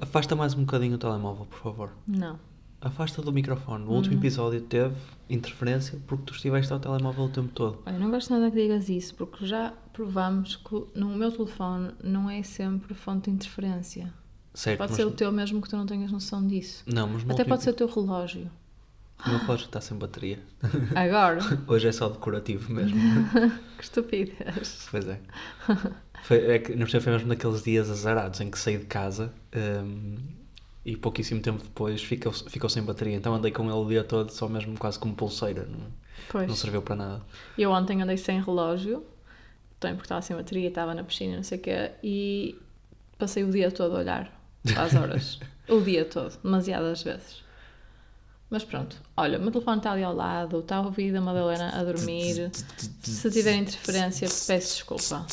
Afasta 0.00 0.34
mais 0.34 0.54
um 0.54 0.60
bocadinho 0.60 0.94
o 0.94 0.98
telemóvel, 0.98 1.44
por 1.44 1.58
favor. 1.58 1.90
Não. 2.06 2.38
Afasta 2.80 3.20
do 3.20 3.30
microfone. 3.30 3.84
No 3.84 3.92
último 3.92 4.16
episódio 4.16 4.62
teve 4.62 4.96
interferência 5.28 5.98
porque 6.06 6.24
tu 6.24 6.34
estiveste 6.34 6.72
ao 6.72 6.80
telemóvel 6.80 7.24
o 7.24 7.28
tempo 7.28 7.48
todo. 7.52 7.82
Olha, 7.84 7.98
não 7.98 8.10
gosto 8.10 8.32
nada 8.32 8.50
que 8.50 8.56
digas 8.56 8.88
isso, 8.88 9.14
porque 9.14 9.46
já 9.46 9.74
provamos 9.92 10.56
que 10.56 10.86
no 10.94 11.08
meu 11.10 11.30
telefone 11.30 11.92
não 12.02 12.30
é 12.30 12.42
sempre 12.42 12.94
fonte 12.94 13.28
de 13.28 13.36
interferência. 13.36 14.12
Certo, 14.54 14.78
Pode 14.78 14.92
mas... 14.92 14.96
ser 14.96 15.06
o 15.06 15.10
teu 15.10 15.30
mesmo 15.30 15.60
que 15.60 15.68
tu 15.68 15.76
não 15.76 15.84
tenhas 15.84 16.10
noção 16.10 16.46
disso. 16.46 16.82
Não, 16.86 17.06
mas 17.06 17.22
Até 17.22 17.32
último... 17.32 17.48
pode 17.48 17.62
ser 17.62 17.70
o 17.70 17.74
teu 17.74 17.86
relógio. 17.86 18.50
O 19.26 19.28
meu 19.28 19.38
relógio 19.38 19.66
está 19.66 19.82
sem 19.82 19.98
bateria. 19.98 20.40
Agora, 20.96 21.40
Hoje 21.68 21.88
é 21.88 21.92
só 21.92 22.08
decorativo 22.08 22.72
mesmo. 22.72 22.98
que 23.76 23.84
estupidez. 23.84 24.88
pois 24.90 25.06
é. 25.06 25.20
Foi, 26.22 26.38
é 26.38 26.58
que, 26.58 26.74
não 26.74 26.86
sei, 26.86 27.00
foi 27.00 27.12
mesmo 27.12 27.28
naqueles 27.28 27.62
dias 27.62 27.90
azarados 27.90 28.40
em 28.40 28.50
que 28.50 28.58
saí 28.58 28.78
de 28.78 28.86
casa 28.86 29.30
hum, 29.54 30.16
e 30.84 30.96
pouquíssimo 30.96 31.40
tempo 31.40 31.62
depois 31.62 32.02
ficou, 32.02 32.32
ficou 32.32 32.70
sem 32.70 32.82
bateria. 32.82 33.16
Então 33.16 33.34
andei 33.34 33.50
com 33.50 33.64
ele 33.64 33.72
o 33.72 33.84
dia 33.86 34.04
todo, 34.04 34.30
só 34.30 34.48
mesmo 34.48 34.76
quase 34.78 34.98
como 34.98 35.14
pulseira. 35.14 35.64
Não, 35.66 35.78
não 35.78 35.90
Pois. 36.28 36.58
serviu 36.58 36.82
para 36.82 36.96
nada. 36.96 37.22
Eu 37.56 37.70
ontem 37.70 38.00
andei 38.02 38.16
sem 38.16 38.40
relógio, 38.40 39.04
também 39.78 39.96
porque 39.96 40.06
estava 40.06 40.22
sem 40.22 40.36
bateria, 40.36 40.68
estava 40.68 40.94
na 40.94 41.04
piscina, 41.04 41.36
não 41.36 41.42
sei 41.42 41.58
o 41.58 41.60
quê, 41.60 41.90
e 42.02 42.58
passei 43.18 43.44
o 43.44 43.50
dia 43.50 43.70
todo 43.70 43.96
a 43.96 44.00
olhar 44.00 44.40
as 44.76 44.94
horas. 44.94 45.38
o 45.68 45.80
dia 45.80 46.04
todo, 46.04 46.36
demasiadas 46.42 47.02
vezes. 47.02 47.42
Mas 48.50 48.64
pronto, 48.64 49.00
olha, 49.16 49.38
o 49.38 49.40
meu 49.40 49.52
telefone 49.52 49.76
está 49.78 49.92
ali 49.92 50.02
ao 50.02 50.12
lado, 50.12 50.58
está 50.58 50.76
a 50.76 50.80
ouvir 50.80 51.14
a 51.16 51.20
Madalena 51.20 51.70
a 51.78 51.84
dormir. 51.84 52.50
Se 53.00 53.30
tiver 53.30 53.54
interferência, 53.54 54.26
peço 54.28 54.74
desculpa. 54.74 55.24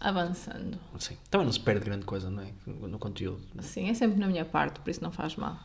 Avançando. 0.00 0.76
Sim. 0.98 1.16
Também 1.30 1.44
não 1.46 1.52
se 1.52 1.60
perde 1.60 1.84
grande 1.84 2.04
coisa, 2.04 2.28
não 2.28 2.42
é? 2.42 2.48
No 2.66 2.98
conteúdo. 2.98 3.40
Sim, 3.60 3.88
é 3.90 3.94
sempre 3.94 4.18
na 4.18 4.26
minha 4.26 4.44
parte, 4.44 4.80
por 4.80 4.90
isso 4.90 5.00
não 5.02 5.12
faz 5.12 5.36
mal. 5.36 5.56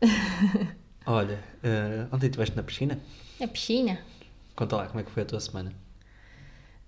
Olha, 1.06 1.42
eh, 1.62 2.06
ontem 2.12 2.26
estiveste 2.26 2.56
na 2.56 2.62
piscina? 2.62 3.00
É 3.40 3.46
piscina. 3.48 3.98
Conta 4.54 4.76
lá 4.76 4.86
como 4.86 5.00
é 5.00 5.02
que 5.02 5.10
foi 5.10 5.24
a 5.24 5.26
tua 5.26 5.40
semana. 5.40 5.72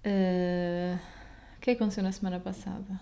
Uh, 0.05 0.97
O 1.57 1.61
que 1.61 1.71
aconteceu 1.73 2.03
na 2.05 2.13
semana 2.13 2.39
passada? 2.39 3.01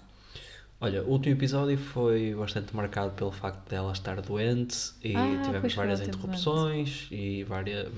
Olha, 0.85 1.03
o 1.03 1.13
último 1.13 1.35
episódio 1.35 1.79
foi 1.79 2.35
bastante 2.35 2.77
marcado 2.77 3.13
pelo 3.13 3.33
facto 3.33 3.67
dela 3.71 3.91
estar 3.91 4.21
doente 4.21 4.93
e 5.03 5.17
Ah, 5.17 5.41
tivemos 5.43 5.73
várias 5.73 6.03
interrupções 6.03 7.09
e 7.11 7.43
várias, 7.43 7.91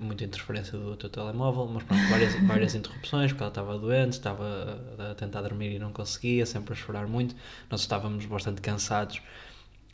muita 0.00 0.24
interferência 0.24 0.78
do 0.78 0.96
teu 0.96 1.10
telemóvel, 1.10 1.66
mas 1.66 1.82
pronto, 1.82 2.02
várias, 2.08 2.32
várias 2.48 2.74
interrupções 2.74 3.30
porque 3.30 3.42
ela 3.42 3.50
estava 3.50 3.78
doente, 3.78 4.12
estava 4.14 4.82
a, 4.98 5.10
a 5.10 5.14
tentar 5.14 5.42
dormir 5.42 5.72
e 5.72 5.78
não 5.78 5.92
conseguia, 5.92 6.46
sempre 6.46 6.72
a 6.72 6.76
chorar 6.76 7.06
muito. 7.06 7.36
Nós 7.68 7.82
estávamos 7.82 8.24
bastante 8.24 8.62
cansados 8.62 9.20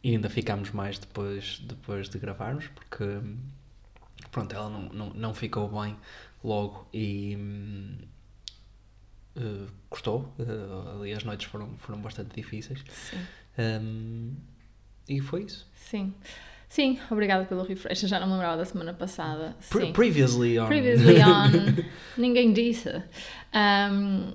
e 0.05 0.13
ainda 0.13 0.31
ficámos 0.31 0.71
mais 0.71 1.01
depois, 1.01 1.59
depois 1.65 2.09
de 2.09 2.17
gravarmos 2.21 2.69
porque 2.77 3.07
pronto, 4.31 4.55
ela 4.55 4.71
não, 4.71 4.83
não, 4.91 5.11
não 5.15 5.35
ficou 5.35 5.69
bem 5.69 5.97
logo 6.45 6.87
e 6.95 7.37
eh, 9.37 9.67
custou. 9.89 10.33
eh, 10.39 10.95
ali 10.97 11.13
as 11.13 11.25
noites 11.25 11.47
foram, 11.51 11.69
foram 11.79 12.01
bastante 12.01 12.35
difíceis. 12.35 12.83
Sim. 12.89 13.19
Um, 13.59 14.35
e 15.09 15.21
foi 15.21 15.43
isso. 15.43 15.67
Sim. 15.75 16.15
Sim, 16.69 17.01
obrigada 17.11 17.45
pelo 17.47 17.65
refresh. 17.65 18.05
Eu 18.05 18.09
já 18.09 18.21
não 18.21 18.29
me 18.29 18.35
lembrava 18.35 18.57
da 18.57 18.65
semana 18.65 18.95
passada. 18.95 19.57
Pre- 19.69 19.93
previously 19.93 20.59
on. 20.59 20.67
Previously 20.67 21.19
on. 21.21 21.85
Ninguém 22.17 22.53
disse. 22.53 22.89
Um, 23.53 24.33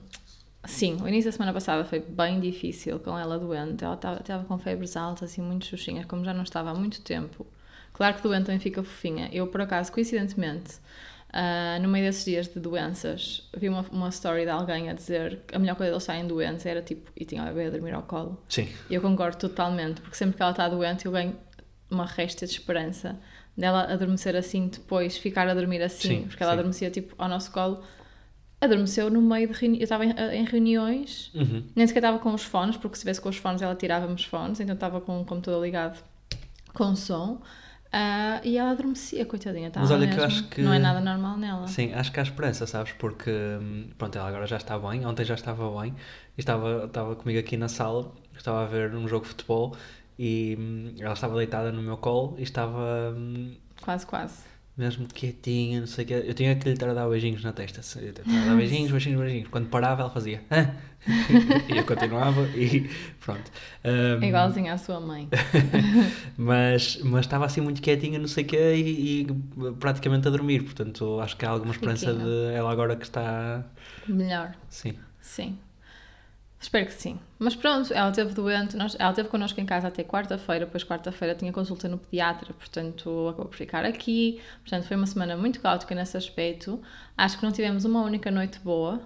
sim, 0.66 0.98
o 1.02 1.08
início 1.08 1.32
da 1.32 1.38
semana 1.38 1.54
passada 1.54 1.86
foi 1.86 2.02
bem 2.02 2.42
difícil 2.42 3.00
com 3.00 3.18
ela 3.18 3.40
doente. 3.40 3.86
Ela 3.86 3.94
estava 3.96 4.44
com 4.44 4.58
febres 4.58 4.98
altas 4.98 5.38
e 5.38 5.42
muito 5.42 5.66
xuxinhas, 5.66 6.06
como 6.06 6.26
já 6.26 6.34
não 6.34 6.44
estava 6.44 6.72
há 6.72 6.74
muito 6.74 7.02
tempo. 7.02 7.48
Claro 7.94 8.18
que 8.18 8.24
doente 8.24 8.48
também 8.48 8.60
fica 8.60 8.84
fofinha. 8.84 9.30
Eu, 9.32 9.48
por 9.48 9.62
acaso, 9.62 9.90
coincidentemente, 9.94 10.74
ah, 11.38 11.78
no 11.82 11.90
meio 11.90 12.06
desses 12.06 12.24
dias 12.24 12.48
de 12.48 12.60
doenças, 12.62 13.50
vi 13.58 13.68
uma, 13.68 13.86
uma 13.92 14.08
story 14.08 14.44
de 14.46 14.50
alguém 14.52 14.90
a 14.90 14.94
dizer 14.94 15.42
que 15.46 15.54
a 15.54 15.60
melhor 15.60 15.76
coisa 15.76 15.90
de 15.92 15.96
eles 15.96 16.04
estarem 16.04 16.26
doentes 16.26 16.66
era 16.66 16.82
tipo, 16.82 17.12
e 17.16 17.26
tinha 17.26 17.44
o 17.44 17.46
bebê 17.48 17.66
a 17.66 17.70
dormir 17.72 17.94
ao 17.94 18.04
colo. 18.04 18.42
Sim, 18.48 18.70
E 18.90 18.96
eu 18.96 19.02
concordo 19.02 19.38
totalmente, 19.38 20.00
porque 20.00 20.16
sempre 20.16 20.38
que 20.38 20.42
ela 20.42 20.52
está 20.52 20.70
doente 20.70 21.06
eu 21.06 21.12
ganho 21.12 21.36
uma 21.92 22.06
resta 22.06 22.46
de 22.48 22.54
esperança 22.54 23.20
dela 23.58 23.84
adormecer 23.92 24.34
assim 24.36 24.68
depois, 24.70 25.18
ficar 25.18 25.48
a 25.48 25.54
dormir 25.54 25.82
assim, 25.82 26.08
Sim, 26.22 26.28
porque 26.28 26.42
ela 26.42 26.54
sim. 26.54 26.60
adormecia 26.60 26.90
tipo 26.90 27.14
ao 27.18 27.28
nosso 27.28 27.52
colo. 27.52 27.84
Adormeceu 28.62 29.10
no 29.10 29.22
meio 29.22 29.48
de 29.50 29.54
reuniões. 29.54 29.80
Eu 29.82 29.84
estava 29.84 30.06
em, 30.06 30.12
em 30.12 30.46
reuniões, 30.46 31.32
Uhum. 31.36 31.64
nem 31.76 31.86
sequer 31.86 32.00
estava 32.00 32.18
com 32.20 32.34
os 32.34 32.44
fones, 32.44 32.78
porque 32.78 32.96
se 32.96 33.00
estivesse 33.00 33.20
com 33.22 33.30
os 33.30 33.38
fones 33.38 33.62
ela 33.62 33.76
tirava-me 33.76 34.14
os 34.14 34.24
fones, 34.24 34.60
então 34.62 34.74
estava 34.74 35.02
com 35.02 35.22
o 35.22 35.26
computador 35.26 35.64
ligado 35.64 36.02
com 36.74 36.96
som. 36.96 37.42
Ah, 37.98 38.42
e 38.44 38.58
ela 38.58 38.72
adormecia, 38.72 39.26
coitadinha. 39.26 39.70
Estava 39.70 39.86
Mas 39.86 39.92
olha 39.92 40.08
que 40.08 40.20
eu 40.20 40.24
acho 40.26 40.44
que- 40.50 40.62
Não 40.62 40.74
é 40.74 40.80
nada 40.80 41.00
normal 41.00 41.38
nela. 41.38 41.66
Sim, 41.68 41.94
acho 41.94 42.12
que 42.12 42.20
há 42.20 42.24
esperança, 42.24 42.68
sabes? 42.68 42.92
Porque, 42.94 43.32
hum, 43.32 43.88
pronto, 43.98 44.18
ela 44.18 44.28
agora 44.28 44.46
já 44.46 44.58
está 44.58 44.78
bem, 44.78 45.06
ontem 45.06 45.24
já 45.24 45.36
estava 45.36 45.82
bem, 45.82 45.94
e 46.38 46.42
estava, 46.42 46.86
estava 46.86 47.16
comigo 47.16 47.40
aqui 47.40 47.56
na 47.58 47.70
sala, 47.70 48.12
estava 48.36 48.64
a 48.64 48.66
ver 48.66 48.94
um 48.94 49.08
jogo 49.08 49.24
de 49.24 49.30
futebol, 49.30 49.76
e 50.20 50.58
hum, 50.60 50.96
ela 51.00 51.14
estava 51.14 51.36
deitada 51.38 51.72
no 51.72 51.82
meu 51.82 51.98
colo, 51.98 52.36
e 52.38 52.44
estava 52.44 53.14
hum, 53.16 53.56
Quase, 53.82 54.06
quase. 54.06 54.55
Mesmo 54.78 55.08
quietinha, 55.08 55.80
não 55.80 55.88
sei 55.88 56.04
o 56.04 56.08
quê. 56.08 56.24
Eu 56.26 56.34
tinha 56.34 56.56
que 56.56 56.66
lhe 56.66 56.74
estar 56.74 56.90
a 56.90 56.94
dar 56.94 57.08
beijinhos 57.08 57.44
na 57.44 57.54
testa, 57.54 57.82
que 57.82 58.12
dar 58.12 58.56
beijinhos, 58.56 58.92
beijinhos, 58.92 59.22
beijinhos. 59.22 59.48
Quando 59.50 59.70
parava, 59.70 60.02
ela 60.02 60.10
fazia, 60.10 60.44
"Hã?" 60.52 60.76
e 61.70 61.78
eu 61.78 61.86
continuava, 61.86 62.50
e 62.56 62.90
pronto. 63.20 63.52
Hum, 63.86 64.24
É 64.24 64.28
igualzinha 64.28 64.74
à 64.74 64.78
sua 64.78 65.00
mãe. 65.00 65.30
mas, 66.36 67.00
mas 67.04 67.26
estava 67.26 67.46
assim 67.46 67.62
muito 67.62 67.82
quietinha, 67.82 68.20
não 68.20 68.28
sei 68.28 68.44
o 68.44 68.48
quê, 68.48 68.76
e, 68.76 69.22
e 69.22 69.28
praticamente 69.80 70.28
a 70.28 70.32
dormir. 70.32 70.64
Portanto, 70.64 71.20
acho 71.22 71.38
que 71.38 71.46
há 71.46 71.50
alguma 71.50 71.72
esperança 71.72 72.12
Riquinha. 72.12 72.26
de 72.26 72.54
ela 72.54 72.72
agora 72.72 72.96
que 72.96 73.06
está. 73.06 73.64
Melhor. 74.08 74.56
Sim. 74.70 74.96
Sim. 75.22 75.58
Espero 76.60 76.86
que 76.88 76.94
sim. 76.94 77.20
Mas 77.38 77.56
pronto, 77.56 77.94
ela 77.94 78.10
esteve 78.10 78.34
doente, 78.34 78.76
nós, 78.76 78.96
ela 78.98 79.12
esteve 79.12 79.30
connosco 79.30 79.60
em 79.62 79.66
casa 79.66 79.88
até 79.88 80.04
quarta-feira, 80.04 80.66
depois 80.66 80.84
quarta-feira 80.84 81.36
tinha 81.36 81.52
consulta 81.52 81.88
no 81.88 81.98
pediatra, 81.98 82.54
portanto 82.54 83.28
acabou 83.30 83.46
por 83.48 83.58
ficar 83.58 83.86
aqui. 83.86 84.42
Portanto, 84.62 84.88
foi 84.88 84.98
uma 84.98 85.06
semana 85.06 85.38
muito 85.38 85.62
caótica 85.62 85.94
nesse 85.94 86.18
aspecto. 86.18 86.82
Acho 87.18 87.38
que 87.38 87.46
não 87.46 87.52
tivemos 87.52 87.86
uma 87.86 88.02
única 88.02 88.32
noite 88.32 88.60
boa. 88.60 89.02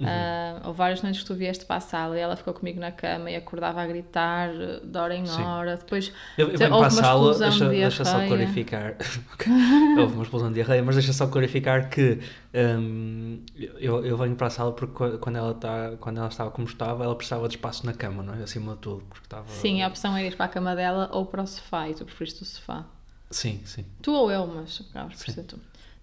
Ah, 0.00 0.60
houve 0.64 0.78
várias 0.78 1.02
noites 1.02 1.22
que 1.22 1.26
tu 1.26 1.34
vieste 1.34 1.64
para 1.64 1.76
a 1.76 1.80
sala 1.80 2.16
e 2.16 2.20
ela 2.20 2.36
ficou 2.36 2.54
comigo 2.54 2.78
na 2.78 2.92
cama 2.92 3.30
e 3.30 3.36
acordava 3.36 3.82
a 3.82 3.86
gritar 3.86 4.50
de 4.84 4.96
hora 4.98 5.14
em 5.14 5.26
Sim. 5.26 5.42
hora. 5.42 5.76
Depois 5.76 6.12
Eu, 6.36 6.50
eu 6.50 6.58
venho 6.58 6.76
para 6.76 6.86
a 6.86 6.90
sala, 6.90 7.38
deixa, 7.38 7.68
de 7.68 7.80
deixa 7.80 8.04
só 8.04 8.20
clarificar. 8.26 8.96
Houve 9.96 10.14
uma 10.14 10.22
explosão 10.22 10.48
de 10.48 10.54
diarreia, 10.54 10.82
mas 10.82 10.94
deixa 10.94 11.12
só 11.12 11.26
clarificar 11.26 11.90
que 11.90 12.18
hum, 12.54 13.40
eu, 13.80 14.04
eu 14.04 14.16
venho 14.16 14.36
para 14.36 14.46
a 14.46 14.50
sala 14.50 14.72
porque 14.72 14.94
qu- 14.94 15.18
quando 15.18 15.36
ela, 15.36 15.52
está, 15.52 15.96
quando 15.98 16.18
ela 16.18 16.28
estava 16.28 16.50
como 16.50 16.66
estava, 16.66 17.02
ela 17.04 17.16
precisava 17.16 17.48
de 17.48 17.56
espaço 17.56 17.84
na 17.84 17.92
cama, 17.92 18.22
não 18.22 18.34
é? 18.34 18.42
Acima 18.42 18.74
de 18.74 18.78
tudo. 18.80 19.02
Porque 19.08 19.26
estava... 19.26 19.44
Sim, 19.46 19.82
a 19.82 19.88
opção 19.88 20.16
era 20.16 20.26
ir 20.26 20.36
para 20.36 20.46
a 20.46 20.48
cama 20.48 20.76
dela 20.76 21.08
ou 21.12 21.26
para 21.26 21.42
o 21.42 21.46
sofá 21.46 21.88
e 21.88 21.94
tu 21.94 22.04
preferiste 22.04 22.42
o 22.42 22.46
sofá. 22.46 22.84
Sim, 23.30 23.60
sim. 23.64 23.84
Tu 24.02 24.12
ou 24.12 24.30
eu, 24.30 24.46
mas 24.46 24.80
acabas 24.90 25.14
por 25.16 25.30
ser 25.30 25.42
tu. 25.44 25.58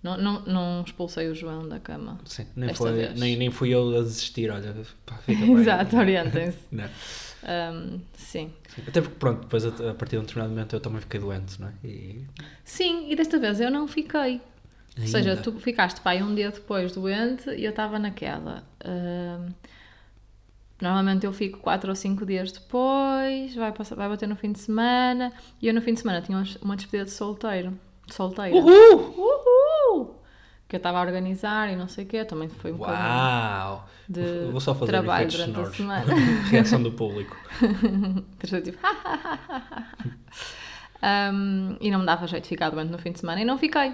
Não, 0.05 0.17
não, 0.17 0.41
não 0.45 0.83
expulsei 0.85 1.27
o 1.29 1.33
João 1.33 1.67
da 1.67 1.79
cama. 1.79 2.19
sim. 2.25 2.45
Nem, 2.55 2.71
foi, 2.75 3.09
nem, 3.15 3.35
nem 3.35 3.49
fui 3.49 3.69
eu 3.69 3.89
a 3.97 4.01
desistir, 4.03 4.51
olha. 4.51 4.75
Pá. 5.03 5.19
Exato, 5.27 5.97
orientem-se. 5.97 6.59
Um, 7.45 7.99
sim. 8.13 8.51
Sim. 8.69 8.81
Até 8.87 9.01
porque, 9.01 9.17
pronto, 9.19 9.41
depois 9.41 9.63
a, 9.63 9.93
partir 9.93 10.15
de 10.15 10.17
um 10.17 10.21
determinado 10.21 10.49
momento 10.49 10.75
eu 10.75 10.79
também 10.79 10.99
fiquei 10.99 11.19
doente, 11.19 11.61
não 11.61 11.67
é? 11.67 11.73
E 11.83 12.25
Sim, 12.63 13.11
e 13.11 13.15
desta 13.15 13.37
vez 13.37 13.59
eu 13.59 13.69
não 13.69 13.87
fiquei. 13.87 14.41
Ou 14.99 15.05
seja, 15.05 15.29
Ainda. 15.31 15.43
tu 15.43 15.51
ficaste 15.59 16.01
pai 16.01 16.23
um 16.23 16.33
dia 16.33 16.49
depois 16.49 16.91
doente 16.93 17.47
e 17.51 17.63
eu 17.63 17.69
estava 17.69 17.99
naquela. 17.99 18.63
Um, 18.83 19.49
normalmente 20.81 21.23
eu 21.27 21.31
fico 21.33 21.59
quatro 21.59 21.89
ou 21.91 21.95
cinco 21.95 22.25
dias 22.25 22.51
depois, 22.51 23.53
vai, 23.53 23.71
passar, 23.71 23.93
vai 23.93 24.09
bater 24.09 24.27
no 24.27 24.35
fim 24.35 24.51
de 24.51 24.59
semana. 24.59 25.31
E 25.61 25.67
eu 25.67 25.73
no 25.73 25.81
fim 25.81 25.93
de 25.93 25.99
semana 25.99 26.21
tinha 26.21 26.43
uma- 26.63 26.75
despedida 26.75 27.05
de 27.05 27.11
solteiro. 27.11 27.77
Solteira. 28.11 28.55
Uhul! 28.55 29.13
Uhul! 29.17 29.44
Que 30.67 30.75
eu 30.75 30.77
estava 30.77 30.97
a 30.97 31.01
organizar 31.01 31.71
e 31.71 31.75
não 31.75 31.87
sei 31.87 32.05
o 32.05 32.07
quê. 32.07 32.25
Também 32.25 32.49
foi 32.49 32.71
um 32.71 32.79
Uau! 32.79 33.87
de 34.09 34.47
Vou- 34.51 34.59
só 34.59 34.73
fazer 34.73 34.91
trabalho 34.91 35.27
durante 35.29 35.59
a 35.59 35.65
semana. 35.71 36.05
Reação 36.49 36.81
do 36.81 36.91
público. 36.91 37.35
Tipo, 38.63 38.77
Um, 41.03 41.77
e 41.81 41.91
não 41.91 41.99
me 41.99 42.05
dava 42.05 42.25
jeito 42.25 42.43
de 42.43 42.49
ficar 42.49 42.69
doente 42.71 42.89
no 42.91 42.97
fim 42.97 43.11
de 43.11 43.19
semana 43.19 43.39
e 43.41 43.45
não 43.45 43.57
fiquei. 43.59 43.93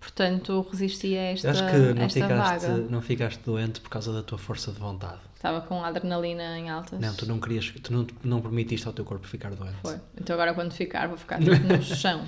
Portanto, 0.00 0.66
resisti 0.70 1.16
a 1.16 1.22
esta, 1.32 1.46
Eu 1.48 1.50
acho 1.52 1.66
que 1.66 1.76
não 1.94 2.02
esta 2.04 2.20
ficaste, 2.20 2.66
vaga. 2.66 2.76
não 2.90 3.02
ficaste 3.02 3.40
doente 3.44 3.80
por 3.80 3.90
causa 3.90 4.12
da 4.12 4.22
tua 4.22 4.38
força 4.38 4.72
de 4.72 4.78
vontade. 4.78 5.20
Estava 5.34 5.60
com 5.60 5.84
adrenalina 5.84 6.58
em 6.58 6.68
altas. 6.68 6.98
Não, 7.00 7.14
tu 7.14 7.26
não 7.26 7.38
querias, 7.38 7.72
tu 7.82 7.92
não, 7.92 8.06
não 8.24 8.40
permitiste 8.40 8.86
ao 8.86 8.92
teu 8.92 9.04
corpo 9.04 9.26
ficar 9.26 9.50
doente. 9.54 9.76
Foi. 9.82 9.98
Então 10.20 10.34
agora 10.34 10.52
quando 10.54 10.72
ficar 10.72 11.06
vou 11.08 11.16
ficar 11.16 11.38
no 11.40 11.82
chão. 11.82 12.24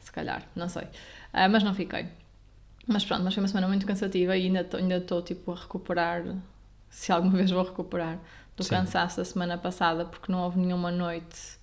Se 0.00 0.10
calhar, 0.10 0.42
não 0.56 0.68
sei. 0.68 0.84
Ah, 1.32 1.48
mas 1.48 1.62
não 1.62 1.74
fiquei. 1.74 2.06
Mas 2.86 3.04
pronto, 3.04 3.22
mas 3.22 3.34
foi 3.34 3.42
uma 3.42 3.48
semana 3.48 3.68
muito 3.68 3.86
cansativa 3.86 4.36
e 4.36 4.46
ainda 4.46 4.60
estou 4.62 4.80
ainda 4.80 5.00
tipo 5.22 5.52
a 5.52 5.56
recuperar, 5.56 6.24
se 6.88 7.12
alguma 7.12 7.36
vez 7.36 7.50
vou 7.50 7.62
recuperar, 7.62 8.18
do 8.56 8.64
Sim. 8.64 8.70
cansaço 8.70 9.18
da 9.18 9.24
semana 9.24 9.58
passada 9.58 10.04
porque 10.06 10.32
não 10.32 10.42
houve 10.42 10.58
nenhuma 10.58 10.90
noite 10.90 11.58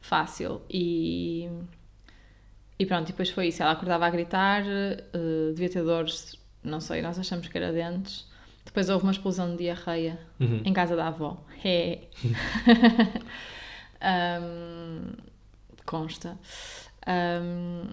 fácil. 0.00 0.62
E, 0.70 1.48
e 2.78 2.86
pronto, 2.86 3.06
depois 3.06 3.28
foi 3.30 3.48
isso. 3.48 3.62
Ela 3.62 3.72
acordava 3.72 4.06
a 4.06 4.10
gritar, 4.10 4.62
uh, 4.64 5.52
devia 5.52 5.68
ter 5.68 5.82
dores, 5.84 6.36
não 6.64 6.80
sei, 6.80 7.02
nós 7.02 7.18
achamos 7.18 7.48
que 7.48 7.56
era 7.58 7.70
dentes. 7.72 8.26
Depois 8.64 8.88
houve 8.88 9.04
uma 9.04 9.12
explosão 9.12 9.50
de 9.52 9.58
diarreia 9.58 10.18
Uhum. 10.40 10.62
em 10.64 10.72
casa 10.72 10.96
da 10.96 11.06
avó. 11.08 11.36
É. 11.64 11.98
um, 14.02 15.12
consta. 15.84 16.36
Um, 17.06 17.90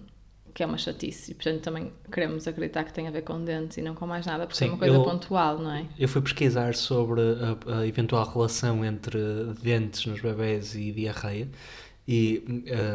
que 0.54 0.62
é 0.62 0.66
uma 0.66 0.78
chatice. 0.78 1.32
E 1.32 1.34
portanto 1.34 1.60
também 1.62 1.92
queremos 2.12 2.46
acreditar 2.46 2.84
que 2.84 2.92
tem 2.92 3.08
a 3.08 3.10
ver 3.10 3.22
com 3.22 3.42
dentes 3.44 3.76
e 3.76 3.82
não 3.82 3.94
com 3.94 4.06
mais 4.06 4.24
nada, 4.26 4.46
porque 4.46 4.58
Sim, 4.58 4.66
é 4.66 4.68
uma 4.68 4.78
coisa 4.78 4.98
eu- 4.98 5.02
pontual, 5.02 5.58
não 5.58 5.72
é? 5.72 5.86
Eu 5.98 6.08
fui 6.08 6.22
pesquisar 6.22 6.74
sobre 6.74 7.20
a, 7.20 7.78
a 7.80 7.86
eventual 7.86 8.26
relação 8.32 8.84
entre 8.84 9.18
dentes 9.62 10.06
nos 10.06 10.20
bebés 10.20 10.74
e 10.74 10.92
diarreia 10.92 11.48
e 12.06 12.44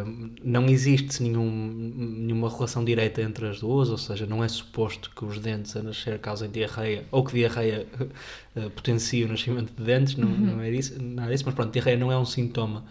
hum, 0.06 0.36
não 0.44 0.66
existe 0.68 1.24
nenhum, 1.24 1.50
nenhuma 1.50 2.50
relação 2.50 2.86
direta 2.86 3.22
entre 3.22 3.48
as 3.48 3.60
duas, 3.60 3.90
ou 3.90 3.98
seja, 3.98 4.26
não 4.28 4.44
é 4.44 4.48
suposto 4.48 5.10
que 5.16 5.26
os 5.26 5.40
dentes 5.40 5.76
a 5.76 5.82
nascer 5.82 6.20
causem 6.20 6.50
diarreia 6.52 7.06
ou 7.12 7.24
que 7.24 7.34
diarreia 7.34 7.88
eh, 8.56 8.70
potencie 8.70 9.24
o 9.24 9.28
nascimento 9.28 9.74
de 9.76 9.84
dentes, 9.84 10.16
não, 10.16 10.30
não 10.30 10.62
é 10.62 10.70
isso, 10.70 11.02
nada 11.02 11.32
disso, 11.32 11.44
mas 11.46 11.56
pronto, 11.56 11.72
diarreia 11.72 11.98
não 11.98 12.12
é 12.12 12.18
um 12.20 12.26
sintoma 12.26 12.86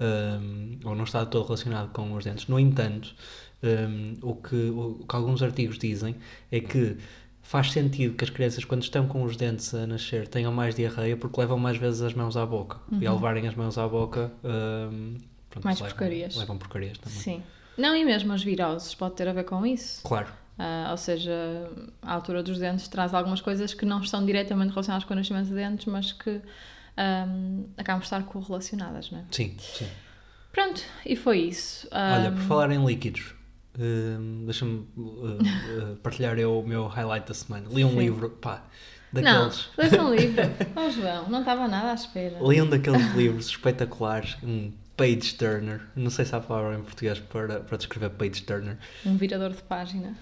hum, 0.00 0.78
ou 0.84 0.94
não 0.94 1.04
está 1.04 1.24
todo 1.26 1.44
relacionado 1.46 1.90
com 1.92 2.12
os 2.14 2.24
dentes. 2.24 2.46
No 2.46 2.58
entanto, 2.58 3.14
hum, 3.62 4.14
o, 4.22 4.34
que, 4.34 4.54
o 4.70 5.04
que 5.08 5.16
alguns 5.16 5.42
artigos 5.42 5.78
dizem 5.78 6.16
é 6.50 6.60
que 6.60 6.96
faz 7.42 7.70
sentido 7.72 8.14
que 8.16 8.24
as 8.24 8.30
crianças, 8.30 8.64
quando 8.64 8.82
estão 8.82 9.06
com 9.06 9.22
os 9.22 9.36
dentes 9.36 9.74
a 9.74 9.86
nascer, 9.86 10.26
tenham 10.28 10.52
mais 10.52 10.74
diarreia 10.74 11.16
porque 11.16 11.38
levam 11.40 11.58
mais 11.58 11.76
vezes 11.76 12.00
as 12.02 12.14
mãos 12.14 12.36
à 12.36 12.46
boca. 12.46 12.78
E 13.00 13.06
ao 13.06 13.14
levarem 13.16 13.46
as 13.46 13.54
mãos 13.54 13.76
à 13.76 13.86
boca, 13.86 14.32
hum, 14.42 15.16
pronto, 15.50 15.64
Mais 15.64 15.78
levam, 15.78 15.90
porcarias. 15.96 16.36
levam 16.36 16.56
porcarias 16.58 16.98
também. 16.98 17.18
Sim. 17.18 17.42
Não, 17.76 17.94
e 17.94 18.04
mesmo 18.04 18.32
as 18.32 18.42
viroses 18.42 18.94
pode 18.94 19.14
ter 19.16 19.28
a 19.28 19.32
ver 19.32 19.44
com 19.44 19.66
isso. 19.66 20.02
Claro, 20.04 20.28
Ah, 20.58 20.88
ou 20.92 20.96
seja, 20.96 21.32
a 22.00 22.14
altura 22.14 22.40
dos 22.42 22.58
dentes 22.58 22.86
traz 22.88 23.12
algumas 23.12 23.40
coisas 23.40 23.74
que 23.74 23.84
não 23.84 24.00
estão 24.00 24.24
diretamente 24.24 24.70
relacionadas 24.70 25.04
com 25.04 25.12
o 25.12 25.16
nascimento 25.16 25.48
de 25.48 25.54
dentes, 25.54 25.84
mas 25.86 26.12
que 26.12 26.40
ahm, 26.96 27.64
acabam 27.76 27.98
por 28.00 28.04
estar 28.04 28.22
correlacionadas, 28.24 29.10
não 29.10 29.18
é? 29.18 29.24
sim, 29.32 29.56
sim. 29.58 29.88
Pronto, 30.52 30.80
e 31.04 31.16
foi 31.16 31.38
isso. 31.40 31.88
Olha, 31.90 32.28
Ahm, 32.28 32.34
por 32.36 32.42
falar 32.42 32.70
em 32.70 32.84
líquidos, 32.86 33.34
hum, 33.78 34.42
deixa-me 34.44 34.86
uh, 34.96 35.02
uh, 35.02 35.96
partilhar 36.02 36.38
eu 36.38 36.60
o 36.60 36.66
meu 36.66 36.86
highlight 36.86 37.26
da 37.28 37.34
semana. 37.34 37.66
Li 37.70 37.84
um 37.84 37.90
Sim. 37.90 37.98
livro, 37.98 38.30
pá, 38.30 38.64
Não, 39.12 39.22
daqueles. 39.22 39.68
leste 39.76 39.98
um 39.98 40.14
livro. 40.14 40.42
Oh, 40.76 40.90
João, 40.90 41.28
não 41.28 41.40
estava 41.40 41.68
nada 41.68 41.90
à 41.90 41.94
espera. 41.94 42.38
Li 42.40 42.60
um 42.60 42.68
daqueles 42.68 43.14
livros 43.14 43.46
espetaculares, 43.46 44.36
um 44.42 44.72
page 44.96 45.34
turner. 45.34 45.80
Não 45.96 46.10
sei 46.10 46.24
se 46.24 46.34
há 46.34 46.40
palavra 46.40 46.76
em 46.78 46.82
português 46.82 47.18
para, 47.18 47.60
para 47.60 47.76
descrever 47.76 48.10
page 48.10 48.42
turner. 48.42 48.78
Um 49.04 49.16
virador 49.16 49.50
de 49.50 49.62
página. 49.62 50.14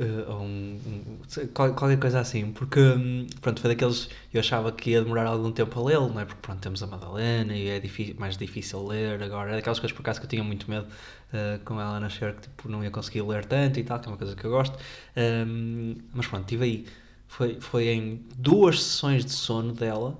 Uh, 0.00 0.30
ou 0.32 0.40
um, 0.40 0.80
um- 0.86 1.46
qualquer 1.52 1.98
coisa 2.00 2.20
assim, 2.20 2.52
porque 2.52 2.80
hum, 2.80 3.26
pronto, 3.42 3.60
foi 3.60 3.68
daqueles 3.68 4.08
eu 4.32 4.40
achava 4.40 4.72
que 4.72 4.90
ia 4.92 5.02
demorar 5.02 5.26
algum 5.26 5.52
tempo 5.52 5.78
a 5.78 5.84
lê-lo, 5.84 6.08
não 6.08 6.20
é? 6.20 6.24
Porque 6.24 6.40
pronto, 6.40 6.58
temos 6.60 6.82
a 6.82 6.86
Madalena 6.86 7.54
e 7.54 7.68
é 7.68 7.78
difí- 7.78 8.14
mais 8.18 8.34
difícil 8.38 8.86
ler 8.86 9.22
agora, 9.22 9.50
é 9.52 9.56
daquelas 9.56 9.78
coisas 9.78 9.94
por 9.94 10.00
acaso 10.00 10.18
que 10.18 10.24
eu 10.24 10.30
tinha 10.30 10.42
muito 10.42 10.70
medo 10.70 10.86
uh, 10.86 11.62
com 11.66 11.78
ela 11.78 11.96
a 11.98 12.00
nascer, 12.00 12.34
que 12.34 12.42
tipo, 12.42 12.66
não 12.70 12.82
ia 12.82 12.90
conseguir 12.90 13.20
ler 13.22 13.44
tanto 13.44 13.78
e 13.78 13.84
tal, 13.84 14.00
que 14.00 14.06
é 14.06 14.10
uma 14.12 14.16
coisa 14.16 14.34
que 14.34 14.44
eu 14.44 14.50
gosto, 14.50 14.78
Hum, 15.16 15.96
mas 16.14 16.26
pronto, 16.26 16.42
estive 16.44 16.64
aí, 16.64 16.86
foi, 17.28 17.60
foi 17.60 17.88
em 17.88 18.24
duas 18.38 18.82
sessões 18.82 19.22
de 19.24 19.32
sono 19.32 19.72
dela, 19.74 20.18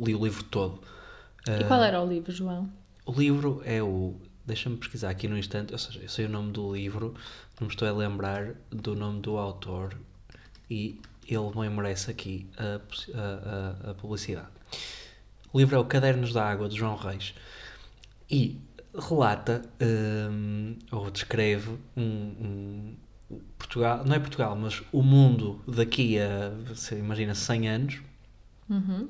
li 0.00 0.14
o 0.14 0.22
livro 0.24 0.44
todo. 0.44 0.80
E 1.60 1.62
Uh, 1.62 1.64
qual 1.64 1.82
era 1.82 2.00
o 2.00 2.06
livro, 2.08 2.32
João? 2.32 2.72
o 3.04 3.12
livro 3.12 3.62
é 3.64 3.82
o. 3.82 4.14
Deixa-me 4.44 4.76
pesquisar 4.76 5.10
aqui 5.10 5.26
no 5.26 5.36
instante, 5.36 5.72
ou 5.72 5.78
seja, 5.78 5.98
eu 6.00 6.08
sei 6.08 6.26
o 6.26 6.28
nome 6.28 6.52
do 6.52 6.72
livro, 6.72 7.14
não 7.60 7.66
me 7.68 7.72
estou 7.72 7.88
a 7.88 7.92
lembrar 7.92 8.54
do 8.70 8.94
nome 8.94 9.20
do 9.20 9.36
autor 9.38 9.96
e 10.70 11.00
ele 11.28 11.50
bem 11.54 11.70
merece 11.70 12.10
aqui 12.10 12.46
a, 12.56 12.80
a- 13.18 13.86
a- 13.86 13.90
a 13.90 13.94
publicidade. 13.94 14.48
O 15.52 15.58
livro 15.58 15.76
é 15.76 15.78
o 15.78 15.84
Cadernos 15.84 16.32
da 16.32 16.44
Água, 16.48 16.68
de 16.68 16.76
João 16.76 16.96
Reis 16.96 17.34
e 18.30 18.58
relata 18.94 19.62
hum, 20.30 20.76
ou 20.92 21.10
descreve 21.10 21.70
um, 21.96 22.02
um- 22.02 22.96
Portugal, 23.58 24.04
não 24.04 24.14
é 24.14 24.18
Portugal, 24.20 24.54
mas 24.54 24.82
o 24.92 25.02
mundo 25.02 25.60
daqui 25.66 26.16
a, 26.20 26.52
imagina, 26.94 27.34
100 27.34 27.68
anos, 27.68 27.98
Uhum. 28.68 29.08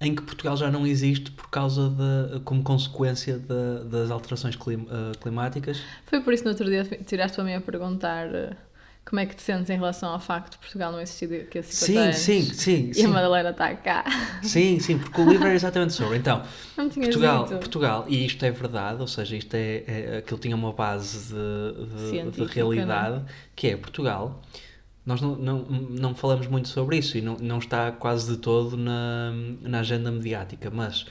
Em 0.00 0.14
que 0.14 0.22
Portugal 0.22 0.56
já 0.56 0.70
não 0.70 0.86
existe 0.86 1.30
por 1.30 1.48
causa 1.48 1.88
da, 1.88 2.40
como 2.44 2.62
consequência 2.62 3.38
da- 3.38 3.84
das 3.84 4.10
alterações 4.10 4.56
clim- 4.56 4.86
eh, 4.90 5.12
climáticas. 5.20 5.80
Foi 6.06 6.20
por 6.20 6.32
isso 6.34 6.42
que 6.42 6.48
no 6.48 6.52
outro 6.52 6.66
dia 6.68 6.84
tiraste 7.06 7.36
para 7.36 7.44
mim 7.44 7.54
a 7.54 7.60
perguntar 7.60 8.26
eh, 8.34 8.56
como 9.04 9.20
é 9.20 9.26
que 9.26 9.36
te 9.36 9.42
sentes 9.42 9.70
em 9.70 9.74
relação 9.76 10.10
ao 10.10 10.18
facto 10.20 10.52
de 10.52 10.58
Portugal 10.58 10.90
não 10.90 11.00
existir 11.00 11.26
daqui 11.28 11.58
a 11.58 11.62
50 11.62 11.86
Sim, 11.86 11.98
anos. 11.98 12.16
sim, 12.16 12.42
sim, 12.42 12.86
E 12.88 12.90
a 12.90 12.94
sim. 12.94 13.06
Madalena 13.06 13.50
está 13.50 13.74
cá. 13.74 14.04
Sim, 14.42 14.78
sim, 14.80 14.98
porque 14.98 15.20
o 15.20 15.28
livro 15.28 15.46
é 15.46 15.54
exatamente 15.54 15.92
sobre. 15.92 16.18
Então, 16.18 16.42
Não 16.76 16.88
Portugal, 16.90 17.44
dito. 17.44 17.58
Portugal, 17.58 18.04
e 18.08 18.26
isto 18.26 18.44
é 18.44 18.50
verdade, 18.50 19.00
ou 19.00 19.06
seja, 19.06 19.36
isto 19.36 19.54
é, 19.54 19.84
é 19.86 20.16
aquilo 20.18 20.40
tinha 20.40 20.56
uma 20.56 20.72
base 20.72 21.32
de, 21.32 22.30
de- 22.30 22.30
de, 22.30 22.44
realidade, 22.52 23.22
que 23.54 23.68
é 23.68 23.76
Portugal. 23.76 24.42
Nós 25.04 25.20
não, 25.20 25.36
não, 25.36 25.58
não 25.64 26.14
falamos 26.14 26.46
muito 26.46 26.68
sobre 26.68 26.96
isso 26.96 27.18
e 27.18 27.20
não, 27.20 27.36
não 27.36 27.58
está 27.58 27.92
quase 27.92 28.32
de 28.32 28.38
todo 28.38 28.76
na, 28.76 29.32
na 29.60 29.80
agenda 29.80 30.10
mediática, 30.10 30.70
mas 30.70 31.06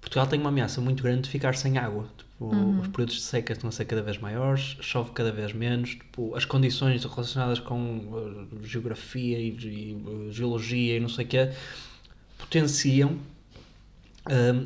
Portugal 0.00 0.26
tem 0.26 0.40
uma 0.40 0.48
ameaça 0.48 0.80
muito 0.80 1.02
grande 1.02 1.22
de 1.22 1.30
ficar 1.30 1.54
sem 1.54 1.78
água. 1.78 2.08
Tipo, 2.16 2.54
Os 2.80 2.88
períodos 2.88 3.16
de 3.16 3.22
seca 3.22 3.52
estão 3.52 3.68
a 3.68 3.72
ser 3.72 3.84
cada 3.84 4.02
vez 4.02 4.18
maiores, 4.18 4.76
chove 4.80 5.10
cada 5.12 5.30
vez 5.30 5.52
menos, 5.52 5.90
tipo, 5.90 6.34
as 6.34 6.44
condições 6.44 7.04
relacionadas 7.04 7.60
com 7.60 8.46
eh, 8.52 8.66
geografia 8.66 9.38
e, 9.38 9.50
e, 9.50 10.28
eh, 10.28 10.32
geologia 10.32 10.96
e 10.96 11.00
não 11.00 11.08
sei 11.08 11.24
o 11.24 11.28
quê 11.28 11.50
potenciam 12.38 13.18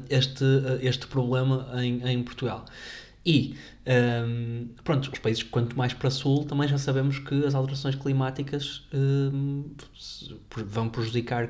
este, 0.08 0.44
este 0.80 1.06
problema 1.06 1.68
em, 1.82 2.06
em 2.08 2.22
Portugal. 2.22 2.64
E, 3.24 3.54
hum, 4.26 4.68
pronto, 4.82 5.10
os 5.12 5.18
países, 5.18 5.42
quanto 5.44 5.76
mais 5.78 5.92
para 5.92 6.10
sul, 6.10 6.44
também 6.44 6.66
já 6.68 6.78
sabemos 6.78 7.18
que 7.18 7.44
as 7.44 7.54
alterações 7.54 7.94
climáticas 7.94 8.82
se- 9.98 10.34
vão 10.66 10.88
prejudicar 10.88 11.48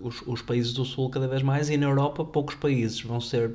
os, 0.00 0.22
os 0.26 0.42
países 0.42 0.72
do 0.72 0.84
sul 0.84 1.10
cada 1.10 1.28
vez 1.28 1.42
mais 1.42 1.68
e 1.70 1.76
na 1.76 1.86
Europa 1.86 2.24
poucos 2.24 2.54
países 2.56 3.00
vão 3.02 3.20
ser, 3.20 3.52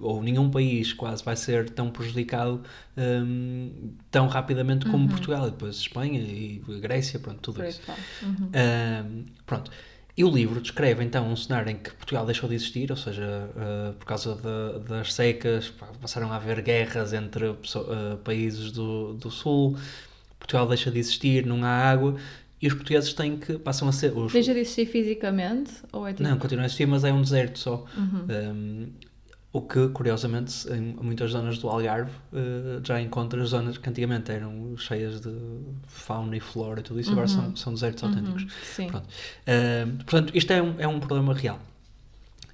ou 0.00 0.22
nenhum 0.22 0.50
país 0.50 0.92
quase 0.92 1.22
vai 1.22 1.36
ser 1.36 1.70
tão 1.70 1.90
prejudicado 1.90 2.62
hum, 2.96 3.92
tão 4.10 4.26
rapidamente 4.26 4.86
como 4.86 5.06
Portugal, 5.08 5.46
e 5.46 5.50
depois 5.50 5.76
Espanha 5.76 6.20
e 6.20 6.60
Grécia, 6.80 7.18
pronto, 7.20 7.38
tudo 7.40 7.58
isso. 7.68 7.80
Uhum. 8.22 9.24
Pronto. 9.46 9.70
E 10.16 10.22
o 10.22 10.30
livro 10.30 10.60
descreve 10.60 11.02
então 11.02 11.28
um 11.28 11.34
cenário 11.34 11.70
em 11.70 11.76
que 11.76 11.90
Portugal 11.92 12.24
deixou 12.24 12.48
de 12.48 12.54
existir, 12.54 12.88
ou 12.90 12.96
seja, 12.96 13.50
ah, 13.56 13.92
por 13.98 14.06
causa 14.06 14.36
da- 14.36 14.78
das 14.78 15.12
secas, 15.12 15.72
passaram 16.00 16.32
a 16.32 16.36
haver 16.36 16.60
guerras 16.62 17.12
entre 17.12 17.46
ah, 17.48 18.16
países 18.22 18.70
do, 18.70 19.14
do 19.14 19.28
Sul, 19.30 19.76
Portugal 20.38 20.68
deixa 20.68 20.90
de 20.90 20.98
existir, 21.00 21.44
não 21.44 21.64
há 21.64 21.68
água, 21.68 22.14
e 22.62 22.68
os 22.68 22.74
portugueses 22.74 23.12
têm 23.12 23.36
que, 23.36 23.58
passam 23.58 23.88
a 23.88 23.92
ser... 23.92 24.16
Os, 24.16 24.32
Deixa 24.32 24.54
de 24.54 24.60
existir 24.60 24.86
fisicamente? 24.86 25.72
Ou 25.92 26.06
é 26.06 26.12
tipo. 26.12 26.22
não, 26.22 26.38
continua 26.38 26.62
a 26.62 26.66
existir, 26.66 26.86
mas 26.86 27.02
é 27.02 27.12
um 27.12 27.20
deserto 27.20 27.58
só. 27.58 27.84
Uhum. 27.96 28.26
Um, 28.30 28.86
o 29.54 29.62
que, 29.62 29.86
curiosamente, 29.90 30.68
em 30.68 30.96
muitas 31.00 31.30
zonas 31.30 31.58
do 31.58 31.68
Algarve 31.68 32.10
uh, 32.32 32.84
já 32.84 33.00
encontras 33.00 33.50
zonas 33.50 33.78
que 33.78 33.88
antigamente 33.88 34.32
eram 34.32 34.76
cheias 34.76 35.20
de 35.20 35.32
fauna 35.86 36.36
e 36.36 36.40
flora 36.40 36.80
e 36.80 36.82
tudo 36.82 36.98
isso, 36.98 37.12
agora 37.12 37.28
são, 37.28 37.54
são 37.54 37.72
desertos 37.72 38.02
autênticos. 38.02 38.42
Uhum. 38.42 38.48
Sim. 38.64 38.88
Pronto. 38.88 39.06
Um, 39.46 39.96
portanto, 39.98 40.36
isto 40.36 40.52
é 40.52 40.60
um, 40.60 40.74
é 40.76 40.88
um 40.88 40.98
problema 40.98 41.32
real. 41.32 41.60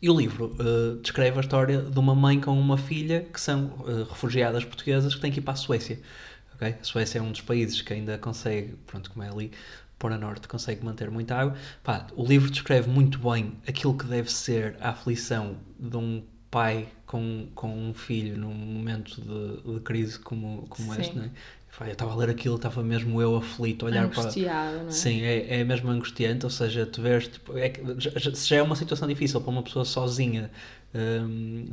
E 0.03 0.11
o 0.11 0.15
livro 0.15 0.55
uh, 0.61 1.01
descreve 1.01 1.39
a 1.39 1.41
história 1.41 1.81
de 1.81 1.99
uma 1.99 2.15
mãe 2.15 2.39
com 2.39 2.53
uma 2.61 2.77
filha 2.77 3.27
que 3.33 3.41
são 3.41 3.69
uh, 3.79 4.05
refugiadas 4.07 4.63
portuguesas 4.63 5.15
que 5.15 5.23
têm 5.23 5.33
que 5.33 5.39
ir 5.39 5.43
para 5.43 5.55
a 5.55 5.57
Suécia. 5.57 5.99
ok? 6.55 6.69
A 6.83 6.85
Suécia 6.85 7.19
é 7.19 7.23
um 7.23 7.33
dos 7.33 7.41
países 7.41 7.81
que 7.81 7.95
ainda 7.95 8.19
consegue, 8.19 8.75
pronto, 8.87 9.11
como 9.11 9.25
é 9.25 9.31
ali, 9.31 9.53
por 9.99 10.13
a 10.13 10.19
norte, 10.19 10.47
consegue 10.47 10.85
manter 10.85 11.11
muita 11.11 11.35
água. 11.35 11.57
Pá, 11.83 12.07
o 12.15 12.27
livro 12.27 12.51
descreve 12.51 12.91
muito 12.91 13.19
bem 13.19 13.55
aquilo 13.67 13.97
que 13.97 14.05
deve 14.05 14.31
ser 14.31 14.77
a 14.83 14.91
aflição 14.91 15.57
de 15.79 15.97
um 15.97 16.23
pai 16.51 16.89
com, 17.07 17.47
com 17.55 17.69
um 17.91 17.95
filho 17.95 18.37
num 18.37 18.53
momento 18.55 19.21
de, 19.21 19.75
de 19.75 19.81
crise 19.81 20.19
como, 20.19 20.67
como 20.69 20.93
Sim. 20.95 21.01
este, 21.01 21.17
não 21.19 21.25
é? 21.25 21.31
Eu 21.83 21.93
estava 21.93 22.13
a 22.13 22.17
ler 22.17 22.29
aquilo, 22.31 22.57
estava 22.57 22.83
mesmo 22.83 23.23
eu 23.23 23.37
aflito, 23.37 23.87
a 23.87 23.89
olhar 23.89 24.09
para, 24.09 24.23
Angustiado, 24.23 24.79
não 24.79 24.89
é? 24.89 24.91
Sim, 24.91 25.23
é, 25.23 25.61
é 25.61 25.65
mesmo 25.65 25.89
angustiante, 25.89 26.45
ou 26.45 26.51
seja, 26.51 26.85
tu 26.85 27.01
vês, 27.01 27.29
tipo, 27.29 27.57
é 27.57 27.69
que 27.71 27.81
já, 27.99 28.11
já- 28.17 28.35
se 28.35 28.49
já 28.49 28.57
é 28.57 28.63
uma 28.63 28.75
situação 28.77 29.07
difícil 29.09 29.41
para 29.41 29.51
uma 29.51 29.63
pessoa 29.63 29.85
sozinha 29.85 30.51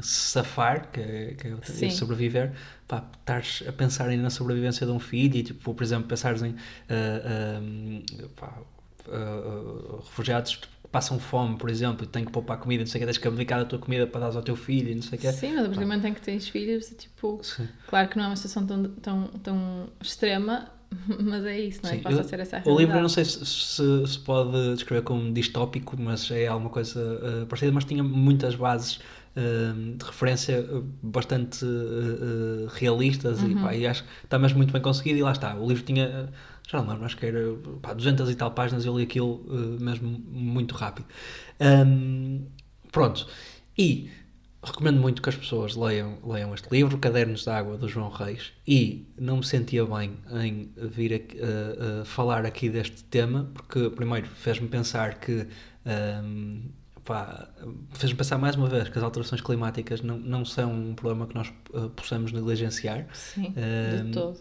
se 0.01 0.31
safar, 0.31 0.91
que 0.91 1.00
é, 1.00 1.34
que 1.34 1.48
é 1.48 1.55
Sim. 1.63 1.89
sobreviver, 1.89 2.53
pá, 2.88 3.03
estares 3.19 3.63
a 3.67 3.72
pensar 3.72 4.07
ainda 4.10 4.24
na 4.24 4.29
sobrevivência 4.29 4.86
de 4.86 4.91
um 4.91 5.00
filho 5.00 5.36
e, 5.38 5.43
tipo, 5.43 5.74
por 5.74 5.84
exemplo, 5.84 6.07
pensares 6.07 6.41
em 6.43 6.55
hum, 7.62 8.03
pá, 8.36 8.53
ah, 9.10 9.12
ah, 9.12 9.96
refugiados 10.05 10.51
tipo, 10.51 10.67
passam 10.91 11.20
fome, 11.20 11.58
por 11.58 11.70
exemplo, 11.70 12.03
e 12.06 12.08
têm 12.08 12.25
que 12.25 12.32
poupar 12.32 12.58
comida, 12.58 12.84
não 12.84 12.88
sei 12.88 13.00
o 13.00 13.01
que, 13.01 13.06
tens 13.06 13.17
que 13.17 13.27
abdicar 13.27 13.60
da 13.60 13.65
tua 13.65 13.79
comida 13.79 14.08
para 14.08 14.29
dar 14.29 14.36
ao 14.36 14.41
teu 14.41 14.56
filho, 14.56 14.94
não 14.96 15.01
sei 15.01 15.17
o 15.17 15.22
que. 15.22 15.32
Sim, 15.32 15.51
mas 15.56 15.60
a 15.60 15.67
partir 15.67 15.79
do 15.79 15.88
momento 15.88 16.06
em 16.08 16.13
que 16.13 16.22
tens 16.22 16.48
filhos, 16.48 16.88
tipo, 16.98 17.39
Sim. 17.44 17.67
claro 17.88 18.08
que 18.10 18.17
não 18.17 18.25
é 18.25 18.27
uma 18.27 18.36
situação 18.36 18.65
tão, 18.65 18.84
tão, 19.01 19.27
tão 19.44 19.89
extrema, 20.01 20.72
mas 21.20 21.44
é 21.46 21.60
isso, 21.60 21.82
não 21.84 21.89
é? 21.89 21.96
Sim, 21.96 22.01
Passa 22.01 22.15
eu- 22.17 22.22
a 22.22 22.24
ser 22.24 22.39
essa 22.39 22.58
a 22.58 22.60
O 22.60 22.77
livro 22.77 22.96
eu 22.98 23.01
não 23.01 23.10
realidade. 23.10 23.13
sei 23.13 23.25
se, 23.25 23.46
se, 23.46 24.08
se 24.08 24.20
pode 24.20 24.74
descrever 24.75 25.03
como 25.03 25.32
distópico, 25.34 25.96
mas 26.00 26.29
é 26.32 26.48
alguma 26.48 26.70
coisa 26.70 27.00
eh, 27.41 27.46
parecida, 27.46 27.72
mas 27.72 27.84
tinha 27.86 28.03
muitas 28.03 28.56
bases 28.56 29.00
eh, 29.36 29.96
de 29.98 30.03
referência 30.06 30.53
eh, 30.53 30.82
bastante 31.03 31.63
eh, 31.65 31.67
eh, 31.67 32.67
realistas 32.79 33.44
Uhum. 33.44 33.51
e, 33.51 33.56
pá, 33.56 33.75
e 33.75 33.86
acho 33.86 34.03
que 34.03 34.10
está 34.24 34.39
mesmo 34.39 34.58
muito 34.58 34.72
bem 34.74 34.82
conseguido 34.82 35.20
e 35.20 35.24
lá 35.24 35.32
está. 35.34 35.56
O 35.56 35.67
livro 35.67 35.84
tinha, 35.84 36.29
já 36.67 36.81
não 36.81 36.89
lembro, 36.89 37.05
acho 37.05 37.17
que 37.17 37.25
era 37.25 37.39
pá, 37.81 37.93
200 37.93 38.29
e 38.29 38.36
tal 38.36 38.51
páginas 38.51 38.86
eu 38.86 38.95
li 38.97 39.03
aquilo 39.03 39.43
eh, 39.50 39.81
mesmo 39.83 40.09
muito 40.09 40.75
rápido. 40.75 41.07
Ahm, 41.59 42.41
pronto, 42.91 43.25
e 43.77 44.09
recomendo 44.62 45.00
muito 45.00 45.21
que 45.21 45.29
as 45.29 45.36
pessoas 45.36 45.75
leiam, 45.75 46.17
leiam 46.25 46.53
este 46.53 46.67
livro, 46.69 46.97
Cadernos 46.97 47.43
de 47.43 47.50
Água, 47.50 47.77
do 47.77 47.88
João 47.88 48.09
Reis, 48.09 48.51
e 48.67 49.07
não 49.17 49.38
me 49.38 49.45
sentia 49.45 49.86
bem 49.86 50.17
em 50.43 50.71
vir 50.75 51.13
aqui, 51.13 51.38
a- 51.41 52.01
a 52.01 52.05
falar 52.05 52.45
aqui 52.45 52.69
deste 52.69 53.03
tema, 53.05 53.50
porque 53.53 53.89
primeiro 53.91 54.27
fez-me 54.27 54.67
pensar 54.67 55.19
que 55.19 55.47
pá, 57.05 57.47
fez-me 57.93 58.17
pensar 58.17 58.38
mais 58.38 58.55
uma 58.55 58.67
vez 58.67 58.89
que 58.89 58.97
as 58.97 59.03
alterações 59.03 59.41
climáticas 59.41 60.01
não, 60.01 60.17
não 60.17 60.43
são 60.43 60.74
um 60.74 60.93
problema 60.93 61.25
que 61.27 61.36
nós 61.36 61.47
eh, 61.74 61.89
possamos 61.95 62.31
negligenciar, 62.31 63.07
Sim, 63.13 63.53
Ahm, 63.55 64.05
de 64.05 64.12
todo. 64.12 64.38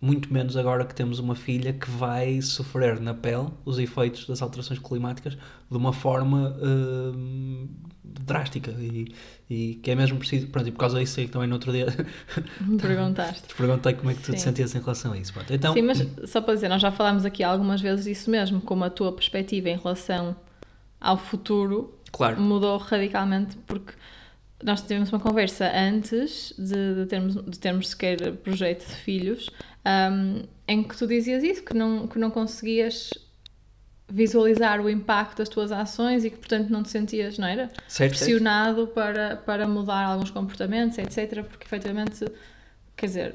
Muito 0.00 0.32
menos 0.32 0.56
agora 0.56 0.84
que 0.84 0.94
temos 0.94 1.18
uma 1.18 1.34
filha 1.34 1.72
que 1.72 1.90
vai 1.90 2.40
sofrer 2.42 3.00
na 3.00 3.14
pele 3.14 3.48
os 3.64 3.78
efeitos 3.78 4.26
das 4.26 4.42
alterações 4.42 4.78
climáticas 4.78 5.34
de 5.34 5.76
uma 5.76 5.92
forma 5.92 6.54
hum, 6.62 7.68
drástica 8.04 8.72
e, 8.72 9.14
e 9.48 9.74
que 9.76 9.90
é 9.90 9.94
mesmo 9.94 10.18
preciso. 10.18 10.48
Pronto, 10.48 10.68
e 10.68 10.72
por 10.72 10.78
causa 10.78 10.98
disso, 10.98 11.14
sei 11.14 11.26
que 11.26 11.32
também 11.32 11.48
no 11.48 11.54
outro 11.54 11.72
dia 11.72 11.86
Me 12.60 12.78
perguntaste. 12.78 13.48
te 13.48 13.54
perguntei 13.54 13.94
como 13.94 14.10
é 14.10 14.14
que 14.14 14.22
tu 14.22 14.32
te 14.32 14.40
sentias 14.40 14.74
em 14.74 14.80
relação 14.80 15.12
a 15.12 15.18
isso. 15.18 15.32
Pronto, 15.32 15.52
então, 15.52 15.72
Sim, 15.72 15.82
mas 15.82 16.06
só 16.26 16.40
para 16.40 16.54
dizer, 16.54 16.68
nós 16.68 16.82
já 16.82 16.92
falámos 16.92 17.24
aqui 17.24 17.42
algumas 17.42 17.80
vezes 17.80 18.04
disso 18.04 18.30
mesmo, 18.30 18.60
como 18.60 18.84
a 18.84 18.90
tua 18.90 19.12
perspectiva 19.12 19.70
em 19.70 19.76
relação 19.76 20.36
ao 21.00 21.16
futuro 21.16 21.94
claro, 22.12 22.40
mudou 22.40 22.76
radicalmente 22.78 23.56
porque 23.66 23.92
nós 24.66 24.82
tivemos 24.82 25.12
uma 25.12 25.20
conversa 25.20 25.70
antes 25.72 26.52
de, 26.58 26.96
de 26.96 27.06
termos, 27.06 27.36
de 27.36 27.58
termos 27.58 27.90
sequer 27.90 28.32
projeto 28.38 28.84
de 28.84 28.96
filhos 28.96 29.48
ahm, 29.84 30.42
em 30.66 30.82
que 30.82 30.96
tu 30.96 31.06
dizias 31.06 31.44
isso, 31.44 31.62
que 31.62 31.72
não, 31.72 32.08
que 32.08 32.18
não 32.18 32.32
conseguias 32.32 33.10
visualizar 34.08 34.80
o 34.80 34.90
impacto 34.90 35.38
das 35.38 35.48
tuas 35.48 35.70
ações 35.70 36.24
e 36.24 36.30
que 36.30 36.36
portanto 36.36 36.68
não 36.68 36.82
te 36.82 36.90
sentias, 36.90 37.38
não 37.38 37.46
era? 37.46 37.68
certo, 37.68 37.90
certo. 37.90 38.10
pressionado 38.10 38.88
para, 38.88 39.36
para 39.36 39.68
mudar 39.68 40.04
alguns 40.04 40.32
comportamentos, 40.32 40.98
etc. 40.98 41.44
Porque 41.44 41.64
efetivamente, 41.64 42.24
quer 42.96 43.06
dizer, 43.06 43.34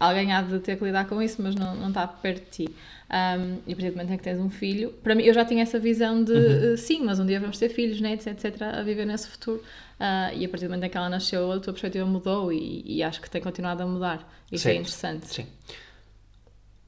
alguém 0.00 0.32
há 0.32 0.42
de 0.42 0.58
ter 0.58 0.76
que 0.76 0.84
lidar 0.84 1.06
com 1.06 1.22
isso, 1.22 1.40
mas 1.40 1.54
não, 1.54 1.76
não 1.76 1.88
está 1.88 2.08
perto 2.08 2.44
de 2.44 2.66
ti. 2.66 2.76
Um, 3.08 3.58
e 3.66 3.72
a 3.72 3.76
partir 3.76 3.90
do 3.90 3.92
momento 3.92 4.12
em 4.12 4.16
que 4.16 4.24
tens 4.24 4.40
um 4.40 4.50
filho, 4.50 4.92
para 5.02 5.14
mim, 5.14 5.22
eu 5.22 5.32
já 5.32 5.44
tinha 5.44 5.62
essa 5.62 5.78
visão 5.78 6.24
de 6.24 6.32
Uhum. 6.32 6.72
eh, 6.72 6.76
sim, 6.76 7.04
mas 7.04 7.20
um 7.20 7.26
dia 7.26 7.38
vamos 7.38 7.56
ter 7.58 7.68
filhos, 7.68 8.00
netos, 8.00 8.26
etc., 8.26 8.62
a 8.62 8.82
viver 8.82 9.06
nesse 9.06 9.28
futuro. 9.28 9.62
Ah, 9.98 10.32
e 10.34 10.44
a 10.44 10.48
partir 10.48 10.66
do 10.66 10.70
momento 10.70 10.84
em 10.84 10.90
que 10.90 10.96
ela 10.96 11.08
nasceu, 11.08 11.50
a 11.52 11.60
tua 11.60 11.72
perspectiva 11.72 12.04
mudou 12.04 12.52
e, 12.52 12.82
e 12.84 13.02
acho 13.02 13.20
que 13.20 13.30
tem 13.30 13.40
continuado 13.40 13.82
a 13.82 13.86
mudar. 13.86 14.28
Isso 14.50 14.68
é 14.68 14.74
interessante. 14.74 15.26
Sim. 15.26 15.46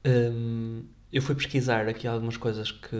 Hum, 0.05 0.83
eu 1.11 1.21
fui 1.21 1.35
pesquisar 1.35 1.87
aqui 1.87 2.07
algumas 2.07 2.37
coisas 2.37 2.71
que, 2.71 2.97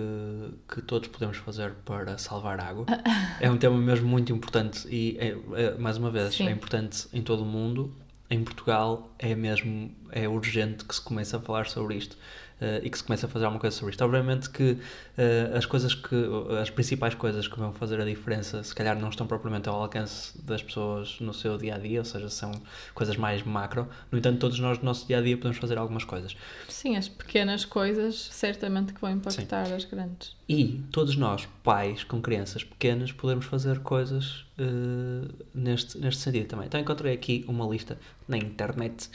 que 0.67 0.81
todos 0.81 1.09
podemos 1.09 1.37
fazer 1.37 1.73
para 1.85 2.17
salvar 2.17 2.59
água. 2.59 2.85
é 3.39 3.49
um 3.51 3.57
tema 3.57 3.77
mesmo 3.77 4.07
muito 4.07 4.31
importante 4.33 4.87
e, 4.89 5.17
é, 5.19 5.35
é, 5.53 5.77
mais 5.77 5.97
uma 5.97 6.09
vez, 6.09 6.35
Sim. 6.35 6.47
é 6.47 6.51
importante 6.51 7.07
em 7.13 7.21
todo 7.21 7.43
o 7.43 7.45
mundo. 7.45 7.93
Em 8.31 8.43
Portugal 8.43 9.13
é 9.17 9.33
mesmo 9.35 9.91
é 10.11 10.27
urgente 10.27 10.85
que 10.85 10.93
se 10.93 11.01
comece 11.01 11.35
a 11.35 11.39
falar 11.39 11.67
sobre 11.67 11.95
isto 11.95 12.15
eh, 12.61 12.81
e 12.83 12.89
que 12.89 12.97
se 12.97 13.03
comece 13.03 13.25
a 13.25 13.27
fazer 13.27 13.45
alguma 13.45 13.59
coisa 13.59 13.75
sobre 13.75 13.91
isto. 13.91 14.03
Obviamente 14.03 14.49
que 14.49 14.77
eh, 15.17 15.51
as 15.53 15.65
coisas 15.65 15.95
que 15.95 16.15
as 16.61 16.69
principais 16.69 17.15
coisas 17.15 17.47
que 17.47 17.57
vão 17.57 17.71
fazer 17.73 17.99
a 18.01 18.05
diferença 18.05 18.63
se 18.63 18.73
calhar 18.75 18.99
não 18.99 19.09
estão 19.09 19.25
propriamente 19.25 19.69
ao 19.69 19.81
alcance 19.81 20.37
das 20.43 20.61
pessoas 20.61 21.19
no 21.19 21.33
seu 21.33 21.57
dia 21.57 21.75
a 21.75 21.77
dia, 21.77 21.99
ou 21.99 22.05
seja, 22.05 22.29
são 22.29 22.51
coisas 22.93 23.15
mais 23.15 23.43
macro. 23.43 23.87
No 24.11 24.17
entanto, 24.17 24.39
todos 24.39 24.59
nós 24.59 24.77
no 24.79 24.85
nosso 24.85 25.07
dia 25.07 25.19
a 25.19 25.21
dia 25.21 25.37
podemos 25.37 25.57
fazer 25.57 25.77
algumas 25.77 26.03
coisas. 26.03 26.35
Sim, 26.67 26.95
as 26.97 27.07
pequenas 27.07 27.65
coisas 27.65 28.29
certamente 28.31 28.93
que 28.93 29.01
vão 29.01 29.11
impactar 29.11 29.71
as 29.73 29.85
grandes. 29.85 30.35
E 30.47 30.83
todos 30.91 31.15
nós, 31.15 31.47
pais 31.63 32.03
com 32.03 32.21
crianças 32.21 32.63
pequenas, 32.63 33.11
podemos 33.11 33.45
fazer 33.45 33.79
coisas 33.79 34.45
eh, 34.57 35.27
neste, 35.53 35.97
neste 35.97 36.21
sentido 36.21 36.47
também. 36.47 36.65
Então 36.65 36.79
encontrei 36.79 37.13
aqui 37.13 37.45
uma 37.47 37.65
lista 37.65 37.97
na 38.27 38.37
internet 38.37 39.09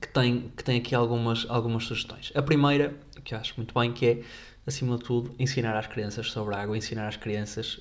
que, 0.00 0.08
tem, 0.08 0.52
que 0.56 0.64
tem 0.64 0.78
aqui 0.78 0.94
algumas, 0.94 1.46
algumas 1.48 1.84
sugestões. 1.84 2.32
A 2.34 2.42
primeira, 2.42 2.94
que 3.24 3.34
eu 3.34 3.38
acho 3.38 3.54
muito 3.56 3.72
bem, 3.78 3.92
que 3.92 4.06
é, 4.06 4.22
acima 4.66 4.96
de 4.96 5.04
tudo, 5.04 5.34
ensinar 5.38 5.76
às 5.76 5.86
crianças 5.86 6.30
sobre 6.30 6.54
a 6.54 6.62
água, 6.62 6.76
ensinar 6.76 7.08
às 7.08 7.16
crianças 7.16 7.80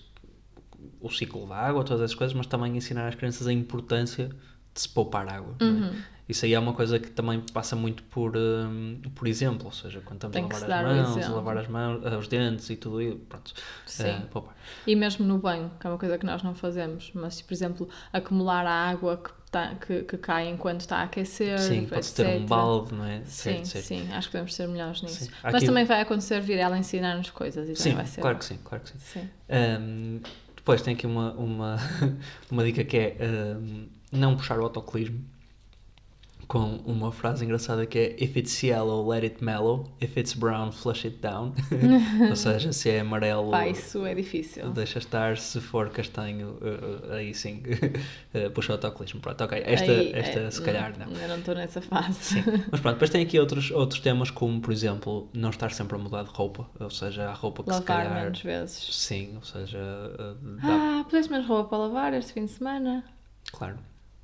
o 1.02 1.10
ciclo 1.10 1.48
da 1.48 1.56
água, 1.56 1.84
todas 1.84 2.02
essas 2.02 2.16
coisas, 2.16 2.36
mas 2.36 2.48
também 2.48 2.76
ensinar 2.76 3.08
às 3.08 3.16
crianças 3.16 3.48
a 3.48 3.54
importância 3.54 4.30
de 4.74 4.82
se 4.82 4.90
poupar 4.90 5.28
água. 5.28 5.56
é? 5.60 5.64
Uhum. 5.64 6.02
Isso 6.28 6.44
aí 6.44 6.56
é 6.56 6.60
uma 6.60 6.74
coisa 6.74 6.98
que 7.00 7.12
também 7.12 7.40
passa 7.54 7.76
muito 7.76 8.02
por, 8.04 8.36
hum, 8.36 9.00
por 9.14 9.28
exemplo, 9.28 9.68
ou 9.68 9.72
seja, 9.72 10.02
quando 10.02 10.18
estamos 10.18 10.34
Tem 10.34 10.46
a 10.46 10.54
se 10.54 10.68
lavar 10.68 10.86
as 10.86 11.10
mãos, 11.10 11.26
a 11.26 11.30
lavar 11.30 11.58
as 11.58 11.68
mãos, 11.68 12.04
eh, 12.04 12.18
os 12.18 12.28
dentes 12.28 12.70
e 12.72 12.76
tudo 12.76 13.00
isso, 13.00 13.18
pronto. 13.30 13.54
Sim. 13.86 14.08
eh, 14.08 14.22
poupar. 14.32 14.56
E 14.88 14.96
mesmo 14.96 15.24
no 15.24 15.38
banho, 15.38 15.72
que 15.80 15.86
é 15.86 15.90
uma 15.90 16.00
coisa 16.00 16.18
que 16.18 16.26
nós 16.26 16.42
não 16.42 16.56
fazemos, 16.56 17.12
mas, 17.14 17.42
por 17.44 17.54
exemplo, 17.54 17.88
acumular 18.12 18.66
a 18.66 18.90
água 18.90 19.18
que, 19.18 19.30
tá, 19.56 19.74
que, 19.76 20.04
que 20.04 20.18
cai 20.18 20.50
enquanto 20.50 20.82
está 20.82 20.98
a 20.98 21.04
aquecer, 21.04 21.58
Sim, 21.60 21.86
pode 21.86 22.12
ter 22.12 22.28
um 22.28 22.46
balde, 22.46 22.94
não 22.94 23.06
é? 23.06 23.20
Sim, 23.24 23.64
Certo, 23.64 23.68
certo. 23.68 23.86
sim, 23.86 24.10
acho 24.12 24.28
que 24.28 24.32
podemos 24.34 24.54
ser 24.54 24.68
melhores 24.68 25.02
nisso. 25.02 25.30
Mas 25.42 25.56
aqui- 25.56 25.66
também 25.66 25.86
vai 25.86 26.02
acontecer 26.02 26.42
vir 26.42 26.58
ela 26.58 26.78
ensinar-nos 26.78 27.30
coisas 27.30 27.70
e 27.70 27.76
Sim, 27.76 27.84
também 27.84 27.96
vai 27.96 28.06
ser. 28.06 28.20
claro 28.22 28.38
que 28.38 28.44
sim, 28.46 28.60
claro 28.66 28.84
que 28.84 28.90
sim. 28.90 28.98
Sim. 29.00 29.30
Hum, 29.50 30.20
depois 30.58 30.82
tem 30.82 30.94
aqui 30.94 31.08
uma, 31.08 31.32
uma, 31.34 31.78
uma 32.52 32.66
dica 32.66 32.84
que 32.84 32.98
é 32.98 33.18
hum, 33.58 33.88
não 34.12 34.36
puxar 34.36 34.60
o 34.60 34.64
autocolismo 34.64 35.24
com 36.48 36.78
uma 36.86 37.12
frase 37.12 37.44
engraçada 37.44 37.86
que 37.86 37.98
é 37.98 38.16
If 38.24 38.36
it's 38.38 38.62
yellow, 38.64 39.08
let 39.08 39.24
it 39.24 39.44
mellow. 39.44 39.92
If 40.00 40.16
it's 40.18 40.34
brown, 40.34 40.72
flush 40.72 41.06
it 41.06 41.18
down. 41.18 41.54
Ou 42.30 42.36
seja, 42.36 42.72
se 42.72 42.90
é 42.90 43.00
amarelo, 43.00 43.52
Pá, 43.52 43.68
isso 43.68 44.06
é 44.06 44.14
difícil. 44.14 44.70
deixa 44.72 45.00
estar. 45.00 45.38
Se 45.38 45.60
for 45.60 45.90
castanho, 45.90 46.58
uh, 46.62 47.14
aí 47.14 47.34
sim, 47.34 47.64
uh, 48.34 48.50
puxa 48.54 48.74
o 48.74 48.76
autocolismo. 48.76 49.20
Pronto, 49.22 49.44
ok. 49.44 49.62
Esta, 49.66 49.92
Aí, 49.92 50.12
esta 50.14 50.40
é, 50.40 50.52
se 50.52 50.62
calhar 50.62 50.94
não. 50.98 51.08
Eu 51.20 51.28
não 51.30 51.38
estou 51.40 51.56
nessa 51.56 51.82
fase. 51.82 52.14
Sim. 52.36 52.44
Mas 52.72 52.80
pronto, 52.80 52.94
depois 52.96 53.10
tem 53.10 53.24
aqui 53.24 53.40
outros, 53.40 53.72
outros 53.72 54.00
temas, 54.00 54.30
como 54.30 54.62
por 54.62 54.72
exemplo, 54.72 55.30
não 55.34 55.50
estar 55.50 55.72
sempre 55.72 55.96
a 55.96 56.00
mudar 56.00 56.24
de 56.24 56.30
roupa, 56.30 56.70
ou 56.80 56.90
seja, 56.90 57.30
a 57.30 57.34
roupa 57.34 57.64
que 57.64 57.72
se 57.74 57.80
Lavar 57.80 57.86
calhar. 58.06 58.24
menos 58.24 58.42
vezes. 58.42 58.96
Sim, 58.96 59.34
ou 59.38 59.44
seja, 59.44 59.80
dá- 60.62 61.00
Ah, 61.00 61.04
puseste 61.04 61.32
menos 61.32 61.48
roupa 61.48 61.70
para 61.70 61.78
lavar 61.80 62.14
este 62.14 62.34
fim 62.34 62.46
de 62.46 62.52
semana? 62.52 63.04
claro. 63.52 63.78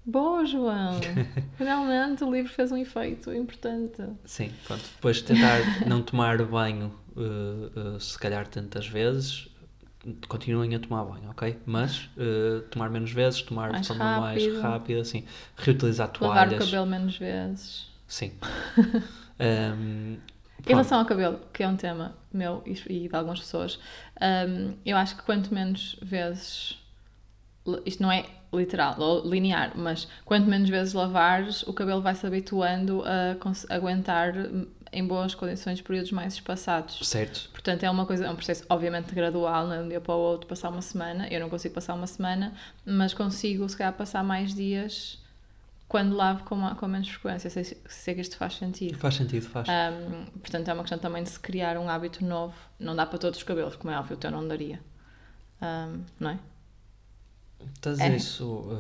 Boa, 0.06 0.46
João! 0.46 1.00
Finalmente 1.58 2.24
o 2.24 2.32
livro 2.32 2.52
fez 2.52 2.72
um 2.72 2.78
efeito 2.78 3.32
importante. 3.34 4.02
Sim, 4.26 4.52
pronto. 4.66 4.84
Depois 4.96 5.22
tentar 5.22 5.60
não 5.88 6.02
tomar 6.02 6.44
banho, 6.44 6.92
uh, 7.16 7.96
uh, 7.96 8.00
se 8.00 8.18
calhar 8.18 8.48
tantas 8.48 8.88
vezes, 8.88 9.48
continuem 10.28 10.76
a 10.76 10.80
tomar 10.80 11.04
banho, 11.04 11.30
ok? 11.30 11.58
Mas 11.66 12.10
uh, 12.18 12.62
tomar 12.72 12.90
menos 12.90 13.12
vezes, 13.12 13.42
tomar 13.44 13.72
Mais 13.72 13.82
de 13.84 13.88
forma 13.90 14.20
mais 14.20 14.44
rápido. 14.44 14.62
rápida, 14.62 15.02
assim, 15.02 15.24
reutilizar 15.56 16.12
Lavar 16.20 16.48
o 16.48 16.50
toalhas. 16.50 16.66
cabelo 16.66 16.86
menos 16.88 17.18
vezes. 17.18 17.88
Sim. 18.08 18.34
Um, 19.42 20.18
Em 20.64 20.70
relação 20.70 21.00
ao 21.00 21.06
cabelo, 21.08 21.40
que 21.52 21.64
é 21.64 21.68
um 21.68 21.76
tema 21.76 22.16
meu 22.32 22.62
e 22.66 23.08
de 23.08 23.16
algumas 23.16 23.40
pessoas, 23.40 23.80
hum, 24.22 24.76
eu 24.86 24.96
acho 24.96 25.16
que 25.16 25.24
quanto 25.24 25.52
menos 25.52 25.98
vezes. 26.00 26.78
Isto 27.86 28.02
não 28.04 28.12
é 28.12 28.26
literal 28.54 28.96
ou 29.00 29.26
linear, 29.30 29.72
mas 29.78 30.08
quanto 30.26 30.48
menos 30.48 30.70
vezes 30.70 30.94
lavares, 30.94 31.64
o 31.64 31.74
cabelo 31.74 32.02
vai 32.02 32.14
se 32.16 32.26
habituando 32.26 33.04
a 33.06 33.36
aguentar 33.74 34.36
hum, 34.36 34.68
em 34.92 35.06
boas 35.08 35.34
condições 35.36 35.80
períodos 35.82 36.12
mais 36.12 36.34
espaçados. 36.34 37.08
Certo. 37.08 37.50
Portanto, 37.52 37.84
é 37.84 37.90
uma 37.90 38.06
coisa, 38.06 38.26
é 38.26 38.30
um 38.30 38.36
processo 38.36 38.66
obviamente 38.70 39.14
gradual, 39.16 39.68
não 39.68 39.74
é 39.74 39.78
de 39.78 39.84
um 39.86 39.88
dia 39.90 40.02
para 40.02 40.14
o 40.16 40.18
outro 40.20 40.48
passar 40.48 40.70
uma 40.70 40.82
semana. 40.82 41.28
Eu 41.30 41.40
não 41.40 41.50
consigo 41.50 41.74
passar 41.74 41.94
uma 41.94 42.08
semana, 42.08 42.54
mas 42.86 43.14
consigo 43.14 43.68
se 43.70 43.78
calhar 43.78 43.94
passar 43.94 44.22
mais 44.24 44.54
dias 44.54 45.18
quando 45.88 46.16
lavo 46.16 46.44
com, 46.44 46.76
com 46.76 46.88
menos 46.88 47.08
frequência. 47.08 47.50
Sei, 47.50 47.64
se- 47.64 47.78
sei 47.88 48.16
que 48.16 48.22
isto 48.22 48.36
faz 48.38 48.56
sentido. 48.56 48.98
Faz 48.98 49.16
sentido, 49.16 49.44
faz. 49.48 49.68
Um, 49.70 50.26
portanto, 50.40 50.68
é 50.68 50.74
uma 50.74 50.84
questão 50.84 50.98
também 51.00 51.24
de 51.24 51.30
se 51.30 51.40
criar 51.40 51.78
um 51.78 51.88
hábito 51.88 52.26
novo. 52.26 52.56
Não 52.80 52.96
dá 52.96 53.06
para 53.06 53.18
todos 53.20 53.38
os 53.38 53.44
cabelos, 53.44 53.76
como 53.78 53.94
é 53.94 53.98
óbvio, 54.00 54.18
o 54.18 54.20
teu 54.20 54.32
não 54.32 54.46
daria. 54.46 54.80
Um, 55.62 56.02
não 56.20 56.32
é? 56.32 56.40
Estás 57.76 58.00
a 58.00 58.04
É. 58.04 58.10
dizer 58.10 58.18
isso, 58.18 58.46
uh, 58.46 58.72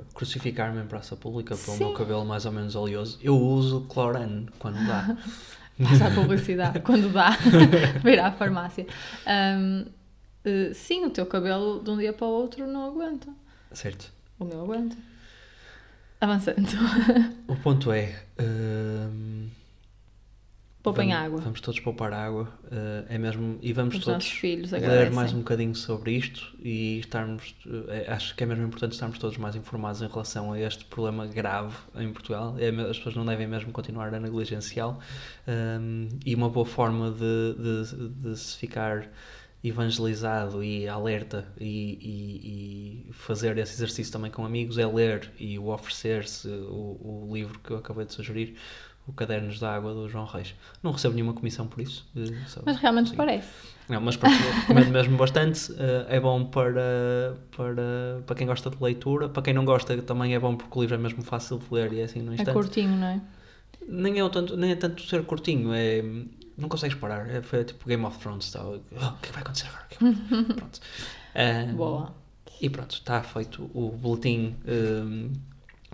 uh, 0.00 0.04
crucificar-me 0.14 0.80
em 0.82 0.86
praça 0.86 1.14
pública 1.16 1.56
pelo 1.56 1.76
Sim. 1.76 1.84
meu 1.84 1.92
cabelo 1.94 2.24
mais 2.24 2.44
ou 2.46 2.52
menos 2.52 2.74
oleoso? 2.74 3.18
Eu 3.22 3.36
uso 3.38 3.82
Clorane 3.82 4.48
quando 4.58 4.84
dá. 4.86 5.16
Passa 5.82 6.06
a 6.06 6.10
publicidade, 6.14 6.80
quando 6.86 7.12
dá, 7.12 7.30
para 8.00 8.10
ir 8.12 8.18
à 8.20 8.30
farmácia. 8.32 8.86
Um, 9.26 9.80
uh, 10.44 10.74
sim, 10.74 11.04
o 11.04 11.10
teu 11.10 11.26
cabelo 11.26 11.82
de 11.82 11.90
um 11.90 11.98
dia 11.98 12.12
para 12.12 12.26
o 12.26 12.30
outro 12.30 12.66
não 12.66 12.86
aguenta. 12.86 13.28
Certo. 13.72 14.12
O 14.38 14.44
meu 14.44 14.62
aguenta. 14.62 14.96
Avançando. 16.20 16.58
O 17.48 17.56
ponto 17.56 17.92
é. 17.92 18.22
hum, 18.40 19.48
Poupem 20.84 21.08
vamos, 21.08 21.24
água. 21.24 21.40
Vamos 21.40 21.60
todos 21.62 21.80
poupar 21.80 22.12
água. 22.12 22.44
uh, 22.64 23.06
é 23.08 23.16
mesmo. 23.18 23.58
E 23.62 23.72
vamos 23.72 23.96
Os 23.96 24.04
todos 24.04 24.28
filhos 24.28 24.70
ler 24.70 25.10
mais 25.10 25.32
um 25.32 25.38
bocadinho 25.38 25.74
sobre 25.74 26.12
isto 26.12 26.54
e 26.62 26.98
estarmos. 27.00 27.56
eh, 27.88 28.04
acho 28.08 28.36
que 28.36 28.44
é 28.44 28.46
mesmo 28.46 28.64
importante 28.66 28.92
estarmos 28.92 29.18
todos 29.18 29.38
mais 29.38 29.56
informados 29.56 30.02
em 30.02 30.06
relação 30.06 30.52
a 30.52 30.60
este 30.60 30.84
problema 30.84 31.26
grave 31.26 31.74
em 31.96 32.12
Portugal. 32.12 32.54
É, 32.58 32.68
as 32.68 32.98
pessoas 32.98 33.16
não 33.16 33.24
devem 33.24 33.46
mesmo 33.46 33.72
continuar 33.72 34.12
a 34.14 34.20
negligenciá-lo. 34.20 34.98
Um, 35.48 36.08
e 36.24 36.34
uma 36.34 36.50
boa 36.50 36.66
forma 36.66 37.10
de, 37.10 37.54
de, 37.86 38.08
de 38.30 38.38
se 38.38 38.58
ficar 38.58 39.08
evangelizado 39.62 40.62
e 40.62 40.86
alerta 40.86 41.46
e, 41.58 41.64
e- 43.08 43.08
e 43.08 43.12
fazer 43.14 43.56
esse 43.56 43.72
exercício 43.72 44.12
também 44.12 44.30
com 44.30 44.44
amigos 44.44 44.76
é 44.76 44.86
ler 44.86 45.32
e 45.38 45.58
o 45.58 45.68
oferecer-se 45.68 46.46
o, 46.48 47.26
o 47.30 47.34
livro 47.34 47.58
que 47.60 47.70
eu 47.70 47.78
acabei 47.78 48.04
de 48.04 48.12
sugerir, 48.12 48.56
o 49.06 49.12
Cadernos 49.12 49.58
da 49.60 49.74
Água 49.74 49.92
do 49.92 50.08
João 50.08 50.24
Reis. 50.24 50.54
Não 50.82 50.90
recebo 50.92 51.14
nenhuma 51.14 51.34
comissão 51.34 51.66
por 51.66 51.80
isso. 51.80 52.06
eh, 52.16 52.32
Mas 52.64 52.76
realmente 52.78 53.10
sim. 53.10 53.16
parece. 53.16 53.74
Não, 53.88 54.00
mas 54.00 54.16
pronto, 54.16 54.34
recomendo 54.34 54.90
mesmo 54.90 55.16
bastante. 55.18 55.72
eh, 55.78 56.06
é 56.16 56.20
bom 56.20 56.44
para, 56.46 57.36
para, 57.56 58.22
para 58.26 58.36
quem 58.36 58.46
gosta 58.46 58.70
de 58.70 58.76
leitura. 58.82 59.28
Para 59.28 59.42
quem 59.42 59.52
não 59.54 59.64
gosta, 59.64 60.00
também 60.02 60.34
é 60.34 60.38
bom 60.38 60.56
porque 60.56 60.78
o 60.78 60.80
livro 60.80 60.94
é 60.94 60.98
mesmo 60.98 61.22
fácil 61.22 61.58
de 61.58 61.66
ler 61.70 61.92
e 61.92 62.00
é 62.00 62.04
assim 62.04 62.22
no 62.22 62.32
É 62.32 62.36
instante. 62.36 62.54
curtinho, 62.54 62.96
não 62.96 63.06
é? 63.06 63.20
Nem, 63.86 64.18
é 64.20 64.28
tanto, 64.30 64.56
nem 64.56 64.70
é 64.70 64.76
tanto 64.76 65.02
ser 65.02 65.22
curtinho, 65.24 65.72
é. 65.74 66.02
Não 66.56 66.68
consegues 66.68 66.96
parar. 66.96 67.28
É, 67.28 67.42
foi 67.42 67.64
tipo 67.64 67.86
Game 67.86 68.04
of 68.06 68.18
Thrones. 68.18 68.50
Tá? 68.50 68.64
Oh, 68.64 68.76
o 68.76 68.80
que 68.80 68.96
é 68.96 69.12
que 69.28 69.32
vai 69.32 69.42
acontecer 69.42 69.66
agora? 69.66 69.86
É 69.90 70.54
pronto. 70.54 70.80
Ah, 71.34 71.72
Boa. 71.74 72.14
E 72.60 72.70
pronto, 72.70 72.92
está 72.94 73.22
feito 73.22 73.68
o 73.74 73.90
boletim. 73.90 74.54
um, 74.66 75.32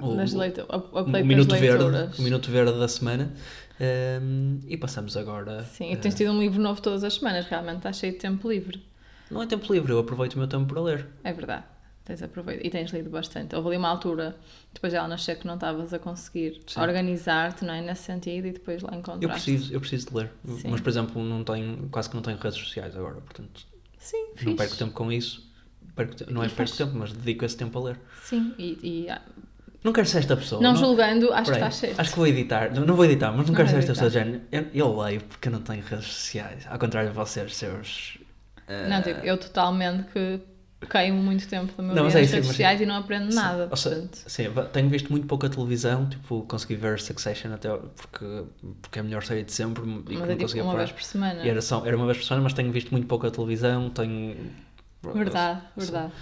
o, 0.02 0.14
Nas 0.14 0.32
o- 0.32 0.38
leitu- 0.38 0.66
o- 0.68 1.00
o 1.00 1.24
minuto 1.24 1.54
verde, 1.56 1.84
o 2.18 2.22
minuto 2.22 2.50
verde 2.50 2.78
da 2.78 2.88
semana. 2.88 3.32
Um, 3.80 4.60
e 4.68 4.76
passamos 4.76 5.16
agora. 5.16 5.62
Sim, 5.64 5.90
e 5.90 5.94
ah, 5.94 5.96
tens 5.96 6.14
tido 6.14 6.30
um 6.32 6.38
livro 6.40 6.60
novo 6.60 6.82
todas 6.82 7.02
as 7.02 7.14
semanas, 7.14 7.46
realmente 7.46 7.78
estás 7.78 7.96
cheio 7.96 8.12
de 8.12 8.18
tempo 8.18 8.48
livre. 8.50 8.82
Não 9.30 9.42
é 9.42 9.46
tempo 9.46 9.72
livre, 9.72 9.92
eu 9.92 9.98
aproveito 9.98 10.34
o 10.34 10.38
meu 10.38 10.46
tempo 10.48 10.66
para 10.66 10.82
ler. 10.82 11.06
É 11.24 11.32
verdade. 11.32 11.64
Tens 12.04 12.22
aproveitado. 12.22 12.66
E 12.66 12.70
tens 12.70 12.90
lido 12.90 13.08
bastante. 13.08 13.54
Houve 13.54 13.68
ali 13.68 13.76
uma 13.78 13.88
altura, 13.88 14.36
depois 14.74 14.92
dela 14.92 15.06
nascer, 15.08 15.38
que 15.38 15.46
não 15.46 15.54
estavas 15.54 15.94
a 15.94 15.98
conseguir 15.98 16.60
organizar-te, 16.76 17.64
não 17.64 17.72
é? 17.72 17.80
Nesse 17.80 18.02
sentido, 18.02 18.48
e 18.48 18.52
depois 18.52 18.82
lá 18.82 18.90
encontraste. 18.94 19.22
Eu 19.22 19.30
preciso, 19.30 19.72
eu 19.74 19.80
preciso 19.80 20.08
de 20.08 20.16
ler. 20.16 20.30
Sim. 20.44 20.68
Mas, 20.70 20.80
por 20.80 20.88
exemplo, 20.90 21.22
não 21.22 21.44
tenho, 21.44 21.88
quase 21.90 22.10
que 22.10 22.16
não 22.16 22.22
tenho 22.22 22.36
redes 22.38 22.58
sociais 22.58 22.96
agora, 22.96 23.20
portanto, 23.20 23.64
Sim, 23.98 24.16
não 24.30 24.36
fixe. 24.36 24.56
perco 24.56 24.76
tempo 24.76 24.92
com 24.92 25.12
isso. 25.12 25.48
Perco 25.94 26.14
não 26.32 26.42
é 26.42 26.48
perco 26.48 26.76
tempo, 26.76 26.92
mas 26.96 27.12
dedico 27.12 27.44
esse 27.44 27.56
tempo 27.56 27.78
a 27.78 27.82
ler. 27.82 28.00
Sim, 28.24 28.54
e, 28.58 28.78
e, 29.04 29.10
ah, 29.10 29.22
Não 29.82 29.92
quero 29.92 30.06
ser 30.06 30.18
esta 30.18 30.36
pessoa. 30.36 30.60
não, 30.62 30.76
julgando, 30.76 31.32
acho 31.32 31.50
Peraí, 31.50 31.62
que 31.62 31.68
estás 31.68 31.74
certo. 31.76 32.00
Acho 32.00 32.10
que 32.10 32.16
vou 32.18 32.26
editar. 32.26 32.74
Não, 32.74 32.84
não 32.84 32.94
vou 32.94 33.04
editar, 33.04 33.28
mas 33.32 33.38
não, 33.38 33.44
Não 33.46 33.54
quero 33.54 33.68
ser 33.68 33.78
esta 33.78 33.92
pessoa 33.92 34.10
género. 34.10 34.42
Eu, 34.52 34.66
eu 34.74 35.00
leio 35.00 35.22
porque 35.22 35.48
eu 35.48 35.52
não 35.52 35.60
tenho 35.60 35.82
redes 35.82 36.06
sociais. 36.06 36.66
Ao 36.68 36.78
contrário 36.78 37.08
de 37.10 37.16
vocês, 37.16 37.56
seus. 37.56 38.18
eh, 38.68 38.88
Não, 38.88 39.00
tipo, 39.02 39.20
eu 39.20 39.38
totalmente 39.38 40.04
que 40.12 40.40
queimo 40.90 41.22
muito 41.22 41.46
tempo 41.46 41.72
do 41.76 41.82
meu 41.82 41.94
Não, 41.94 42.04
mas 42.04 42.12
dia 42.12 42.20
é 42.20 42.22
nas 42.22 42.30
redes 42.32 42.48
sociais 42.48 42.80
e 42.80 42.86
não 42.86 42.96
aprendo 42.96 43.34
nada. 43.34 43.68
Ou 43.70 43.76
seja, 43.76 44.08
sim, 44.12 44.44
tenho 44.72 44.88
visto 44.88 45.10
muito 45.10 45.26
pouca 45.26 45.48
televisão, 45.48 46.08
tipo, 46.08 46.42
consegui 46.48 46.76
ver 46.76 46.98
Succession 47.00 47.52
até 47.52 47.68
porque, 47.70 48.44
porque 48.80 48.98
é 48.98 49.00
a 49.00 49.04
melhor 49.04 49.22
série 49.22 49.44
de 49.44 49.52
sempre 49.52 49.82
e 50.08 50.16
que 50.16 50.18
Mas 50.18 50.20
não 50.20 50.24
é 50.24 50.28
tipo 50.28 50.40
conseguia 50.42 50.62
uma 50.64 50.72
parar. 50.72 50.84
vez 50.84 50.92
por 50.92 51.02
semana. 51.02 51.44
E 51.44 51.48
era, 51.48 51.60
só, 51.60 51.84
era 51.86 51.96
uma 51.96 52.06
vez 52.06 52.18
por 52.18 52.24
semana, 52.24 52.44
mas 52.44 52.52
tenho 52.54 52.72
visto 52.72 52.90
muito 52.92 53.06
pouca 53.06 53.30
televisão, 53.30 53.90
tenho... 53.90 54.36
Verdade, 55.02 55.62
verdade. 55.76 56.12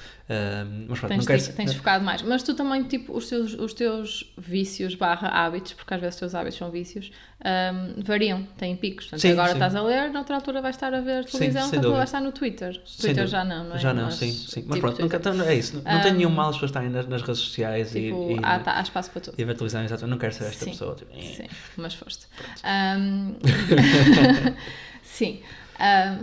Mas 0.88 1.00
pronto, 1.00 1.26
Tens, 1.26 1.48
não 1.48 1.54
tens 1.56 1.74
focado 1.74 2.04
mais. 2.04 2.22
Mas 2.22 2.44
tu 2.44 2.54
também, 2.54 2.84
tipo, 2.84 3.16
os 3.16 3.28
teus, 3.28 3.54
os 3.54 3.72
teus 3.72 4.32
vícios 4.38 4.94
barra 4.94 5.28
hábitos, 5.28 5.72
porque 5.72 5.94
às 5.94 6.00
vezes 6.00 6.14
os 6.14 6.20
teus 6.20 6.34
hábitos 6.34 6.58
são 6.58 6.70
vícios, 6.70 7.10
ahm, 7.44 8.00
variam, 8.04 8.44
têm 8.56 8.76
picos. 8.76 9.06
Portanto, 9.06 9.20
Sim, 9.20 9.32
agora 9.32 9.48
sim. 9.48 9.54
estás 9.54 9.74
a 9.74 9.82
ler, 9.82 10.10
noutra 10.12 10.36
altura 10.36 10.62
vais 10.62 10.76
estar 10.76 10.94
a 10.94 11.00
ver 11.00 11.24
televisão, 11.24 11.68
sem 11.68 11.78
outra 11.78 11.92
vais 11.92 12.08
estar 12.08 12.20
no 12.20 12.30
Twitter. 12.30 12.74
Sem 12.84 13.00
Twitter 13.00 13.24
dúvida. 13.24 13.26
já 13.26 13.44
não, 13.44 13.64
não 13.64 13.74
é? 13.74 13.78
Já 13.78 13.92
não, 13.92 14.04
Mas, 14.04 14.14
sim, 14.14 14.30
sim. 14.30 14.64
Mas 14.66 14.76
tipo, 14.76 14.80
pronto, 14.80 15.02
nunca, 15.02 15.16
então, 15.16 15.42
é 15.42 15.54
isso. 15.54 15.82
Não 15.84 16.00
tem 16.00 16.12
nenhum 16.12 16.30
mal 16.30 16.50
as 16.50 16.56
pessoas 16.56 16.70
estarem 16.70 16.90
nas, 16.90 17.06
nas 17.08 17.22
redes 17.22 17.40
sociais 17.40 17.94
e, 17.96 18.02
Tipo, 18.02 18.30
e, 18.30 18.38
ah, 18.42 18.60
tá, 18.60 18.78
há 18.78 18.82
espaço 18.82 19.10
para 19.10 19.22
tudo. 19.22 19.34
e 19.36 19.44
ver 19.44 19.54
televisão, 19.54 19.82
exato. 19.82 20.04
Eu 20.04 20.08
não 20.08 20.18
quero 20.18 20.32
ser 20.32 20.44
esta 20.44 20.64
pessoa. 20.64 20.94
Tipo, 20.94 21.10
eh. 21.16 21.22
Sim, 21.22 21.48
mas 21.76 21.94
foste. 21.94 22.26
Ahm, 22.62 23.34
sim. 25.02 25.40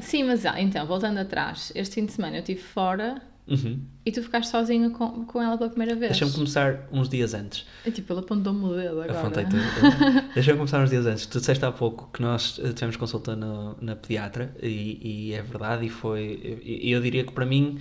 Sim, 0.01 0.23
mas 0.25 0.45
ah, 0.45 0.59
então, 0.59 0.85
voltando 0.85 1.17
atrás, 1.19 1.71
este 1.75 1.95
fim 1.95 2.05
de 2.05 2.11
semana 2.13 2.35
eu 2.37 2.39
estive 2.39 2.59
fora 2.61 3.21
Uhum. 3.47 3.79
e 4.03 4.11
tu 4.11 4.23
ficaste 4.23 4.49
sozinha 4.49 4.89
com, 4.89 5.23
com 5.23 5.39
ela 5.39 5.55
pela 5.55 5.69
primeira 5.69 5.93
vez. 5.95 6.11
Deixa-me 6.13 6.31
começar 6.31 6.79
uns 6.91 7.07
dias 7.07 7.35
antes. 7.35 7.63
É 7.85 7.91
tipo, 7.91 8.11
ele 8.11 8.21
apontou-me 8.21 8.65
o 8.65 8.75
dedo 8.75 8.89
agora. 9.01 9.19
Apontei 9.19 9.45
tudo. 9.45 9.61
Deixa-me 10.33 10.57
começar 10.57 10.83
uns 10.83 10.89
dias 10.89 11.05
antes. 11.05 11.27
Tu 11.27 11.39
disseste 11.39 11.63
há 11.63 11.71
pouco 11.71 12.09
que 12.11 12.23
nós 12.23 12.59
eh, 12.63 12.73
tivemos 12.73 12.97
consulta 12.97 13.35
no- 13.35 13.77
na 13.79 13.95
pediatra 13.95 14.51
e, 14.63 15.29
e 15.29 15.33
é 15.33 15.43
verdade 15.43 15.85
e 15.85 15.89
foi... 15.89 16.59
E 16.65 16.89
eu 16.91 16.99
diria 16.99 17.23
que 17.23 17.31
para 17.33 17.45
mim 17.45 17.77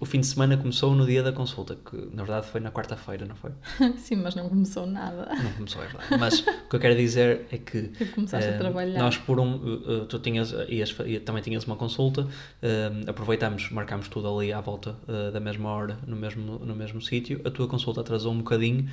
o 0.00 0.04
fim 0.04 0.20
de 0.20 0.26
semana 0.26 0.56
começou 0.56 0.94
no 0.94 1.06
dia 1.06 1.22
da 1.22 1.32
consulta, 1.32 1.76
que 1.76 1.96
na 2.12 2.24
verdade 2.24 2.46
foi 2.48 2.60
na 2.60 2.70
quarta-feira, 2.70 3.24
não 3.24 3.36
foi? 3.36 3.52
Sim, 3.96 4.16
mas 4.16 4.34
não 4.34 4.48
começou 4.48 4.86
nada. 4.86 5.30
Não 5.42 5.52
começou, 5.52 5.82
é 5.82 5.86
verdade. 5.86 6.16
Mas 6.18 6.40
o 6.40 6.68
que 6.68 6.76
eu 6.76 6.80
quero 6.80 6.96
dizer 6.96 7.46
é 7.50 7.58
que 7.58 7.82
Tu 7.96 8.06
começaste 8.06 8.50
eh, 8.50 8.54
a 8.54 8.58
trabalhar. 8.58 8.98
nós 8.98 9.16
por 9.16 9.38
um, 9.40 9.54
eh, 9.54 10.02
eh, 10.02 10.06
tu 10.08 10.18
tinhas, 10.18 10.52
ias, 10.68 10.94
também 11.24 11.42
tinhas 11.42 11.64
uma 11.64 11.76
consulta, 11.76 12.26
eh, 12.60 12.90
aproveitamos, 13.06 13.70
marcámos 13.70 14.08
tudo 14.08 14.28
ali 14.36 14.52
à 14.52 14.60
volta 14.60 14.96
eh, 15.08 15.30
da 15.30 15.40
mesma 15.40 15.70
hora, 15.70 15.98
no 16.06 16.16
mesmo, 16.16 16.58
no 16.58 16.74
mesmo 16.74 17.00
sítio, 17.00 17.40
a 17.44 17.50
tua 17.50 17.68
consulta 17.68 18.00
atrasou 18.00 18.32
um 18.32 18.38
bocadinho, 18.38 18.90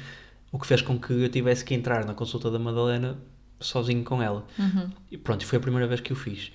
o 0.51 0.59
que 0.59 0.67
fez 0.67 0.81
com 0.81 0.99
que 0.99 1.11
eu 1.13 1.29
tivesse 1.29 1.65
que 1.65 1.73
entrar 1.73 2.05
na 2.05 2.13
consulta 2.13 2.49
da 2.51 2.59
Madalena 2.59 3.17
sozinho 3.59 4.03
com 4.03 4.21
ela. 4.21 4.45
Uhum. 4.57 4.89
E 5.11 5.17
pronto, 5.17 5.45
foi 5.45 5.57
a 5.57 5.61
primeira 5.61 5.87
vez 5.87 5.99
que 6.01 6.11
o 6.11 6.15
fiz. 6.15 6.51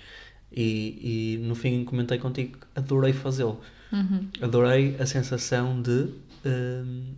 E, 0.53 1.37
e 1.37 1.47
no 1.47 1.55
fim 1.55 1.85
comentei 1.85 2.19
contigo 2.19 2.59
que 2.59 2.67
adorei 2.75 3.13
fazê-lo. 3.13 3.61
Uhum. 3.93 4.29
Adorei 4.41 4.97
a 4.99 5.07
sensação 5.07 5.81
de 5.81 6.09
hum, 6.45 7.15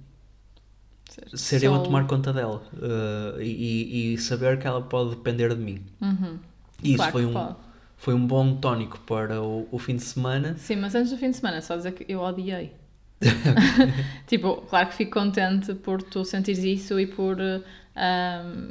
ser 1.34 1.62
eu 1.62 1.74
a 1.74 1.80
tomar 1.80 2.06
conta 2.06 2.32
dela 2.32 2.62
uh, 2.74 3.40
e, 3.40 4.14
e 4.14 4.18
saber 4.18 4.58
que 4.58 4.66
ela 4.66 4.82
pode 4.82 5.10
depender 5.10 5.54
de 5.54 5.60
mim. 5.60 5.82
Uhum. 6.00 6.38
E 6.82 6.90
isso 6.90 6.96
Claro 6.96 7.12
foi 7.12 7.22
que 7.22 7.28
um, 7.28 7.32
pode. 7.32 7.56
foi 7.96 8.14
um 8.14 8.26
bom 8.26 8.56
tónico 8.56 9.00
para 9.00 9.42
o, 9.42 9.68
o 9.70 9.78
fim 9.78 9.96
de 9.96 10.02
semana. 10.02 10.56
Sim, 10.56 10.76
mas 10.76 10.94
antes 10.94 11.10
do 11.10 11.18
fim 11.18 11.30
de 11.30 11.36
semana, 11.36 11.60
só 11.60 11.76
dizer 11.76 11.92
que 11.92 12.10
eu 12.10 12.20
odiei. 12.20 12.72
tipo, 14.28 14.62
claro 14.68 14.88
que 14.88 14.94
fico 14.94 15.12
contente 15.12 15.74
por 15.74 16.02
tu 16.02 16.24
sentires 16.24 16.62
isso 16.62 17.00
e 17.00 17.06
por 17.06 17.40
eh, 17.40 17.60
ahm, 17.96 18.70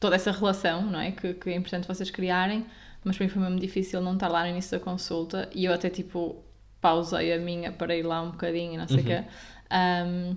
toda 0.00 0.16
essa 0.16 0.32
relação, 0.32 0.90
não 0.90 0.98
é? 0.98 1.10
Que, 1.10 1.34
que 1.34 1.50
é 1.50 1.56
importante 1.56 1.86
vocês 1.86 2.10
criarem, 2.10 2.64
mas 3.04 3.16
para 3.16 3.26
mim 3.26 3.32
foi 3.32 3.42
mesmo 3.42 3.58
difícil 3.58 4.00
não 4.00 4.14
estar 4.14 4.28
lá 4.28 4.42
no 4.42 4.48
início 4.50 4.78
da 4.78 4.84
consulta 4.84 5.48
e 5.54 5.64
eu 5.64 5.72
até 5.72 5.90
tipo 5.90 6.42
pausei 6.80 7.32
a 7.32 7.38
minha 7.38 7.72
para 7.72 7.94
ir 7.96 8.02
lá 8.02 8.20
um 8.22 8.30
bocadinho 8.32 8.74
e 8.74 8.76
não 8.76 8.88
sei 8.88 8.96
o 8.96 9.00
Uhum. 9.00 9.04
quê. 9.04 9.24
Ahm, 9.70 10.36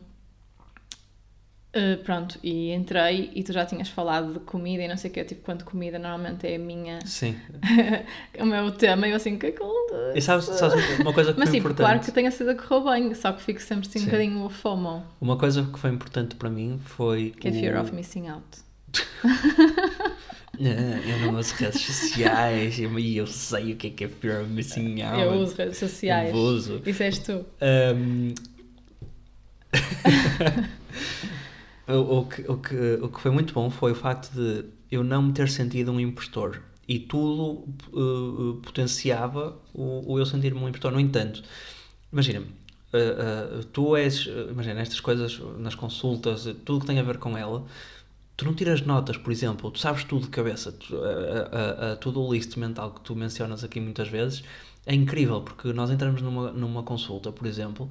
eh, 1.73 1.97
pronto, 1.97 2.39
e 2.41 2.71
entrei 2.71 3.31
e 3.35 3.43
tu 3.43 3.51
já 3.51 3.65
tinhas 3.65 3.89
falado 3.89 4.33
de 4.33 4.39
comida 4.39 4.81
e 4.83 4.87
não 4.87 4.95
sei 4.95 5.11
o 5.11 5.13
quê, 5.13 5.25
tipo, 5.25 5.41
quando 5.43 5.65
comida 5.65 5.99
normalmente 5.99 6.47
é 6.47 6.55
a 6.55 6.59
minha, 6.59 6.99
Sim. 7.05 7.35
o 8.39 8.45
meu 8.45 8.71
tema, 8.71 9.07
e 9.07 9.11
eu 9.11 9.17
assim, 9.17 9.37
que 9.37 9.51
coisa. 9.51 10.13
E 10.15 10.21
sabes, 10.21 10.45
sabes 10.45 10.99
uma 10.99 11.11
coisa 11.11 11.33
que 11.33 11.39
Mas 11.39 11.49
foi 11.49 11.51
sim, 11.55 11.59
importante? 11.59 11.85
claro 11.85 11.99
que 11.99 12.11
tenha 12.13 12.31
sido 12.31 12.51
a 12.51 12.55
correr 12.55 13.01
bem, 13.01 13.13
só 13.13 13.33
que 13.33 13.41
fico 13.41 13.61
sempre 13.61 13.87
assim 13.89 13.99
um 13.99 14.01
Sim. 14.03 14.05
bocadinho 14.07 14.49
FOMO, 14.49 15.03
Uma 15.19 15.37
coisa 15.37 15.63
que 15.63 15.77
foi 15.77 15.89
importante 15.89 16.35
para 16.35 16.49
mim 16.49 16.79
foi. 16.85 17.31
que 17.31 17.47
é 17.49 17.51
o... 17.51 17.53
fear 17.53 17.81
of 17.81 17.93
missing 17.93 18.27
out. 18.29 18.45
Ah, 20.59 21.09
Eu 21.09 21.19
não 21.31 21.39
uso 21.39 21.53
redes 21.55 21.81
sociais 21.81 22.79
e 22.79 23.17
eu 23.17 23.27
sei 23.27 23.73
o 23.73 23.75
que 23.75 23.87
é 23.87 23.89
que 23.89 24.03
é 24.05 24.07
fear 24.07 24.45
missing 24.45 25.01
out. 25.01 25.21
Eu 25.21 25.33
uso 25.33 25.55
redes 25.55 25.77
sociais. 25.77 26.29
Eu 26.29 26.35
uso. 26.35 26.81
Isso 26.85 27.03
és 27.03 27.19
tu. 27.19 27.45
Um, 27.61 28.33
o, 31.93 32.19
o 32.19 32.25
que, 32.25 32.41
o, 32.49 32.57
que, 32.57 32.99
o 33.01 33.09
que 33.09 33.21
foi 33.21 33.31
muito 33.31 33.53
bom 33.53 33.69
foi 33.69 33.91
o 33.91 33.95
facto 33.95 34.31
de 34.31 34.65
eu 34.91 35.03
não 35.03 35.21
me 35.21 35.33
ter 35.33 35.49
sentido 35.49 35.91
um 35.91 35.99
impostor 35.99 36.61
e 36.87 36.99
tudo 36.99 37.67
uh, 37.93 38.61
potenciava 38.61 39.57
o, 39.73 40.13
o 40.13 40.19
eu 40.19 40.25
sentir-me 40.25 40.59
um 40.59 40.67
impostor. 40.69 40.91
No 40.91 40.99
entanto, 40.99 41.43
imagina, 42.11 42.41
uh, 42.41 43.59
uh, 43.59 43.63
tu 43.65 43.95
és, 43.95 44.27
imagina, 44.49 44.81
estas 44.81 44.99
coisas 44.99 45.39
nas 45.57 45.75
consultas, 45.75 46.45
tudo 46.63 46.81
que 46.81 46.87
tem 46.87 46.99
a 46.99 47.03
ver 47.03 47.17
com 47.17 47.37
ela, 47.37 47.65
tu 48.37 48.45
não 48.45 48.53
tiras 48.53 48.81
notas, 48.81 49.17
por 49.17 49.31
exemplo, 49.31 49.71
tu 49.71 49.79
sabes 49.79 50.03
tudo 50.03 50.23
de 50.23 50.29
cabeça, 50.29 50.71
tu, 50.71 50.95
a, 50.97 51.89
a, 51.89 51.93
a, 51.93 51.95
tudo 51.95 52.21
o 52.21 52.33
list 52.33 52.57
mental 52.57 52.91
que 52.91 53.01
tu 53.01 53.15
mencionas 53.15 53.63
aqui 53.63 53.79
muitas 53.79 54.07
vezes 54.07 54.43
é 54.85 54.93
incrível, 54.93 55.41
porque 55.41 55.73
nós 55.73 55.89
entramos 55.89 56.21
numa, 56.21 56.51
numa 56.51 56.83
consulta, 56.83 57.31
por 57.31 57.47
exemplo, 57.47 57.89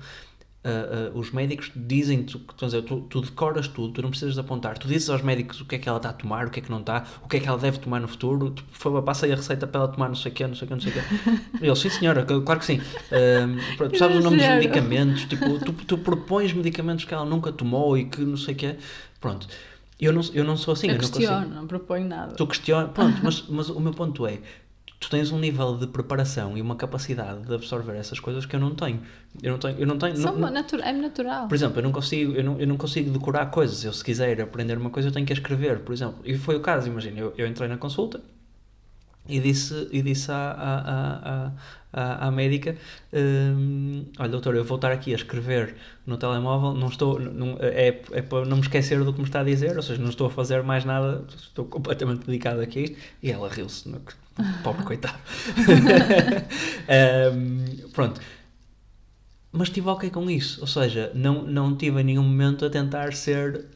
uh, 0.64 1.16
uh, 1.16 1.18
os 1.18 1.32
médicos 1.32 1.72
dizem 1.74 2.22
tu, 2.22 2.40
dizer, 2.60 2.82
tu, 2.82 3.00
tu 3.02 3.20
decoras 3.20 3.66
tudo, 3.66 3.94
tu 3.94 4.02
não 4.02 4.10
precisas 4.10 4.34
de 4.34 4.40
apontar, 4.40 4.78
tu 4.78 4.86
dizes 4.86 5.10
aos 5.10 5.22
médicos 5.22 5.60
o 5.60 5.64
que 5.64 5.74
é 5.74 5.78
que 5.78 5.88
ela 5.88 5.96
está 5.96 6.10
a 6.10 6.12
tomar, 6.12 6.46
o 6.46 6.50
que 6.50 6.60
é 6.60 6.62
que 6.62 6.70
não 6.70 6.80
está, 6.80 7.04
o 7.24 7.28
que 7.28 7.36
é 7.36 7.40
que 7.40 7.48
ela 7.48 7.58
deve 7.58 7.78
tomar 7.78 8.00
no 8.00 8.06
futuro, 8.06 8.50
tu, 8.50 8.62
por 8.64 8.78
favor, 8.78 9.02
passa 9.02 9.26
aí 9.26 9.32
a 9.32 9.36
receita 9.36 9.66
para 9.66 9.80
ela 9.80 9.90
tomar 9.90 10.08
não 10.08 10.14
sei 10.14 10.30
o 10.30 10.34
quê, 10.34 10.46
não 10.46 10.54
sei 10.54 10.66
o 10.66 10.68
quê, 10.68 10.74
não 10.74 10.80
sei 10.80 10.92
o 10.92 10.94
quê. 10.94 11.00
Eles, 11.60 11.78
sim 11.78 11.90
senhora, 11.90 12.24
claro 12.24 12.60
que 12.60 12.66
sim. 12.66 12.78
Uh, 12.78 13.88
tu 13.88 13.98
sabes 13.98 14.18
o 14.18 14.20
nome 14.20 14.36
dos 14.36 14.46
medicamentos, 14.46 15.24
tipo, 15.24 15.58
tu, 15.64 15.72
tu 15.72 15.98
propões 15.98 16.52
medicamentos 16.52 17.04
que 17.04 17.12
ela 17.12 17.24
nunca 17.24 17.50
tomou 17.50 17.98
e 17.98 18.04
que 18.04 18.20
não 18.20 18.36
sei 18.36 18.54
o 18.54 18.56
quê. 18.56 18.76
Pronto. 19.20 19.48
Eu 20.04 20.12
não, 20.12 20.22
eu 20.32 20.44
não 20.44 20.56
sou 20.56 20.72
assim. 20.72 20.88
Eu, 20.88 20.94
eu 20.94 21.00
questiono, 21.00 21.48
não, 21.48 21.56
não 21.62 21.66
proponho 21.66 22.06
nada. 22.06 22.34
Tu 22.34 22.46
questionas, 22.46 22.90
pronto, 22.92 23.18
mas, 23.22 23.46
mas 23.48 23.68
o 23.68 23.80
meu 23.80 23.92
ponto 23.92 24.26
é, 24.26 24.38
tu 25.00 25.10
tens 25.10 25.30
um 25.30 25.38
nível 25.38 25.76
de 25.76 25.86
preparação 25.86 26.56
e 26.56 26.62
uma 26.62 26.76
capacidade 26.76 27.42
de 27.42 27.54
absorver 27.54 27.96
essas 27.96 28.18
coisas 28.18 28.46
que 28.46 28.56
eu 28.56 28.60
não 28.60 28.74
tenho. 28.74 29.00
Eu 29.42 29.52
não 29.52 29.58
tenho, 29.58 29.78
eu 29.78 29.86
não 29.86 29.98
tenho. 29.98 30.18
Não, 30.18 30.50
natu 30.50 30.76
é 30.76 30.92
natural. 30.92 31.48
Por 31.48 31.54
exemplo, 31.54 31.78
eu 31.78 31.82
não 31.82 31.92
consigo, 31.92 32.32
eu 32.32 32.44
não, 32.44 32.58
eu 32.58 32.66
não 32.66 32.76
consigo 32.76 33.10
decorar 33.10 33.46
coisas. 33.46 33.84
Eu 33.84 33.92
se 33.92 34.02
quiser 34.02 34.40
aprender 34.40 34.78
uma 34.78 34.90
coisa, 34.90 35.08
eu 35.08 35.12
tenho 35.12 35.26
que 35.26 35.32
escrever, 35.32 35.80
por 35.80 35.92
exemplo. 35.92 36.16
E 36.24 36.36
foi 36.36 36.56
o 36.56 36.60
caso, 36.60 36.88
imagina, 36.88 37.20
eu, 37.20 37.34
eu 37.36 37.46
entrei 37.46 37.68
na 37.68 37.76
consulta 37.76 38.20
e 39.28 39.40
disse, 39.40 39.88
e 39.90 40.02
disse 40.02 40.30
à, 40.30 40.50
à, 40.50 41.52
à, 41.92 42.28
à, 42.28 42.30
médica: 42.30 42.76
um, 43.12 44.04
Olha, 44.18 44.28
doutor, 44.28 44.54
eu 44.54 44.64
vou 44.64 44.76
estar 44.76 44.92
aqui 44.92 45.12
a 45.12 45.14
escrever 45.16 45.76
no 46.06 46.16
telemóvel, 46.16 46.74
não 46.74 46.88
estou, 46.88 47.18
não, 47.18 47.56
é, 47.60 48.00
é 48.12 48.22
para 48.22 48.44
não 48.44 48.56
me 48.56 48.62
esquecer 48.62 49.02
do 49.02 49.12
que 49.12 49.20
me 49.20 49.26
está 49.26 49.40
a 49.40 49.44
dizer, 49.44 49.76
ou 49.76 49.82
seja, 49.82 50.00
não 50.00 50.10
estou 50.10 50.26
a 50.26 50.30
fazer 50.30 50.62
mais 50.62 50.84
nada, 50.84 51.24
estou 51.36 51.64
completamente 51.64 52.26
dedicado 52.26 52.60
aqui 52.60 52.78
a 52.78 52.82
isto. 52.82 52.96
E 53.22 53.30
ela 53.30 53.48
riu-se, 53.48 53.90
pobre 54.62 54.84
coitado. 54.84 55.18
um, 57.34 57.88
pronto. 57.92 58.20
Mas 59.50 59.68
estive 59.68 59.88
ok 59.88 60.10
com 60.10 60.28
isso, 60.28 60.60
ou 60.60 60.66
seja, 60.66 61.12
não, 61.14 61.44
não 61.44 61.76
tive 61.76 62.00
em 62.00 62.04
nenhum 62.04 62.24
momento 62.24 62.66
a 62.66 62.70
tentar 62.70 63.14
ser 63.14 63.66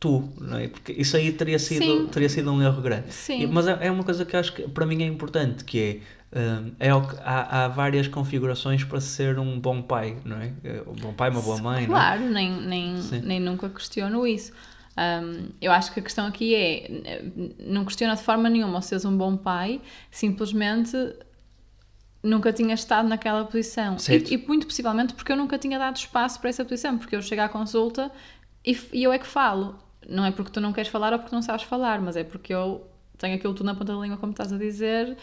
tu, 0.00 0.32
não 0.40 0.58
é? 0.58 0.68
Porque 0.68 0.92
isso 0.92 1.16
aí 1.16 1.32
teria 1.32 1.58
sido, 1.58 2.06
teria 2.08 2.28
sido 2.28 2.52
um 2.52 2.62
erro 2.62 2.80
grande. 2.80 3.12
Sim. 3.12 3.46
Mas 3.46 3.66
é, 3.66 3.86
é 3.86 3.90
uma 3.90 4.04
coisa 4.04 4.24
que 4.24 4.36
acho 4.36 4.52
que 4.52 4.62
para 4.68 4.86
mim 4.86 5.02
é 5.02 5.06
importante, 5.06 5.64
que 5.64 6.02
é, 6.32 6.38
um, 6.40 6.72
é 6.78 6.94
o 6.94 7.06
que, 7.06 7.16
há, 7.20 7.64
há 7.64 7.68
várias 7.68 8.06
configurações 8.06 8.84
para 8.84 9.00
ser 9.00 9.38
um 9.38 9.58
bom 9.58 9.82
pai, 9.82 10.16
não 10.24 10.36
é? 10.36 10.52
Um 10.86 10.94
bom 10.94 11.12
pai, 11.12 11.30
uma 11.30 11.40
boa 11.40 11.58
mãe, 11.58 11.86
Claro, 11.86 12.20
não 12.20 12.28
é? 12.28 12.30
nem, 12.30 12.62
nem, 12.62 12.94
nem 13.22 13.40
nunca 13.40 13.68
questiono 13.68 14.26
isso. 14.26 14.52
Um, 14.98 15.50
eu 15.60 15.70
acho 15.70 15.92
que 15.92 16.00
a 16.00 16.02
questão 16.02 16.26
aqui 16.26 16.54
é, 16.54 17.22
não 17.60 17.84
questiona 17.84 18.16
de 18.16 18.22
forma 18.22 18.48
nenhuma 18.50 18.76
ou 18.76 18.82
seres 18.82 19.04
um 19.04 19.16
bom 19.16 19.36
pai, 19.36 19.80
simplesmente 20.10 20.96
nunca 22.20 22.52
tinha 22.52 22.74
estado 22.74 23.08
naquela 23.08 23.44
posição. 23.44 23.96
E, 24.08 24.34
e, 24.34 24.46
muito 24.46 24.66
possivelmente 24.66 25.14
porque 25.14 25.30
eu 25.30 25.36
nunca 25.36 25.56
tinha 25.56 25.78
dado 25.78 25.96
espaço 25.96 26.40
para 26.40 26.50
essa 26.50 26.64
posição, 26.64 26.98
porque 26.98 27.14
eu 27.14 27.22
chego 27.22 27.42
à 27.42 27.48
consulta 27.48 28.10
e, 28.64 28.76
e 28.92 29.04
eu 29.04 29.12
é 29.12 29.18
que 29.18 29.26
falo 29.26 29.78
não 30.08 30.24
é 30.24 30.30
porque 30.30 30.50
tu 30.50 30.60
não 30.60 30.72
queres 30.72 30.90
falar 30.90 31.12
ou 31.12 31.18
porque 31.18 31.34
não 31.34 31.42
sabes 31.42 31.64
falar, 31.64 32.00
mas 32.00 32.16
é 32.16 32.24
porque 32.24 32.52
eu 32.52 32.86
tenho 33.18 33.36
aquilo 33.36 33.52
tudo 33.54 33.66
na 33.66 33.74
ponta 33.74 33.92
da 33.92 34.00
língua, 34.00 34.16
como 34.16 34.32
estás 34.32 34.52
a 34.52 34.56
dizer, 34.56 35.16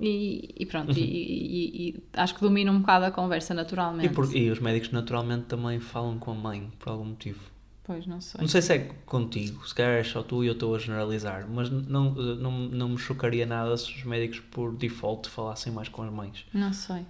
e, 0.00 0.54
e 0.58 0.66
pronto, 0.66 0.90
uhum. 0.90 0.98
e, 0.98 1.00
e, 1.00 1.88
e, 1.88 2.04
acho 2.14 2.34
que 2.34 2.40
domino 2.40 2.72
um 2.72 2.80
bocado 2.80 3.04
a 3.04 3.10
conversa 3.10 3.54
naturalmente. 3.54 4.06
E, 4.06 4.14
por, 4.14 4.34
e 4.34 4.50
os 4.50 4.58
médicos 4.58 4.90
naturalmente 4.90 5.44
também 5.44 5.78
falam 5.78 6.18
com 6.18 6.32
a 6.32 6.34
mãe, 6.34 6.70
por 6.78 6.90
algum 6.90 7.04
motivo. 7.04 7.52
Pois, 7.84 8.06
não 8.06 8.20
sei. 8.20 8.40
Não 8.40 8.48
sei 8.48 8.62
se 8.62 8.72
é 8.72 8.78
contigo, 9.04 9.66
se 9.66 9.74
calhar 9.74 9.92
é 9.92 10.04
só 10.04 10.22
tu 10.22 10.42
e 10.44 10.46
eu 10.46 10.52
estou 10.52 10.74
a 10.74 10.78
generalizar, 10.78 11.46
mas 11.48 11.68
não, 11.70 12.10
não, 12.14 12.50
não 12.50 12.88
me 12.90 12.98
chocaria 12.98 13.44
nada 13.44 13.76
se 13.76 13.90
os 13.92 14.04
médicos 14.04 14.40
por 14.40 14.74
default 14.74 15.28
falassem 15.28 15.72
mais 15.72 15.88
com 15.88 16.02
as 16.02 16.12
mães. 16.12 16.46
Não 16.54 16.72
sei. 16.72 17.04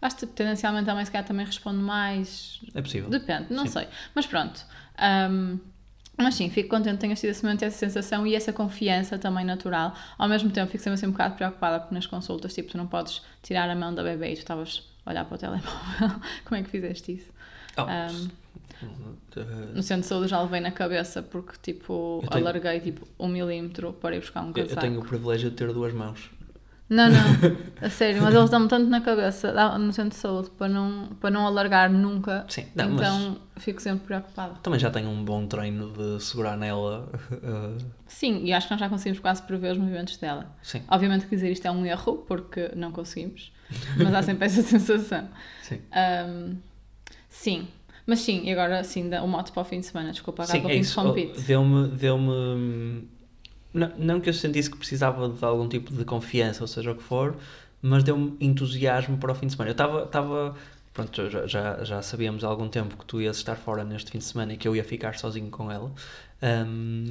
Acho 0.00 0.16
que 0.18 0.26
tendencialmente 0.26 0.88
a 0.88 0.94
mãe 0.94 1.04
se 1.04 1.10
calhar 1.10 1.26
também 1.26 1.44
responde 1.44 1.78
mais. 1.78 2.60
É 2.74 2.82
possível. 2.82 3.10
Depende, 3.10 3.52
não 3.52 3.66
Sim. 3.66 3.72
sei. 3.72 3.88
Mas 4.14 4.26
pronto. 4.26 4.64
Um, 5.30 5.58
mas 6.24 6.34
sim, 6.34 6.50
fico 6.50 6.68
contente 6.68 6.94
que 6.94 7.00
tenhas 7.00 7.20
tido 7.20 7.30
esse 7.30 7.44
momento, 7.44 7.62
essa 7.62 7.78
sensação 7.78 8.26
e 8.26 8.34
essa 8.34 8.52
confiança 8.52 9.18
também 9.18 9.44
natural. 9.44 9.94
Ao 10.18 10.28
mesmo 10.28 10.50
tempo, 10.50 10.70
fico 10.70 10.82
sempre 10.82 10.94
assim 10.94 11.06
um 11.06 11.12
bocado 11.12 11.36
preocupada 11.36 11.78
porque 11.80 11.94
nas 11.94 12.06
consultas, 12.06 12.52
tipo, 12.52 12.70
tu 12.70 12.76
não 12.76 12.86
podes 12.86 13.22
tirar 13.42 13.70
a 13.70 13.74
mão 13.74 13.94
da 13.94 14.02
bebê 14.02 14.32
e 14.32 14.34
tu 14.34 14.38
estavas 14.38 14.82
a 15.06 15.10
olhar 15.10 15.24
para 15.24 15.34
o 15.36 15.38
telemóvel. 15.38 16.20
Como 16.44 16.60
é 16.60 16.62
que 16.62 16.70
fizeste 16.70 17.12
isso? 17.12 17.30
Oh, 17.76 17.82
um, 17.82 18.28
no 19.74 19.82
centro 19.82 20.02
de 20.02 20.08
saúde 20.08 20.28
já 20.28 20.40
levei 20.40 20.60
na 20.60 20.70
cabeça 20.70 21.22
porque, 21.22 21.52
tipo, 21.62 22.22
tenho, 22.30 22.46
alarguei 22.46 22.80
tipo 22.80 23.06
um 23.18 23.28
milímetro 23.28 23.92
para 23.92 24.16
ir 24.16 24.20
buscar 24.20 24.42
um 24.42 24.52
casaco. 24.52 24.72
Eu 24.72 24.80
tenho 24.80 25.00
o 25.00 25.04
privilégio 25.04 25.50
de 25.50 25.56
ter 25.56 25.72
duas 25.72 25.92
mãos. 25.92 26.30
Não, 26.90 27.10
não, 27.10 27.20
a 27.82 27.90
sério, 27.90 28.22
mas 28.22 28.34
eles 28.34 28.48
dão-me 28.48 28.66
tanto 28.66 28.88
na 28.88 29.02
cabeça 29.02 29.52
no 29.76 29.92
centro 29.92 30.10
de 30.10 30.16
saúde 30.16 30.50
para 30.56 30.68
não, 30.68 31.08
para 31.20 31.30
não 31.30 31.46
alargar 31.46 31.92
nunca. 31.92 32.46
Sim, 32.48 32.64
não, 32.74 32.94
então 32.94 33.36
fico 33.58 33.82
sempre 33.82 34.06
preocupada. 34.06 34.54
Também 34.62 34.80
já 34.80 34.90
tenho 34.90 35.10
um 35.10 35.22
bom 35.22 35.46
treino 35.46 35.92
de 35.92 36.22
segurar 36.24 36.56
nela. 36.56 37.10
Uh... 37.30 37.84
Sim, 38.06 38.42
e 38.42 38.54
acho 38.54 38.68
que 38.68 38.72
nós 38.72 38.80
já 38.80 38.88
conseguimos 38.88 39.20
quase 39.20 39.42
prever 39.42 39.72
os 39.72 39.78
movimentos 39.78 40.16
dela. 40.16 40.46
Sim. 40.62 40.82
Obviamente 40.88 41.26
que 41.26 41.36
dizer 41.36 41.52
isto 41.52 41.66
é 41.66 41.70
um 41.70 41.84
erro, 41.84 42.24
porque 42.26 42.70
não 42.74 42.90
conseguimos, 42.90 43.52
mas 43.98 44.14
há 44.14 44.22
sempre 44.22 44.46
essa 44.46 44.62
sensação. 44.62 45.28
Sim. 45.62 45.82
Um, 46.26 46.56
sim, 47.28 47.68
mas 48.06 48.20
sim, 48.20 48.44
e 48.44 48.52
agora 48.52 48.82
sim, 48.82 49.10
o 49.14 49.26
moto 49.26 49.52
para 49.52 49.60
o 49.60 49.64
fim 49.64 49.80
de 49.80 49.86
semana, 49.86 50.10
desculpa, 50.10 50.44
agora 50.44 50.58
sim, 50.58 50.66
é 50.66 51.04
compete. 51.04 51.42
Deu-me. 51.42 51.88
Deu-me 51.88 53.17
não, 53.72 53.92
não 53.98 54.20
que 54.20 54.28
eu 54.28 54.34
sentisse 54.34 54.70
que 54.70 54.76
precisava 54.76 55.28
de 55.28 55.44
algum 55.44 55.68
tipo 55.68 55.92
de 55.92 56.04
confiança, 56.04 56.62
ou 56.62 56.68
seja 56.68 56.92
o 56.92 56.94
que 56.94 57.02
for, 57.02 57.36
mas 57.82 58.02
deu-me 58.02 58.36
entusiasmo 58.40 59.18
para 59.18 59.32
o 59.32 59.34
fim 59.34 59.46
de 59.46 59.52
semana. 59.52 59.70
Eu 59.70 59.72
estava, 59.72 60.04
estava 60.04 60.56
pronto, 60.92 61.30
já, 61.30 61.46
já, 61.46 61.84
já 61.84 62.02
sabíamos 62.02 62.42
há 62.44 62.48
algum 62.48 62.68
tempo 62.68 62.96
que 62.96 63.04
tu 63.04 63.20
ias 63.20 63.36
estar 63.36 63.56
fora 63.56 63.84
neste 63.84 64.10
fim 64.10 64.18
de 64.18 64.24
semana 64.24 64.54
e 64.54 64.56
que 64.56 64.66
eu 64.66 64.74
ia 64.74 64.84
ficar 64.84 65.16
sozinho 65.18 65.50
com 65.50 65.70
ela. 65.70 65.92
Um, 66.42 67.08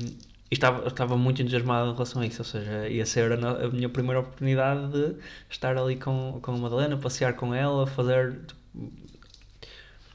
e 0.49 0.53
estava, 0.53 0.87
estava 0.87 1.17
muito 1.17 1.41
entusiasmado 1.41 1.89
em 1.89 1.93
relação 1.93 2.21
a 2.21 2.25
isso, 2.25 2.41
ou 2.41 2.45
seja, 2.45 2.87
ia 2.87 3.05
ser 3.05 3.31
a, 3.33 3.65
a, 3.65 3.69
minha 3.69 3.89
primeira 3.89 4.21
oportunidade 4.21 4.91
de 4.91 5.15
estar 5.49 5.77
ali 5.77 5.97
com, 5.97 6.39
com 6.41 6.51
a 6.51 6.57
Madalena, 6.57 6.97
passear 6.97 7.33
com 7.33 7.53
ela, 7.53 7.85
fazer 7.85 8.39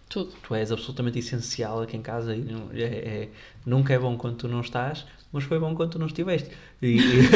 tudo. 0.09 0.33
Tu 0.42 0.55
és 0.55 0.72
absolutamente 0.72 1.18
essencial 1.18 1.83
aqui 1.83 1.96
em 1.96 2.02
casa 2.02 2.35
e 2.35 2.46
é, 2.74 2.85
é, 2.85 3.28
nunca 3.64 3.92
é 3.94 3.98
bom 3.98 4.16
quando 4.16 4.37
tu 4.37 4.48
não 4.48 4.61
estás 4.61 5.07
mas 5.33 5.45
foi 5.45 5.59
bom 5.59 5.75
quando 5.75 5.92
tu 5.92 5.99
não 5.99 6.07
estiveste. 6.07 6.51
E, 6.83 6.99
e... 6.99 7.29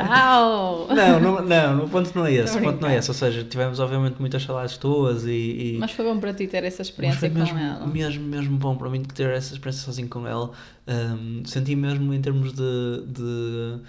não, 0.94 1.20
não, 1.20 1.42
não, 1.44 1.84
o 1.84 1.88
ponto 1.88 2.10
não 2.16 2.24
é 2.26 2.32
esse. 2.32 2.56
O 2.56 2.62
ponto 2.62 2.80
não 2.80 2.88
é 2.88 2.96
esse. 2.96 3.10
Ou 3.10 3.14
seja, 3.14 3.44
tivemos 3.44 3.78
obviamente 3.80 4.16
muitas 4.18 4.42
saudades 4.42 4.78
tuas 4.78 5.26
e, 5.26 5.74
e... 5.74 5.76
Mas 5.78 5.90
foi 5.92 6.04
bom 6.04 6.18
para 6.18 6.32
ti 6.32 6.46
ter 6.46 6.64
essa 6.64 6.80
experiência 6.80 7.28
com 7.28 7.38
mesmo, 7.38 7.58
ela. 7.58 7.86
Mesmo, 7.86 8.26
mesmo 8.26 8.56
bom 8.56 8.76
para 8.76 8.88
mim 8.88 9.02
ter 9.02 9.28
essa 9.30 9.52
experiência 9.52 9.84
sozinho 9.84 10.08
com 10.08 10.26
ela. 10.26 10.50
Um, 10.88 11.44
senti 11.44 11.76
mesmo 11.76 12.14
em 12.14 12.20
termos 12.20 12.52
de, 12.52 13.04
de 13.06 13.80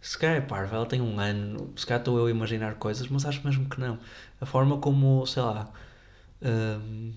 se 0.00 0.18
calhar 0.18 0.36
é 0.36 0.40
parva, 0.40 0.76
ela 0.76 0.86
tem 0.86 1.00
um 1.00 1.18
ano, 1.18 1.72
se 1.76 1.86
calhar 1.86 2.00
estou 2.00 2.18
eu 2.18 2.26
a 2.26 2.30
imaginar 2.30 2.74
coisas, 2.74 3.08
mas 3.08 3.24
acho 3.24 3.44
mesmo 3.44 3.68
que 3.68 3.80
não. 3.80 3.98
A 4.40 4.46
forma 4.46 4.78
como, 4.78 5.24
sei 5.26 5.42
lá, 5.42 5.68
um, 6.42 7.12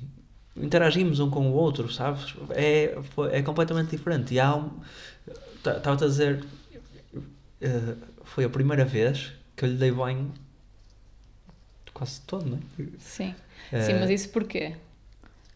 interagimos 0.56 1.20
um 1.20 1.30
com 1.30 1.50
o 1.50 1.54
outro, 1.54 1.92
sabes? 1.92 2.36
É, 2.52 2.96
é 3.32 3.42
completamente 3.42 3.92
diferente. 3.92 4.34
E 4.34 4.40
há 4.40 4.56
um. 4.56 4.72
Estava 5.58 5.94
a 5.94 6.08
dizer. 6.08 6.44
Uh, 7.62 7.98
foi 8.24 8.44
a 8.44 8.50
primeira 8.50 8.84
vez 8.84 9.32
que 9.56 9.66
eu 9.66 9.70
lhe 9.70 9.76
dei 9.76 9.92
banho 9.92 10.32
quase 11.96 12.22
todo, 12.22 12.46
não 12.46 12.58
é? 12.58 12.86
Sim. 13.00 13.34
Uh, 13.72 13.82
Sim, 13.82 13.94
mas 14.00 14.10
isso 14.10 14.30
porquê? 14.30 14.76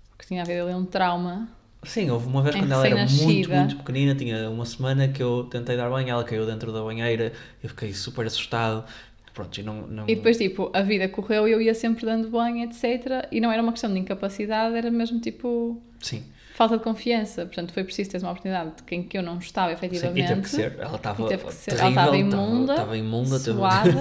Porque 0.10 0.26
tinha 0.26 0.42
havido 0.42 0.64
ali 0.64 0.74
um 0.74 0.86
trauma. 0.86 1.48
Sim, 1.84 2.10
houve 2.10 2.28
uma 2.28 2.42
vez 2.42 2.56
quando 2.58 2.72
ela 2.72 2.88
era 2.88 3.06
muito, 3.06 3.50
muito 3.52 3.76
pequenina, 3.78 4.16
tinha 4.16 4.50
uma 4.50 4.66
semana 4.66 5.08
que 5.08 5.22
eu 5.22 5.44
tentei 5.44 5.78
dar 5.78 5.90
banho, 5.90 6.10
ela 6.10 6.24
caiu 6.24 6.46
dentro 6.46 6.72
da 6.72 6.82
banheira, 6.82 7.34
eu 7.62 7.70
fiquei 7.70 7.94
super 7.94 8.26
assustado 8.26 8.86
Pronto, 9.34 9.60
e, 9.60 9.63
não, 9.63 9.88
não... 9.88 10.04
e 10.04 10.15
depois, 10.15 10.38
tipo, 10.38 10.72
a 10.74 10.82
vida 10.82 11.08
correu 11.08 11.48
e 11.48 11.52
eu 11.52 11.62
ia 11.62 11.74
sempre 11.74 12.06
dando 12.06 12.30
banho, 12.30 12.63
etc. 12.63 13.28
E 13.32 13.39
não 13.39 13.52
era 13.52 13.62
uma 13.62 13.72
questão 13.72 13.92
de 13.92 14.00
incapacidade, 14.00 14.76
era 14.76 14.89
mesmo 14.92 15.20
tipo. 15.20 15.82
Sim. 16.00 16.24
Falta 16.56 16.78
de 16.78 16.84
confiança. 16.84 17.46
Portanto, 17.46 17.72
foi 17.72 17.86
preciso 17.86 18.10
ter 18.10 18.18
uma 18.18 18.32
oportunidade 18.32 18.72
de 18.78 18.84
quem 18.84 19.02
que 19.02 19.18
eu 19.18 19.24
não 19.24 19.38
estava, 19.38 19.72
efetivamente. 19.72 20.20
Sim, 20.20 20.26
e 20.26 20.28
teve 20.28 20.42
que 20.42 20.50
ser. 20.50 20.76
Ela 20.78 20.98
estava. 20.98 21.24
Ela 21.24 21.89
estava 21.89 22.18
imunda. 22.18 22.74
Estava 22.74 22.98
imunda, 22.98 23.39
suada. 23.39 23.92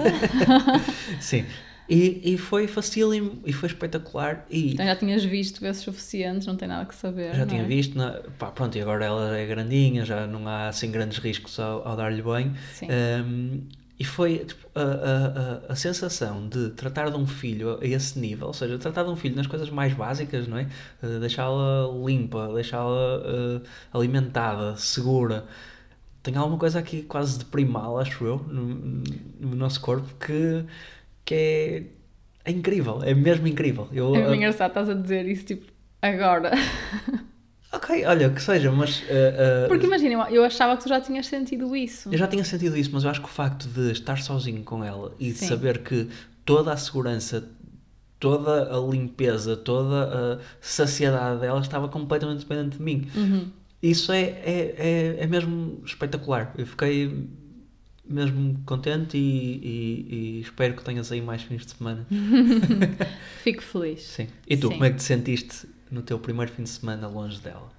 Sim. 1.21 1.45
E, 1.89 2.35
e 2.35 2.37
foi 2.37 2.67
facílimo 2.67 3.41
e 3.47 3.53
foi 3.53 3.69
espetacular. 3.69 4.45
E 4.51 4.75
então 4.75 4.85
já 4.85 4.95
tinhas 4.95 5.25
visto 5.25 5.59
vezes 5.61 5.81
suficientes, 5.83 6.47
não 6.47 6.55
tem 6.55 6.69
nada 6.69 6.85
que 6.85 6.95
saber. 6.95 7.35
Já 7.35 7.47
tinha 7.47 7.63
é? 7.63 7.65
visto, 7.65 7.97
na, 7.97 8.21
pá, 8.39 8.49
pronto, 8.49 8.77
e 8.77 8.81
agora 8.81 9.07
ela 9.07 9.39
é 9.39 9.47
grandinha, 9.47 10.05
já 10.05 10.27
não 10.27 10.47
há 10.47 10.69
assim 10.69 10.91
grandes 10.91 11.17
riscos 11.19 11.59
ao, 11.59 11.89
ao 11.89 11.97
dar-lhe 11.97 12.21
banho. 12.21 12.55
Sim. 12.75 12.89
Um, 12.91 13.63
e 13.99 14.05
foi 14.05 14.39
tipo, 14.45 14.67
a, 14.75 14.81
a, 15.69 15.73
a, 15.73 15.77
sensação 15.77 16.49
de 16.49 16.71
tratar 16.71 17.11
de 17.11 17.17
um 17.17 17.27
filho 17.27 17.79
a 17.81 17.85
esse 17.85 18.17
nível, 18.19 18.47
ou 18.47 18.53
seja, 18.53 18.79
tratar 18.79 19.03
de 19.03 19.11
um 19.11 19.17
filho 19.17 19.35
nas 19.35 19.49
coisas 19.49 19.69
mais 19.71 19.93
básicas, 19.93 20.47
não 20.47 20.57
é? 20.57 20.69
Uh, 21.03 21.19
deixá-la 21.19 21.89
limpa, 22.07 22.53
deixá-la 22.55 23.19
uh, 23.19 23.63
alimentada, 23.93 24.77
segura. 24.77 25.47
Tem 26.23 26.37
alguma 26.37 26.59
coisa 26.59 26.79
aqui 26.79 27.03
quase 27.03 27.41
de 27.41 27.45
primal, 27.47 27.99
acho 27.99 28.25
eu, 28.25 28.39
no, 28.39 29.03
no 29.41 29.57
nosso 29.57 29.81
corpo, 29.81 30.15
que, 30.25 30.65
que 31.25 31.35
é, 31.35 31.83
É 32.45 32.53
incrível, 32.53 33.01
é 33.03 33.15
mesmo 33.15 33.49
incrível. 33.49 33.89
Eu, 33.93 34.15
É 34.15 34.21
muito 34.21 34.35
engraçado, 34.35 34.71
estás 34.71 34.89
a 34.89 34.95
dizer 34.95 35.27
isso 35.27 35.45
tipo 35.45 35.73
agora. 36.01 36.53
Ok, 37.89 38.05
olha, 38.05 38.29
que 38.31 38.43
seja, 38.43 38.71
mas. 38.71 39.01
uh, 39.01 39.05
uh, 39.65 39.69
Porque 39.69 39.87
imagina, 39.87 40.29
eu- 40.31 40.45
achava 40.45 40.77
que 40.77 40.83
tu 40.83 40.89
já 40.91 41.01
tinhas 41.01 41.27
sentido 41.27 41.75
isso. 41.75 42.11
Eu 42.13 42.19
já 42.19 42.27
tinha 42.27 42.45
sentido 42.45 42.77
isso, 42.77 42.91
mas 42.93 43.05
eu 43.05 43.11
acho 43.11 43.21
que 43.21 43.27
o 43.27 43.31
facto 43.31 43.67
de 43.69 43.93
estar 43.93 44.19
sozinho 44.23 44.63
com 44.63 44.85
ela 44.85 45.15
e 45.19 45.33
de 45.33 45.39
saber 45.39 45.79
que 45.83 46.07
toda 46.45 46.71
a 46.73 46.77
segurança, 46.77 47.49
toda 48.21 48.77
a 48.77 48.79
limpeza, 48.91 49.57
toda 49.57 50.05
a 50.05 50.39
saciedade 50.61 51.41
dela 51.41 51.61
estava 51.61 51.89
completamente 51.89 52.41
dependente 52.41 52.77
de 52.77 52.83
mim. 52.83 53.09
Uhum. 53.17 53.49
Isso 53.83 54.13
é, 54.13 54.21
é, 54.23 54.75
é, 54.77 55.17
é 55.21 55.27
mesmo 55.27 55.81
espetacular. 55.87 56.53
Eu 56.59 56.67
fiquei 56.67 57.29
mesmo 58.05 58.61
contente 58.67 59.17
e, 59.17 59.21
e- 59.21 60.09
e 60.11 60.41
espero 60.41 60.75
que 60.75 60.83
tenhas 60.85 61.11
aí 61.13 61.23
mais 61.23 61.43
fins 61.43 61.65
de 61.65 61.73
semana. 61.73 62.07
Fico 63.43 63.63
feliz. 63.63 64.03
Sim. 64.03 64.27
E 64.47 64.57
tu, 64.57 64.67
Sim. 64.69 64.73
como 64.75 64.85
é 64.85 64.91
que 64.91 64.97
te 64.97 65.03
sentiste 65.05 65.67
no 65.91 66.03
teu 66.03 66.19
primeiro 66.19 66.51
fim 66.53 66.63
de 66.65 66.69
semana 66.71 67.07
longe 67.09 67.41
dela? 67.41 67.78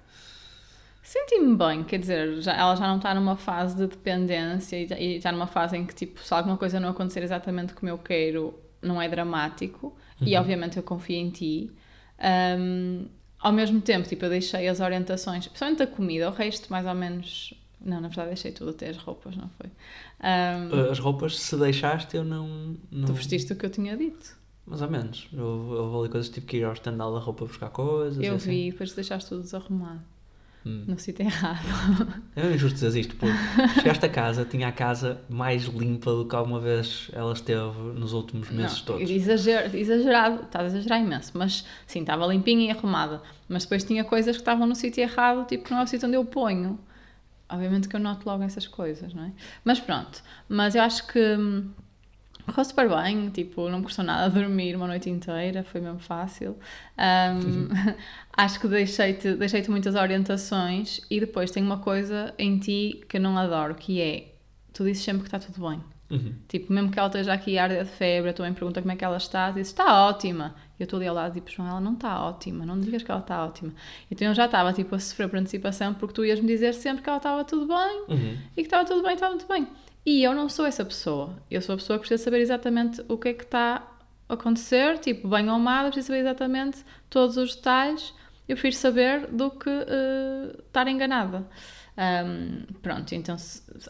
Senti-me 1.10 1.56
bem, 1.56 1.82
quer 1.82 1.98
dizer, 1.98 2.40
já, 2.40 2.56
ela 2.56 2.76
já 2.76 2.86
não 2.86 2.98
está 2.98 3.12
numa 3.12 3.34
fase 3.34 3.74
de 3.74 3.88
dependência 3.88 4.76
e, 4.76 4.86
e 4.92 5.16
está 5.16 5.32
numa 5.32 5.48
fase 5.48 5.76
em 5.76 5.84
que, 5.84 5.92
tipo, 5.92 6.20
se 6.20 6.32
alguma 6.32 6.56
coisa 6.56 6.78
não 6.78 6.88
acontecer 6.88 7.20
exatamente 7.20 7.74
como 7.74 7.90
eu 7.90 7.98
quero, 7.98 8.54
não 8.80 9.02
é 9.02 9.08
dramático. 9.08 9.92
E, 10.24 10.36
obviamente, 10.36 10.76
eu 10.76 10.84
confio 10.84 11.16
em 11.16 11.28
ti. 11.28 11.72
Ahm, 12.16 13.06
ao 13.40 13.52
mesmo 13.52 13.80
tempo, 13.80 14.08
tipo, 14.08 14.24
eu 14.24 14.30
deixei 14.30 14.68
as 14.68 14.78
orientações, 14.78 15.48
principalmente 15.48 15.82
a 15.82 15.86
comida, 15.88 16.30
o 16.30 16.32
resto, 16.32 16.70
mais 16.70 16.86
ou 16.86 16.94
menos... 16.94 17.54
Não, 17.80 18.00
na 18.00 18.06
verdade, 18.06 18.28
deixei 18.28 18.52
tudo, 18.52 18.70
até 18.70 18.90
as 18.90 18.96
roupas, 18.96 19.34
não 19.34 19.48
foi? 19.48 19.68
Ahm, 20.20 20.92
As 20.92 21.00
roupas, 21.00 21.40
se 21.40 21.56
deixaste, 21.56 22.16
eu 22.16 22.22
não. 22.22 22.76
não... 22.88 23.06
Tu 23.06 23.14
vestiste 23.14 23.52
o 23.52 23.56
que 23.56 23.66
eu 23.66 23.70
tinha 23.70 23.96
dito. 23.96 24.38
Mais 24.64 24.80
ou 24.80 24.88
menos. 24.88 25.28
Houve, 25.32 25.74
houve 25.74 25.98
ali 25.98 26.08
coisas 26.08 26.30
tipo 26.30 26.46
que 26.46 26.58
ir 26.58 26.64
ao 26.64 26.72
estandal 26.72 27.12
da 27.12 27.18
roupa 27.18 27.46
buscar 27.46 27.70
coisas. 27.70 28.22
Eu 28.22 28.36
assim. 28.36 28.50
vi, 28.50 28.70
depois 28.70 28.92
deixaste 28.92 29.28
tudo 29.28 29.42
desarrumado. 29.42 30.02
Hum. 30.64 30.84
No 30.86 30.98
sítio 30.98 31.24
errado. 31.24 31.58
É 32.36 32.52
injusto 32.52 32.74
dizer 32.78 33.00
isto, 33.00 33.16
porque 33.16 33.34
chegaste 33.80 34.04
a 34.04 34.08
casa, 34.08 34.44
tinha 34.44 34.68
a 34.68 34.72
casa 34.72 35.20
mais 35.28 35.64
limpa 35.64 36.10
do 36.12 36.26
que 36.26 36.36
alguma 36.36 36.60
vez 36.60 37.10
ela 37.14 37.32
esteve 37.32 37.78
nos 37.94 38.12
últimos 38.12 38.50
meses 38.50 38.78
Não, 38.80 38.84
todos. 38.84 39.08
exager- 39.10 39.74
exagerado, 39.74 40.42
estás 40.42 40.64
a 40.64 40.66
exagerar 40.76 41.00
imenso, 41.00 41.32
mas 41.34 41.64
sim, 41.86 42.00
estava 42.00 42.26
limpinha 42.26 42.66
e 42.66 42.70
arrumada. 42.70 43.22
Mas 43.48 43.62
depois 43.64 43.84
tinha 43.84 44.04
coisas 44.04 44.36
que 44.36 44.42
estavam 44.42 44.66
no 44.66 44.74
sítio 44.74 45.00
errado, 45.02 45.46
tipo 45.46 45.64
que 45.64 45.70
não 45.70 45.80
é 45.80 45.84
o 45.84 45.86
sítio 45.86 46.06
onde 46.06 46.16
eu 46.16 46.24
ponho. 46.26 46.78
Obviamente 47.48 47.88
que 47.88 47.96
eu 47.96 48.00
noto 48.00 48.24
logo 48.26 48.42
essas 48.44 48.66
coisas, 48.66 49.12
não 49.14 49.24
é? 49.24 49.32
Mas 49.64 49.80
pronto, 49.80 50.22
mas 50.48 50.74
eu 50.74 50.82
acho 50.82 51.06
que 51.08 51.18
hum, 51.18 51.70
correu 52.50 52.64
super 52.64 52.88
bem, 52.88 53.30
tipo, 53.30 53.68
não 53.68 53.78
me 53.78 53.84
custou 53.84 54.04
nada 54.04 54.28
dormir 54.30 54.76
uma 54.76 54.86
noite 54.86 55.08
inteira, 55.08 55.62
foi 55.64 55.80
mesmo 55.80 55.98
fácil. 55.98 56.56
Hum, 56.98 57.68
acho 58.36 58.60
que 58.60 58.68
deixei-te 58.68 59.34
deixei 59.34 59.64
muitas 59.68 59.94
orientações 59.94 61.00
e 61.10 61.20
depois 61.20 61.50
tem 61.50 61.62
uma 61.62 61.78
coisa 61.78 62.34
em 62.38 62.58
ti 62.58 63.00
que 63.08 63.16
eu 63.16 63.20
não 63.20 63.36
adoro, 63.36 63.74
que 63.74 64.00
é, 64.00 64.34
tu 64.72 64.84
dizes 64.84 65.02
sempre 65.02 65.22
que 65.22 65.28
está 65.28 65.38
tudo 65.38 65.68
bem. 65.68 65.80
Uhum. 66.10 66.34
Tipo, 66.48 66.72
mesmo 66.72 66.90
que 66.90 66.98
ela 66.98 67.06
esteja 67.06 67.32
aqui 67.32 67.56
a 67.56 67.62
arder 67.62 67.84
de 67.84 67.90
febre, 67.90 68.30
a 68.30 68.32
tua 68.32 68.44
mãe 68.44 68.52
pergunta 68.52 68.80
como 68.80 68.90
é 68.90 68.96
que 68.96 69.04
ela 69.04 69.16
está, 69.16 69.50
diz 69.52 69.68
está 69.68 70.08
ótima. 70.08 70.56
E 70.78 70.82
eu 70.82 70.84
estou 70.84 70.98
ali 70.98 71.06
ao 71.06 71.14
lado, 71.14 71.34
tipo, 71.34 71.48
João, 71.48 71.68
ela 71.68 71.80
não 71.80 71.92
está 71.92 72.20
ótima, 72.24 72.66
não 72.66 72.80
digas 72.80 73.02
que 73.04 73.10
ela 73.10 73.20
está 73.20 73.44
ótima. 73.44 73.72
Então 74.10 74.26
eu 74.26 74.34
já 74.34 74.46
estava, 74.46 74.72
tipo, 74.72 74.92
a 74.94 74.98
sofrer 74.98 75.28
por 75.28 75.38
antecipação 75.38 75.94
porque 75.94 76.12
tu 76.12 76.24
ias-me 76.24 76.48
dizer 76.48 76.74
sempre 76.74 77.02
que 77.02 77.08
ela 77.08 77.18
estava 77.18 77.44
tudo 77.44 77.68
bem 77.68 78.04
Uhum. 78.08 78.38
e 78.52 78.54
que 78.56 78.62
estava 78.62 78.84
tudo 78.84 79.02
bem, 79.04 79.14
estava 79.14 79.34
muito 79.34 79.46
bem. 79.46 79.68
E 80.04 80.22
eu 80.22 80.34
não 80.34 80.48
sou 80.48 80.66
essa 80.66 80.84
pessoa. 80.84 81.36
Eu 81.50 81.60
sou 81.60 81.74
a 81.74 81.78
pessoa 81.78 81.98
que 81.98 82.06
precisa 82.06 82.22
saber 82.24 82.40
exatamente 82.40 83.02
o 83.08 83.18
que 83.18 83.28
é 83.28 83.34
que 83.34 83.44
está 83.44 83.86
a 84.28 84.34
acontecer, 84.34 84.98
tipo, 84.98 85.28
bem 85.28 85.50
ou 85.50 85.58
mal, 85.58 85.84
eu 85.84 85.90
preciso 85.90 86.08
saber 86.08 86.20
exatamente 86.20 86.84
todos 87.08 87.36
os 87.36 87.54
detalhes. 87.54 88.14
Eu 88.48 88.56
prefiro 88.56 88.76
saber 88.76 89.26
do 89.28 89.50
que 89.50 89.70
eh, 89.70 90.56
estar 90.66 90.88
enganada. 90.88 91.46
Ahm, 91.96 92.64
pronto, 92.82 93.14
então 93.14 93.36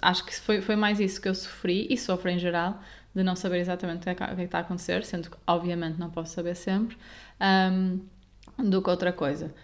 acho 0.03 0.25
que 0.27 0.35
foi, 0.41 0.61
foi 0.61 0.77
mais 0.77 1.01
isso 1.01 1.21
que 1.21 1.29
eu 1.29 1.35
sofri 1.35 1.87
e 1.89 1.97
sofro 1.97 2.29
em 2.31 2.39
geral, 2.39 2.81
de 3.15 3.23
não 3.23 3.37
saber 3.37 3.59
exatamente 3.59 4.01
o 4.01 4.03
que 4.03 4.11
é 4.11 4.15
que, 4.15 4.23
é 4.23 4.45
está 4.45 4.59
a 4.59 4.61
acontecer, 4.63 5.05
sendo 5.05 5.31
que 5.31 5.37
obviamente 5.47 5.99
não 5.99 6.11
posso 6.11 6.35
saber 6.35 6.55
sempre, 6.57 6.97
ahm, 7.39 8.01
do 8.59 8.83
que 8.83 8.91
outra 8.91 9.13
coisa. 9.13 9.55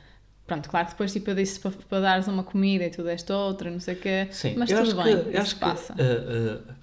Pronto, 0.46 0.68
claro 0.70 0.86
que 0.86 0.92
depois 0.92 1.12
tipo, 1.12 1.30
eu 1.30 1.34
disse 1.34 1.58
para, 1.58 1.72
para 1.72 2.00
dares 2.00 2.28
uma 2.28 2.44
comida 2.44 2.84
e 2.84 2.90
tu 2.90 3.02
deste 3.02 3.32
outra, 3.32 3.70
não 3.70 3.80
sei 3.80 3.94
o 3.94 3.98
quê, 3.98 4.28
Sim, 4.30 4.54
mas 4.56 4.70
tudo 4.70 5.02
bem, 5.02 5.24
que, 5.24 5.36
acho 5.36 5.56
passa. 5.58 5.92
que 5.94 6.02
uh, 6.02 6.70
uh, 6.70 6.74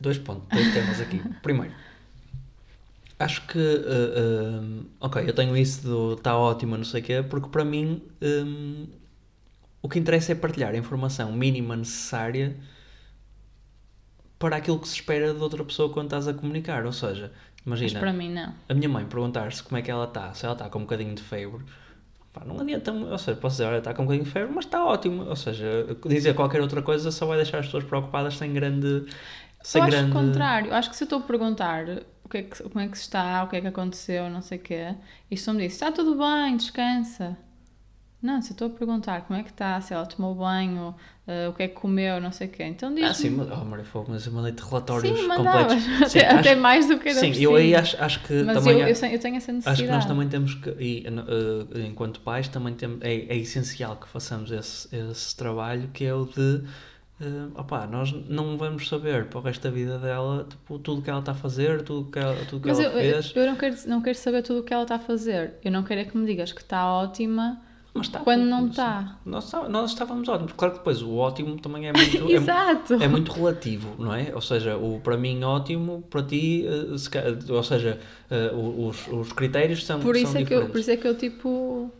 dois 0.00 0.18
pontos, 0.18 0.46
dois 0.48 0.72
temas 0.72 1.00
aqui. 1.00 1.20
Primeiro, 1.42 1.74
acho 3.18 3.44
que 3.46 3.58
uh, 3.58 4.86
ok, 5.00 5.28
eu 5.28 5.34
tenho 5.34 5.56
isso 5.56 5.82
do 5.82 6.14
está 6.14 6.36
ótimo, 6.36 6.76
não 6.76 6.84
sei 6.84 7.00
o 7.00 7.04
quê, 7.04 7.24
porque 7.28 7.48
para 7.48 7.64
mim 7.64 8.02
um, 8.22 8.86
o 9.82 9.88
que 9.88 9.98
interessa 9.98 10.32
é 10.32 10.34
partilhar 10.34 10.72
a 10.72 10.76
informação 10.76 11.32
mínima 11.32 11.74
necessária 11.76 12.56
para 14.38 14.56
aquilo 14.56 14.78
que 14.78 14.88
se 14.88 14.94
espera 14.94 15.34
de 15.34 15.40
outra 15.40 15.64
pessoa 15.64 15.92
quando 15.92 16.06
estás 16.06 16.26
a 16.28 16.34
comunicar. 16.34 16.86
Ou 16.86 16.92
seja, 16.92 17.32
Mas 17.64 17.80
imagina, 17.80 18.00
para 18.00 18.12
mim 18.12 18.32
não. 18.32 18.54
a 18.68 18.74
minha 18.74 18.88
mãe 18.88 19.04
perguntar-se 19.04 19.62
como 19.62 19.76
é 19.76 19.82
que 19.82 19.90
ela 19.90 20.04
está, 20.04 20.32
se 20.34 20.44
ela 20.44 20.54
está 20.54 20.68
com 20.68 20.78
um 20.78 20.82
bocadinho 20.82 21.14
de 21.14 21.22
febre, 21.22 21.62
pá, 22.32 22.44
não 22.44 22.60
adianta, 22.60 22.92
ou 22.92 23.18
seja, 23.18 23.38
posso 23.38 23.56
dizer, 23.56 23.66
olha, 23.66 23.78
está 23.78 23.94
com 23.94 24.02
um 24.02 24.04
bocadinho 24.06 24.24
de 24.24 24.30
febre, 24.30 24.52
mas 24.54 24.64
está 24.64 24.84
ótimo. 24.84 25.24
Ou 25.24 25.36
seja, 25.36 25.96
dizer 26.06 26.34
qualquer 26.34 26.60
outra 26.60 26.82
coisa 26.82 27.10
só 27.10 27.26
vai 27.26 27.36
deixar 27.36 27.58
as 27.58 27.66
pessoas 27.66 27.84
preocupadas 27.84 28.36
sem 28.36 28.52
grande. 28.52 29.06
Sem 29.62 29.80
eu 29.80 29.86
acho 29.86 29.96
grande... 29.96 30.10
o 30.10 30.14
contrário. 30.14 30.74
Acho 30.74 30.90
que 30.90 30.96
se 30.96 31.04
eu 31.04 31.06
estou 31.06 31.18
a 31.20 31.22
perguntar 31.22 31.84
o 32.24 32.28
que 32.28 32.38
é 32.38 32.42
que, 32.42 32.62
como 32.62 32.80
é 32.80 32.88
que 32.88 32.96
se 32.96 33.04
está, 33.04 33.44
o 33.44 33.48
que 33.48 33.56
é 33.56 33.60
que 33.60 33.66
aconteceu, 33.66 34.30
não 34.30 34.40
sei 34.42 34.58
o 34.58 34.60
quê, 34.60 34.94
e 35.30 35.36
se 35.36 35.50
me 35.52 35.58
diz, 35.58 35.72
está 35.72 35.90
tudo 35.92 36.16
bem, 36.16 36.56
descansa. 36.56 37.36
Não, 38.22 38.42
se 38.42 38.50
eu 38.50 38.52
estou 38.52 38.66
a 38.68 38.70
perguntar 38.70 39.22
como 39.22 39.38
é 39.38 39.42
que 39.42 39.48
está, 39.50 39.80
se 39.80 39.94
ela 39.94 40.04
tomou 40.04 40.34
banho, 40.34 40.94
eh, 41.26 41.48
o 41.48 41.54
que 41.54 41.62
é 41.62 41.68
que 41.68 41.74
comeu, 41.74 42.20
não 42.20 42.30
sei 42.30 42.48
o 42.48 42.50
quê, 42.50 42.64
então 42.64 42.94
diz 42.94 43.08
Ah, 43.08 43.14
sim, 43.14 43.30
mas, 43.30 43.48
oh, 43.50 43.64
Maria 43.64 43.84
Fogo, 43.84 44.08
mas 44.10 44.26
eu 44.26 44.32
mandei-te 44.32 44.62
relatórios 44.62 45.18
Sim, 45.18 45.28
completos. 45.28 45.82
Sim, 46.12 46.18
até, 46.18 46.26
até 46.28 46.50
acho- 46.52 46.60
mais 46.60 46.86
do 46.86 46.98
que 46.98 47.08
era 47.08 47.18
Sim, 47.18 47.28
preciso. 47.28 47.50
eu 47.50 47.56
aí 47.56 47.74
acho, 47.74 47.96
acho 48.02 48.22
que 48.22 48.42
Mas 48.42 48.58
também. 48.58 48.78
eu, 48.80 48.84
há- 48.86 48.90
eu, 48.90 49.18
tenho 49.20 49.36
essa 49.36 49.52
necessidade. 49.52 49.68
Acho 49.70 49.82
que 49.84 49.90
nós 49.90 50.04
também 50.04 50.28
temos 50.28 50.54
que, 50.54 50.68
e, 50.78 51.06
eh, 51.06 51.86
enquanto 51.86 52.20
pais, 52.20 52.46
também 52.48 52.76
é, 53.00 53.14
é 53.14 53.36
essencial 53.38 53.96
que 53.96 54.06
façamos 54.06 54.50
esse, 54.52 54.94
esse 54.94 55.34
trabalho 55.34 55.88
que 55.94 56.04
é 56.04 56.12
o 56.14 56.26
de 56.26 56.62
eh, 57.22 57.24
opá, 57.58 57.86
nós 57.86 58.12
não 58.28 58.56
vamos 58.58 58.88
saber 58.88 59.26
para 59.28 59.38
o 59.38 59.42
resto 59.42 59.62
da 59.62 59.70
vida 59.70 59.98
dela 59.98 60.46
tipo, 60.48 60.78
tudo 60.78 61.00
o 61.00 61.02
que 61.02 61.08
ela 61.10 61.20
está 61.20 61.32
a 61.32 61.34
fazer, 61.34 61.82
tudo 61.82 62.08
o 62.08 62.10
que 62.10 62.18
ela, 62.18 62.34
tudo 62.44 62.62
que 62.62 62.68
Mas 62.68 62.78
ela 62.78 62.88
eu, 62.88 62.92
fez. 62.98 63.32
eu 63.36 63.46
não, 63.46 63.56
quero, 63.56 63.76
não 63.86 64.02
quero 64.02 64.18
saber 64.18 64.42
tudo 64.42 64.60
o 64.60 64.62
que 64.62 64.72
ela 64.74 64.82
está 64.82 64.96
a 64.96 64.98
fazer. 64.98 65.54
Eu 65.64 65.70
não 65.72 65.82
quero 65.82 66.00
é 66.00 66.04
que 66.04 66.16
me 66.16 66.26
digas 66.26 66.52
que 66.52 66.60
está 66.60 66.86
ótima 66.86 67.60
Mas 67.92 68.06
está, 68.06 68.20
quando 68.20 68.42
não 68.44 68.68
está. 68.68 69.16
Nós, 69.26 69.50
nós 69.68 69.90
estávamos 69.90 70.28
ótimos. 70.28 70.52
Claro 70.52 70.74
que 70.74 70.78
depois 70.78 71.02
o 71.02 71.16
ótimo 71.16 71.58
também 71.60 71.88
é 71.88 71.92
muito, 71.92 72.16
é, 72.30 72.34
Exato. 72.34 72.94
é 72.94 73.08
muito 73.08 73.32
relativo, 73.32 73.96
não 73.98 74.14
é? 74.14 74.30
Ou 74.34 74.40
seja, 74.40 74.76
o 74.76 75.00
para 75.02 75.16
mim 75.16 75.42
ótimo, 75.42 76.02
para 76.08 76.22
ti, 76.22 76.64
eh, 76.66 76.96
se 76.96 77.10
ou 77.52 77.62
seja, 77.64 77.98
eh, 78.30 78.52
os, 78.54 79.08
os 79.08 79.32
critérios 79.32 79.84
são, 79.84 79.98
Por 80.00 80.14
são 80.14 80.22
isso, 80.22 80.38
é 80.38 80.44
que 80.44 80.54
eu, 80.54 80.60
diferentes. 80.66 80.70
por 80.72 80.78
isso 80.78 80.90
é 80.92 80.96
que 80.96 81.08
eu, 81.08 81.14
tipo, 81.16 81.90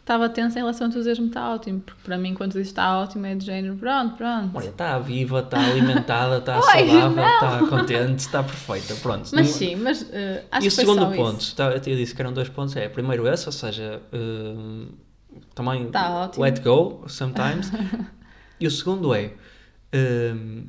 estava 0.00 0.28
tensa 0.28 0.58
em 0.58 0.62
relação 0.62 0.86
ao 0.86 0.90
entusiasmo 0.90 1.26
está 1.26 1.54
ótimo. 1.54 1.80
Porque 1.80 2.00
para 2.04 2.18
mim, 2.18 2.34
quando 2.34 2.52
dizes 2.52 2.68
está 2.68 2.98
ótimo, 2.98 3.26
é 3.26 3.34
de 3.36 3.44
género, 3.46 3.76
pronto, 3.76 4.16
pronto. 4.16 4.50
Olha, 4.52 4.68
está 4.68 4.98
viva, 4.98 5.40
está 5.40 5.58
alimentada, 5.64 6.38
está 6.38 6.60
saudável, 6.60 7.24
está 7.24 7.58
contente, 7.68 8.18
está 8.18 8.42
perfeita, 8.42 8.94
pronto. 8.96 9.28
Mas 9.32 9.32
Não- 9.32 9.44
sim, 9.44 9.76
mas 9.76 10.04
eh, 10.12 10.44
acho 10.50 10.64
e 10.64 10.68
o 10.68 10.70
que 10.70 10.74
foi 10.76 10.84
segundo 10.84 11.02
só 11.02 11.10
ponto, 11.14 11.40
isso. 11.40 11.54
tá, 11.54 11.70
eu 11.70 11.78
disse 11.80 12.14
que 12.14 12.20
eram 12.20 12.32
dois 12.32 12.48
pontos, 12.48 12.74
é 12.74 12.88
primeiro 12.88 13.28
esse, 13.28 13.46
ou 13.46 13.52
seja, 13.52 14.02
hum, 14.12 14.88
também 15.56 15.90
Tá 15.90 16.30
let 16.36 16.62
go 16.62 17.04
sometimes. 17.08 17.72
e 18.60 18.66
o 18.66 18.70
segundo 18.70 19.12
é, 19.14 19.32
hum, 19.92 20.68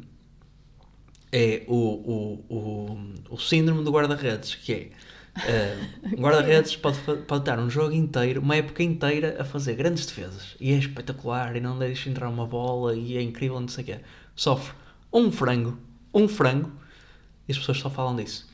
é 1.29 1.63
o, 1.67 1.75
o, 1.75 2.45
o, 2.49 3.13
o 3.31 3.37
síndrome 3.37 3.83
do 3.83 3.91
guarda-redes, 3.91 4.55
que 4.55 4.89
é 5.35 5.77
hum, 6.05 6.17
um 6.17 6.21
guarda-redes 6.23 6.77
pode, 6.77 6.99
pode 6.99 7.41
estar 7.41 7.59
um 7.59 7.69
jogo 7.69 7.93
inteiro, 7.93 8.41
uma 8.41 8.55
época 8.55 8.81
inteira 8.81 9.35
a 9.39 9.43
fazer 9.43 9.75
grandes 9.75 10.05
defesas 10.05 10.55
e 10.59 10.71
é 10.71 10.77
espetacular 10.77 11.57
e 11.57 11.59
não 11.59 11.77
deixa 11.77 12.09
entrar 12.09 12.29
uma 12.29 12.47
bola 12.47 12.95
e 12.95 13.17
é 13.17 13.21
incrível, 13.21 13.59
não 13.59 13.67
sei 13.67 13.83
o 13.83 13.87
quê. 13.87 13.99
Sofre 14.37 14.73
um 15.11 15.29
frango, 15.29 15.77
um 16.13 16.29
frango 16.29 16.71
e 17.45 17.51
as 17.51 17.57
pessoas 17.57 17.79
só 17.79 17.89
falam 17.89 18.15
disso. 18.15 18.47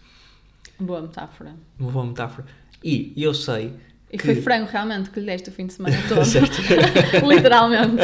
Boa 0.79 1.03
metáfora. 1.03 1.55
Uma 1.77 1.91
boa 1.91 2.05
metáfora. 2.07 2.47
E 2.83 3.13
eu 3.15 3.35
sei 3.35 3.75
E 4.13 4.17
que... 4.17 4.25
foi 4.25 4.35
frango 4.35 4.69
realmente 4.71 5.09
que 5.09 5.19
lhe 5.19 5.25
deste 5.25 5.49
o 5.49 5.51
fim 5.51 5.65
de 5.65 5.73
semana 5.73 5.97
todo. 6.07 6.21
Literalmente. 7.27 8.03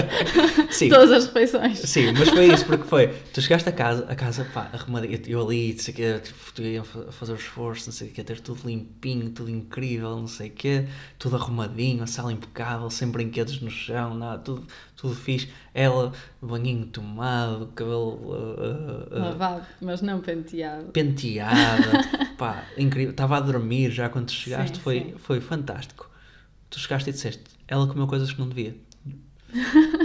Sim. 0.71 0.89
Todas 0.89 1.11
as 1.11 1.25
refeições. 1.27 1.79
Sim, 1.79 2.13
mas 2.17 2.29
foi 2.29 2.51
isso, 2.51 2.65
porque 2.65 2.83
foi. 2.85 3.07
Tu 3.33 3.41
chegaste 3.41 3.69
a 3.69 3.71
casa, 3.71 4.05
a 4.09 4.15
casa, 4.15 4.45
pá, 4.53 4.69
arrumadinha, 4.73 5.21
eu 5.27 5.45
ali, 5.45 5.73
não 5.73 5.79
sei 5.79 5.93
o 5.93 5.97
quê, 5.97 6.19
tipo, 6.23 6.53
tu 6.53 6.61
ia 6.63 6.83
fa- 6.83 7.11
fazer 7.11 7.33
o 7.33 7.35
esforço, 7.35 7.85
não 7.87 7.93
sei 7.93 8.09
o 8.09 8.11
quê, 8.11 8.23
ter 8.23 8.39
tudo 8.39 8.61
limpinho, 8.67 9.29
tudo 9.29 9.49
incrível, 9.51 10.15
não 10.17 10.27
sei 10.27 10.49
o 10.49 10.51
quê, 10.51 10.85
tudo 11.17 11.35
arrumadinho, 11.35 12.03
a 12.03 12.07
sala 12.07 12.33
impecável, 12.33 12.89
sem 12.89 13.07
brinquedos 13.09 13.61
no 13.61 13.69
chão, 13.69 14.15
nada, 14.15 14.39
tudo, 14.39 14.65
tudo 14.99 15.15
fixe. 15.15 15.49
Ela, 15.73 16.11
banhinho 16.41 16.85
tomado, 16.87 17.67
cabelo 17.75 18.15
uh, 18.15 19.15
uh, 19.15 19.19
Lavado, 19.19 19.65
mas 19.81 20.01
não 20.01 20.19
penteado. 20.19 20.85
penteada, 20.91 22.05
pá, 22.37 22.63
incrível. 22.77 23.11
Estava 23.11 23.37
a 23.37 23.39
dormir 23.39 23.91
já 23.91 24.09
quando 24.09 24.25
tu 24.27 24.33
chegaste, 24.33 24.77
Sim, 24.77 24.83
foi, 24.83 24.99
sim. 24.99 25.13
foi 25.17 25.39
fantástico. 25.41 26.09
Tu 26.69 26.79
chegaste 26.79 27.09
e 27.09 27.13
disseste, 27.13 27.43
ela 27.67 27.87
comeu 27.87 28.07
coisas 28.07 28.31
que 28.31 28.39
não 28.39 28.49
devia. 28.49 28.75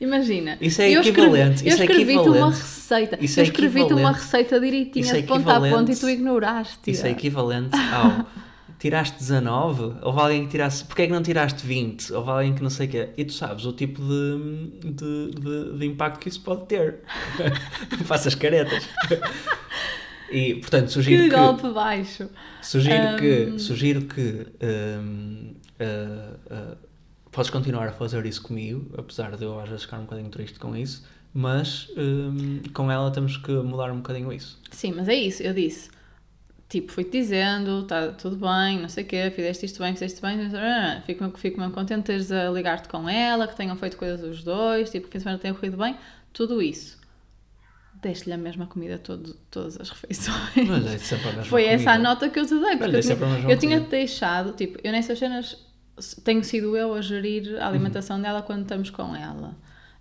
Imagina. 0.00 0.56
Isso 0.60 0.80
é 0.80 0.90
eu 0.90 1.02
equivalente, 1.02 1.66
Escrevi, 1.66 1.68
isso 1.68 1.82
é 1.82 1.84
eu 1.84 1.90
escrevi-te 1.90 2.18
uma 2.20 2.30
equivalente. 2.30 2.58
receita. 2.60 3.18
Isso 3.20 3.38
eu 3.40 3.42
é 3.42 3.46
escrevi-te 3.46 3.80
uma 3.80 3.92
equivalente. 3.92 4.18
receita 4.20 4.60
direitinha 4.60 5.12
é 5.12 5.20
de 5.20 5.26
ponta 5.26 5.56
a 5.56 5.60
ponta 5.60 5.92
e 5.92 5.96
tu 5.96 6.08
ignoraste. 6.08 6.90
Isso 6.90 7.06
é 7.06 7.10
equivalente 7.10 7.76
ao 7.76 8.26
tiraste 8.80 9.18
19, 9.18 9.98
houve 10.02 10.20
alguém 10.20 10.44
que 10.46 10.50
tirasse, 10.50 10.84
porque 10.84 11.02
é 11.02 11.06
que 11.06 11.12
não 11.12 11.22
tiraste 11.22 11.64
20? 11.66 12.12
Houve 12.14 12.30
alguém 12.30 12.54
que 12.54 12.62
não 12.62 12.70
sei 12.70 12.86
o 12.86 12.90
quê. 12.90 13.08
E 13.16 13.24
tu 13.24 13.32
sabes 13.34 13.64
o 13.66 13.72
tipo 13.72 14.00
de, 14.02 14.90
de, 14.90 15.30
de, 15.38 15.78
de 15.78 15.86
impacto 15.86 16.18
que 16.20 16.28
isso 16.28 16.40
pode 16.40 16.64
ter. 16.66 17.00
Faças 18.06 18.34
caretas. 18.34 18.88
E, 20.30 20.54
portanto, 20.56 20.90
sugiro 20.92 21.24
Que 21.24 21.28
que, 21.30 21.36
golpe 21.36 21.68
baixo. 21.70 22.28
sugiro 22.62 23.16
que, 23.18 23.48
Hum. 23.52 23.58
sugiro 23.58 24.02
que 24.02 24.46
hum, 24.62 25.54
ah, 25.80 26.34
ah, 26.50 26.76
podes 27.32 27.50
continuar 27.50 27.88
a 27.88 27.92
fazer 27.92 28.24
isso 28.26 28.42
comigo, 28.42 28.92
apesar 28.96 29.36
de 29.36 29.44
eu 29.44 29.58
às 29.60 29.68
vezes 29.68 29.84
ficar 29.84 29.98
um 29.98 30.02
bocadinho 30.04 30.28
triste 30.30 30.58
com 30.58 30.76
isso, 30.76 31.04
mas 31.34 31.88
hum, 31.96 32.60
com 32.72 32.90
ela 32.90 33.10
temos 33.10 33.36
que 33.36 33.50
mudar 33.52 33.90
um 33.90 33.96
bocadinho 33.96 34.32
isso. 34.32 34.58
Sim, 34.70 34.92
mas 34.96 35.08
é 35.08 35.14
isso. 35.14 35.42
Eu 35.42 35.52
disse. 35.52 35.90
Tipo, 36.70 36.92
fui-te 36.92 37.10
dizendo, 37.10 37.80
está 37.82 38.12
tudo 38.12 38.36
bem, 38.36 38.78
não 38.80 38.88
sei 38.88 39.02
o 39.02 39.06
quê, 39.06 39.28
fizeste 39.34 39.66
isto 39.66 39.80
bem, 39.82 39.92
fizeste 39.92 40.14
isto 40.14 40.22
bem, 40.24 40.38
fico, 41.04 41.36
fico 41.36 41.58
mesmo 41.60 41.74
contente 41.74 41.98
de 41.98 42.04
teres 42.04 42.30
a 42.30 42.48
ligar-te 42.48 42.88
com 42.88 43.08
ela, 43.08 43.48
que 43.48 43.56
tenham 43.56 43.76
feito 43.76 43.96
coisas 43.96 44.22
os 44.22 44.44
dois, 44.44 44.88
tipo, 44.88 45.08
que 45.08 45.10
o 45.10 45.12
fim 45.12 45.18
de 45.18 45.22
semana 45.24 45.38
tenha 45.40 45.52
corrido 45.52 45.76
bem, 45.76 45.96
tudo 46.32 46.62
isso. 46.62 46.96
Deste-lhe 48.00 48.32
a 48.34 48.38
mesma 48.38 48.66
comida 48.66 48.98
todo, 48.98 49.34
todas 49.50 49.78
as 49.80 49.90
refeições. 49.90 50.68
Mas 50.68 50.86
é 50.86 50.98
sempre 50.98 51.28
a 51.28 51.32
mesma 51.32 51.44
Foi 51.44 51.64
essa 51.64 51.90
a 51.90 51.94
comida. 51.94 52.08
nota 52.08 52.30
que 52.30 52.38
eu 52.38 52.46
te 52.46 52.54
dei, 52.58 52.76
porque 52.76 52.84
eu 52.84 52.94
é 52.94 52.98
a 52.98 53.02
tinha, 53.02 53.14
eu 53.48 53.58
tinha 53.58 53.76
comida. 53.78 53.90
deixado, 53.90 54.52
tipo, 54.52 54.78
eu 54.84 54.92
nessas 54.92 55.18
cenas 55.18 55.56
tenho 56.24 56.42
sido 56.44 56.76
eu 56.76 56.94
a 56.94 57.02
gerir 57.02 57.60
a 57.60 57.66
alimentação 57.68 58.16
Uhum. 58.16 58.22
dela 58.22 58.42
quando 58.42 58.62
estamos 58.62 58.90
com 58.90 59.14
ela, 59.14 59.56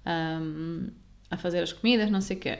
Ahm, 0.06 0.90
a 1.30 1.36
fazer 1.38 1.62
as 1.62 1.74
comidas, 1.74 2.10
não 2.10 2.22
sei 2.22 2.38
o 2.38 2.40
quê. 2.40 2.60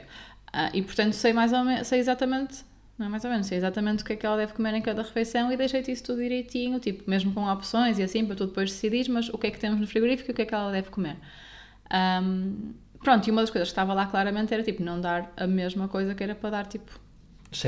Ah, 0.52 0.70
e 0.74 0.82
portanto 0.82 1.12
sei 1.14 1.32
mais 1.32 1.52
ou 1.52 1.64
menos, 1.64 1.86
sei 1.86 2.00
exatamente, 2.00 2.64
não 3.00 3.06
é 3.06 3.08
mais 3.08 3.24
ou 3.24 3.30
menos, 3.30 3.46
sei 3.46 3.56
exatamente 3.58 4.02
o 4.02 4.06
que 4.06 4.12
é 4.12 4.16
que 4.16 4.26
ela 4.26 4.36
deve 4.36 4.52
comer 4.52 4.74
em 4.74 4.82
cada 4.82 5.02
refeição 5.02 5.50
e 5.50 5.56
deixei-te 5.56 5.90
isso 5.90 6.04
tudo 6.04 6.20
direitinho, 6.20 6.78
tipo, 6.78 7.08
mesmo 7.08 7.32
com 7.32 7.50
opções 7.50 7.98
e 7.98 8.02
assim, 8.02 8.24
para 8.26 8.36
tu 8.36 8.46
depois 8.46 8.70
decidires, 8.70 9.08
mas 9.08 9.28
o 9.30 9.38
que 9.38 9.46
é 9.46 9.50
que 9.50 9.58
temos 9.58 9.80
no 9.80 9.86
frigorífico 9.86 10.30
e 10.30 10.32
o 10.32 10.34
que 10.34 10.42
é 10.42 10.44
que 10.46 10.54
ela 10.54 10.70
deve 10.70 10.90
comer. 10.90 11.16
Ahm, 11.90 12.74
pronto, 13.02 13.26
e 13.26 13.30
uma 13.30 13.40
das 13.40 13.50
coisas 13.50 13.68
que 13.68 13.72
estava 13.72 13.94
lá 13.94 14.06
claramente 14.06 14.52
era 14.52 14.62
tipo, 14.62 14.82
não 14.82 15.00
dar 15.00 15.32
a 15.36 15.46
mesma 15.46 15.88
coisa 15.88 16.14
que 16.14 16.22
era 16.22 16.34
para 16.34 16.50
dar 16.50 16.66
tipo 16.66 17.00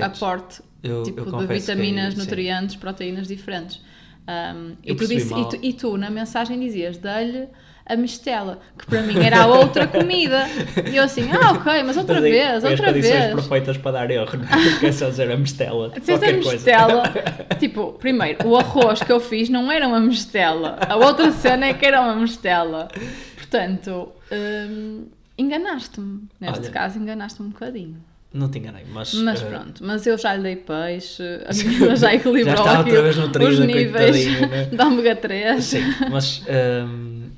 aporte 0.01 0.63
Eu- 0.83 1.03
tipo 1.03 1.21
eu 1.21 1.25
de 1.25 1.47
que 1.47 1.55
vitaminas, 1.55 2.15
nutrientes, 2.15 2.77
proteínas 2.77 3.27
diferentes. 3.27 3.81
Um, 4.29 4.77
e, 4.85 4.95
tu 4.95 5.07
disse, 5.07 5.35
e, 5.35 5.49
tu, 5.49 5.59
e 5.61 5.73
tu, 5.73 5.97
na 5.97 6.11
mensagem 6.11 6.59
dizias, 6.61 6.97
dá-lhe 6.99 7.49
a 7.85 7.97
mistela, 7.97 8.61
que 8.79 8.87
para 8.87 9.03
mim 9.03 9.19
era 9.23 9.43
a 9.43 9.47
outra 9.47 9.87
comida. 9.87 10.47
E 10.91 10.97
eu 10.97 11.05
assim, 11.05 11.29
ah, 11.33 11.53
ok, 11.53 11.83
mas 11.83 11.97
outra 11.97 12.21
vez, 12.21 12.65
as 12.65 12.71
outra 12.71 12.93
vez. 12.93 13.35
perfeitas 13.35 13.77
para 13.77 13.93
dar 13.93 14.11
erro, 14.11 14.39
não 14.39 14.45
é? 14.45 14.79
Quer 14.81 14.93
só 14.93 15.09
dizer 15.09 15.31
a 15.31 15.37
mistela. 15.37 15.91
Disseste 15.91 16.25
a 16.25 16.33
mistela. 16.33 17.03
tipo, 17.59 17.93
primeiro, 17.95 18.47
o 18.47 18.57
arroz 18.57 19.03
que 19.03 19.11
eu 19.11 19.21
fiz 19.21 19.49
não 19.49 19.71
era 19.71 19.87
uma 19.87 20.01
mistela. 20.01 20.79
A 20.89 20.97
outra 20.97 21.33
cena 21.33 21.67
é 21.67 21.75
que 21.75 21.85
era 21.85 22.01
uma 22.01 22.15
mistela. 22.15 22.89
Portanto, 23.37 24.13
hum, 24.31 25.07
enganaste-me. 25.37 26.29
Neste 26.41 26.61
Olha. 26.61 26.71
caso, 26.71 26.99
enganaste-me 26.99 27.49
um 27.49 27.51
bocadinho. 27.51 28.12
Não 28.33 28.49
te 28.49 28.59
enganei, 28.59 28.85
mas. 28.91 29.13
Mas 29.15 29.43
eh, 29.43 29.47
pronto, 29.47 29.85
mas 29.85 30.07
eu 30.07 30.17
já 30.17 30.35
lhe 30.35 30.43
dei 30.43 30.57
peixe, 30.57 31.23
a 31.45 31.53
minha 31.53 31.97
já 31.97 32.15
equilibrou 32.15 32.57
Já 32.57 32.63
está 32.65 32.79
outra 32.79 33.03
vez 33.03 33.19
os 33.19 33.27
nutrida, 33.27 33.67
níveis 33.67 34.27
coitadinha, 34.27 34.47
né? 34.49 34.65
da 34.77 34.87
ômega 34.87 35.17
3. 35.17 35.65
Sim, 35.65 35.83
mas. 36.11 36.43
ehm, 36.47 37.31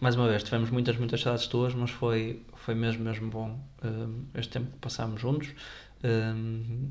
mais 0.00 0.14
uma 0.14 0.28
vez, 0.28 0.42
tivemos 0.44 0.70
muitas, 0.70 0.96
muitas 0.96 1.20
saudades 1.20 1.46
tuas, 1.48 1.74
mas 1.74 1.90
foi, 1.90 2.40
foi 2.54 2.74
mesmo, 2.74 3.02
mesmo 3.02 3.28
bom 3.28 3.58
ehm, 3.82 4.26
este 4.34 4.52
tempo 4.52 4.70
que 4.70 4.78
passámos 4.78 5.20
juntos. 5.20 5.48
Ehm, 6.04 6.90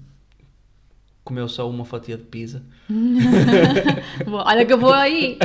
comeu 1.24 1.48
só 1.48 1.70
uma 1.70 1.86
fatia 1.86 2.18
de 2.18 2.24
pizza. 2.24 2.62
Olha 4.28 4.66
que 4.66 4.74
eu 4.74 4.78
vou 4.78 4.94
aí. 4.94 5.38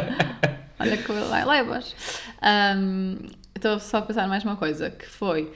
Olha 0.79 0.97
que 0.97 1.09
eu 1.09 1.29
lá 1.29 1.45
levas. 1.45 1.95
Ahm, 2.41 3.17
Estou 3.55 3.79
só 3.79 3.99
a 3.99 4.03
pensar 4.03 4.27
mais 4.27 4.43
uma 4.43 4.57
coisa, 4.57 4.91
que 4.91 5.07
foi, 5.07 5.53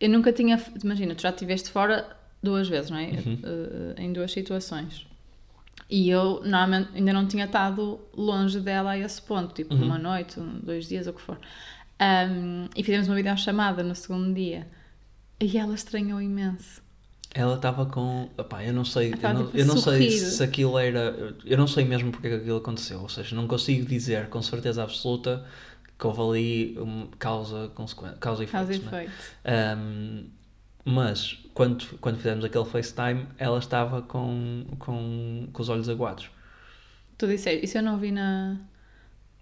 eu 0.00 0.08
nunca 0.08 0.32
tinha, 0.32 0.60
imagina, 0.82 1.14
tu 1.14 1.22
já 1.22 1.30
estiveste 1.30 1.70
fora 1.70 2.16
duas 2.42 2.68
vezes, 2.68 2.90
não 2.90 2.98
é? 2.98 3.10
Uhum. 3.10 3.38
Eh, 3.96 4.02
em 4.02 4.12
duas 4.12 4.32
situações. 4.32 5.06
E 5.88 6.08
eu, 6.08 6.40
normalmente, 6.44 6.90
ainda 6.94 7.12
não 7.12 7.26
tinha 7.26 7.44
estado 7.46 8.00
longe 8.16 8.60
dela 8.60 8.92
a 8.92 8.98
esse 8.98 9.20
ponto, 9.20 9.52
tipo 9.54 9.74
Uhum. 9.74 9.82
uma 9.84 9.98
noite, 9.98 10.38
um, 10.38 10.60
dois 10.60 10.86
dias, 10.88 11.06
o 11.06 11.12
que 11.12 11.20
for. 11.20 11.38
Ahm, 11.98 12.66
e 12.76 12.82
fizemos 12.82 13.08
uma 13.08 13.16
videochamada 13.16 13.82
no 13.82 13.94
segundo 13.94 14.32
dia. 14.34 14.66
E 15.40 15.58
ela 15.58 15.74
estranhou 15.74 16.20
imenso. 16.20 16.80
Ela 17.34 17.54
estava 17.56 17.86
com. 17.86 18.28
Epá, 18.38 18.64
eu 18.64 18.72
não 18.72 18.84
sei, 18.84 19.12
eu 19.12 19.34
não, 19.34 19.46
tipo, 19.46 19.56
eu 19.58 19.66
não 19.66 19.76
sei 19.76 20.10
se 20.10 20.42
aquilo 20.42 20.78
era. 20.78 21.34
Eu 21.44 21.56
não 21.56 21.66
sei 21.66 21.84
mesmo 21.84 22.10
porque 22.10 22.26
é 22.26 22.34
aquilo 22.34 22.56
aconteceu. 22.58 23.00
Ou 23.00 23.08
seja, 23.08 23.36
não 23.36 23.46
consigo 23.46 23.86
dizer 23.86 24.28
com 24.28 24.42
certeza 24.42 24.82
absoluta 24.82 25.44
que 26.00 26.06
houve 26.06 26.20
ali 26.22 26.78
um, 26.80 27.08
causa, 27.18 27.68
consequência, 27.74 28.16
causa 28.16 28.42
e 28.42 28.46
e 28.46 28.78
não 28.78 28.98
é? 28.98 29.04
efeito. 29.04 29.36
Um, 29.78 30.24
mas 30.82 31.38
quando, 31.52 31.98
quando 31.98 32.16
fizemos 32.16 32.42
aquele 32.44 32.64
FaceTime, 32.64 33.26
ela 33.36 33.58
estava 33.58 34.00
com, 34.00 34.64
com, 34.78 35.48
com 35.52 35.62
os 35.62 35.68
olhos 35.68 35.90
aguados. 35.90 36.30
Tu 37.18 37.26
disseste, 37.26 37.66
isso 37.66 37.76
eu 37.76 37.82
não 37.82 37.98
vi 37.98 38.10
na. 38.10 38.56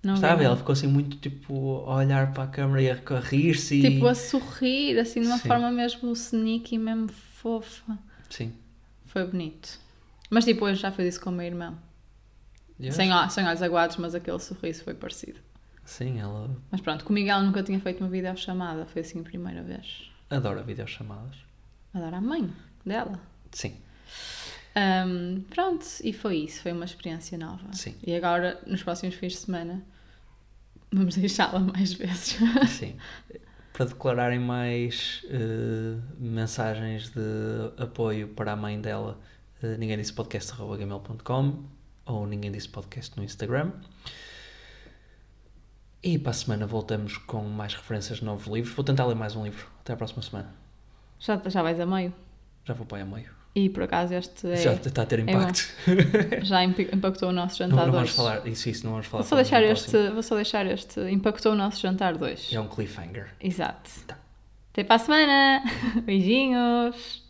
Não 0.03 0.15
ela 0.45 0.57
ficou 0.57 0.73
assim 0.73 0.87
muito 0.87 1.17
tipo 1.17 1.85
a 1.87 1.97
olhar 1.97 2.33
para 2.33 2.45
a 2.45 2.47
câmera 2.47 2.83
e 2.83 2.91
a, 2.91 3.21
rir-se. 3.21 3.77
e- 3.77 3.83
Tipo, 3.83 4.07
a 4.07 4.15
sorrir, 4.15 4.99
assim, 4.99 5.21
de 5.21 5.27
uma 5.29 5.39
Sim. 5.39 5.49
forma 5.49 5.71
mesmo 5.71 6.13
sneaky, 6.13 6.79
mesmo 6.79 7.09
fofa. 7.09 7.99
Sim. 8.31 8.53
Foi 9.07 9.25
bonito. 9.25 9.79
Mas 10.31 10.45
tipo, 10.45 10.73
já 10.75 10.91
fiz 10.91 11.15
isso 11.15 11.21
com 11.21 11.31
o 11.31 11.33
meu 11.33 11.47
irmão. 11.47 11.79
Yes. 12.81 12.95
Sem, 12.95 13.11
sem 13.31 13.45
olhos 13.47 13.63
aguados, 13.63 13.97
mas 13.97 14.15
aquele 14.15 14.39
sorriso 14.39 14.85
foi 14.85 14.95
parecido. 14.95 15.41
Sim, 15.89 16.21
ela 16.21 16.51
Mas 16.71 16.83
pronto, 16.83 17.03
comigo 17.03 17.31
ela 17.31 17.43
nunca 17.43 17.63
tinha 17.63 17.81
feito 17.81 18.01
uma 18.01 18.11
videochamada, 18.11 18.85
foi 18.85 19.01
assim 19.01 19.21
a 19.21 19.23
primeira 19.23 19.63
vez. 19.63 20.11
adora 20.29 20.63
videochamadas. 20.63 21.37
Adoro 21.95 22.17
a 22.17 22.21
mãe 22.21 22.53
dela. 22.85 23.19
Sim, 23.51 23.75
Ahm, 24.75 25.41
pronto, 25.51 25.85
e 26.05 26.13
foi 26.13 26.37
isso, 26.37 26.63
foi 26.63 26.73
uma 26.73 26.85
experiência 26.85 27.37
nova. 27.37 27.73
Sim. 27.73 27.97
E 28.07 28.15
agora, 28.15 28.61
nos 28.67 28.83
próximos 28.83 29.17
fins 29.17 29.33
de 29.33 29.39
semana, 29.39 29.83
vamos 30.93 31.17
deixá-la 31.17 31.59
mais 31.59 31.95
vezes. 31.95 32.39
sim. 32.69 32.97
Para 33.73 33.87
declararem 33.87 34.39
mais 34.39 35.25
eh, 35.31 35.99
mensagens 36.19 37.11
de 37.11 37.83
apoio 37.83 38.29
para 38.29 38.53
a 38.53 38.57
mãe 38.57 38.81
dela, 38.81 39.19
eh, 39.63 39.77
ninguém 39.77 39.97
disse 39.97 40.13
podcast.gmail.com 40.13 41.65
ou 42.07 42.27
ninguém 42.27 42.53
disse 42.53 42.69
podcast 42.69 43.17
no 43.17 43.25
Instagram. 43.25 43.73
E 46.03 46.19
para 46.19 46.31
a 46.31 46.35
semana 46.35 46.67
voltamos 46.67 47.17
com 47.19 47.43
mais 47.45 47.75
referências 47.75 48.19
de 48.19 48.25
novos 48.25 48.47
livros. 48.47 48.75
Vou 48.75 48.85
tentar 48.85 49.05
ler 49.07 49.15
mais 49.17 49.35
um 49.35 49.45
livro. 49.45 49.67
Até 49.81 49.93
à 49.93 49.97
próxima 49.97 50.23
semana. 50.23 50.55
já, 51.19 51.41
já 51.47 51.63
vais 51.63 51.81
a 51.81 51.87
meio. 51.87 52.15
Já 52.65 52.75
vou 52.75 52.87
para 52.87 52.99
aí 52.99 53.03
a 53.03 53.07
meio. 53.07 53.31
E 53.55 53.69
por 53.69 53.83
acaso 53.83 54.15
este 54.15 54.47
é, 54.47 54.57
Já 54.57 54.75
está 54.75 55.03
a 55.03 55.07
ter 55.07 55.25
bom. 55.25 55.33
impacto. 55.33 55.63
já 56.45 56.63
impi- 56.63 56.89
impactou 56.93 57.31
o 57.31 57.33
nosso 57.33 57.61
não, 57.63 57.71
jantar 57.71 57.87
não 57.87 57.93
vamos 57.93 58.15
2. 58.15 58.17
falar 58.17 58.47
isso, 58.47 58.69
isso 58.69 58.85
não 58.85 58.93
vamos 58.93 59.07
falar. 59.07 59.23
Vou 59.23 59.29
só, 59.29 59.37
deixar 59.37 59.63
este, 59.65 59.91
próximo. 59.91 60.15
vou 60.15 60.23
só 60.23 60.35
deixar 60.37 60.67
este. 60.67 61.01
Impactou 61.11 61.53
o 61.53 61.55
nosso 61.57 61.81
jantar 61.81 62.17
2. 62.17 62.51
É 62.53 62.61
um 62.61 62.69
cliffhanger. 62.69 63.35
Exato. 63.41 63.91
Tá. 64.07 64.17
Até 64.73 64.85
para 64.85 64.97
a 64.97 64.99
semana! 64.99 65.63
Beijinhos! 66.05 67.27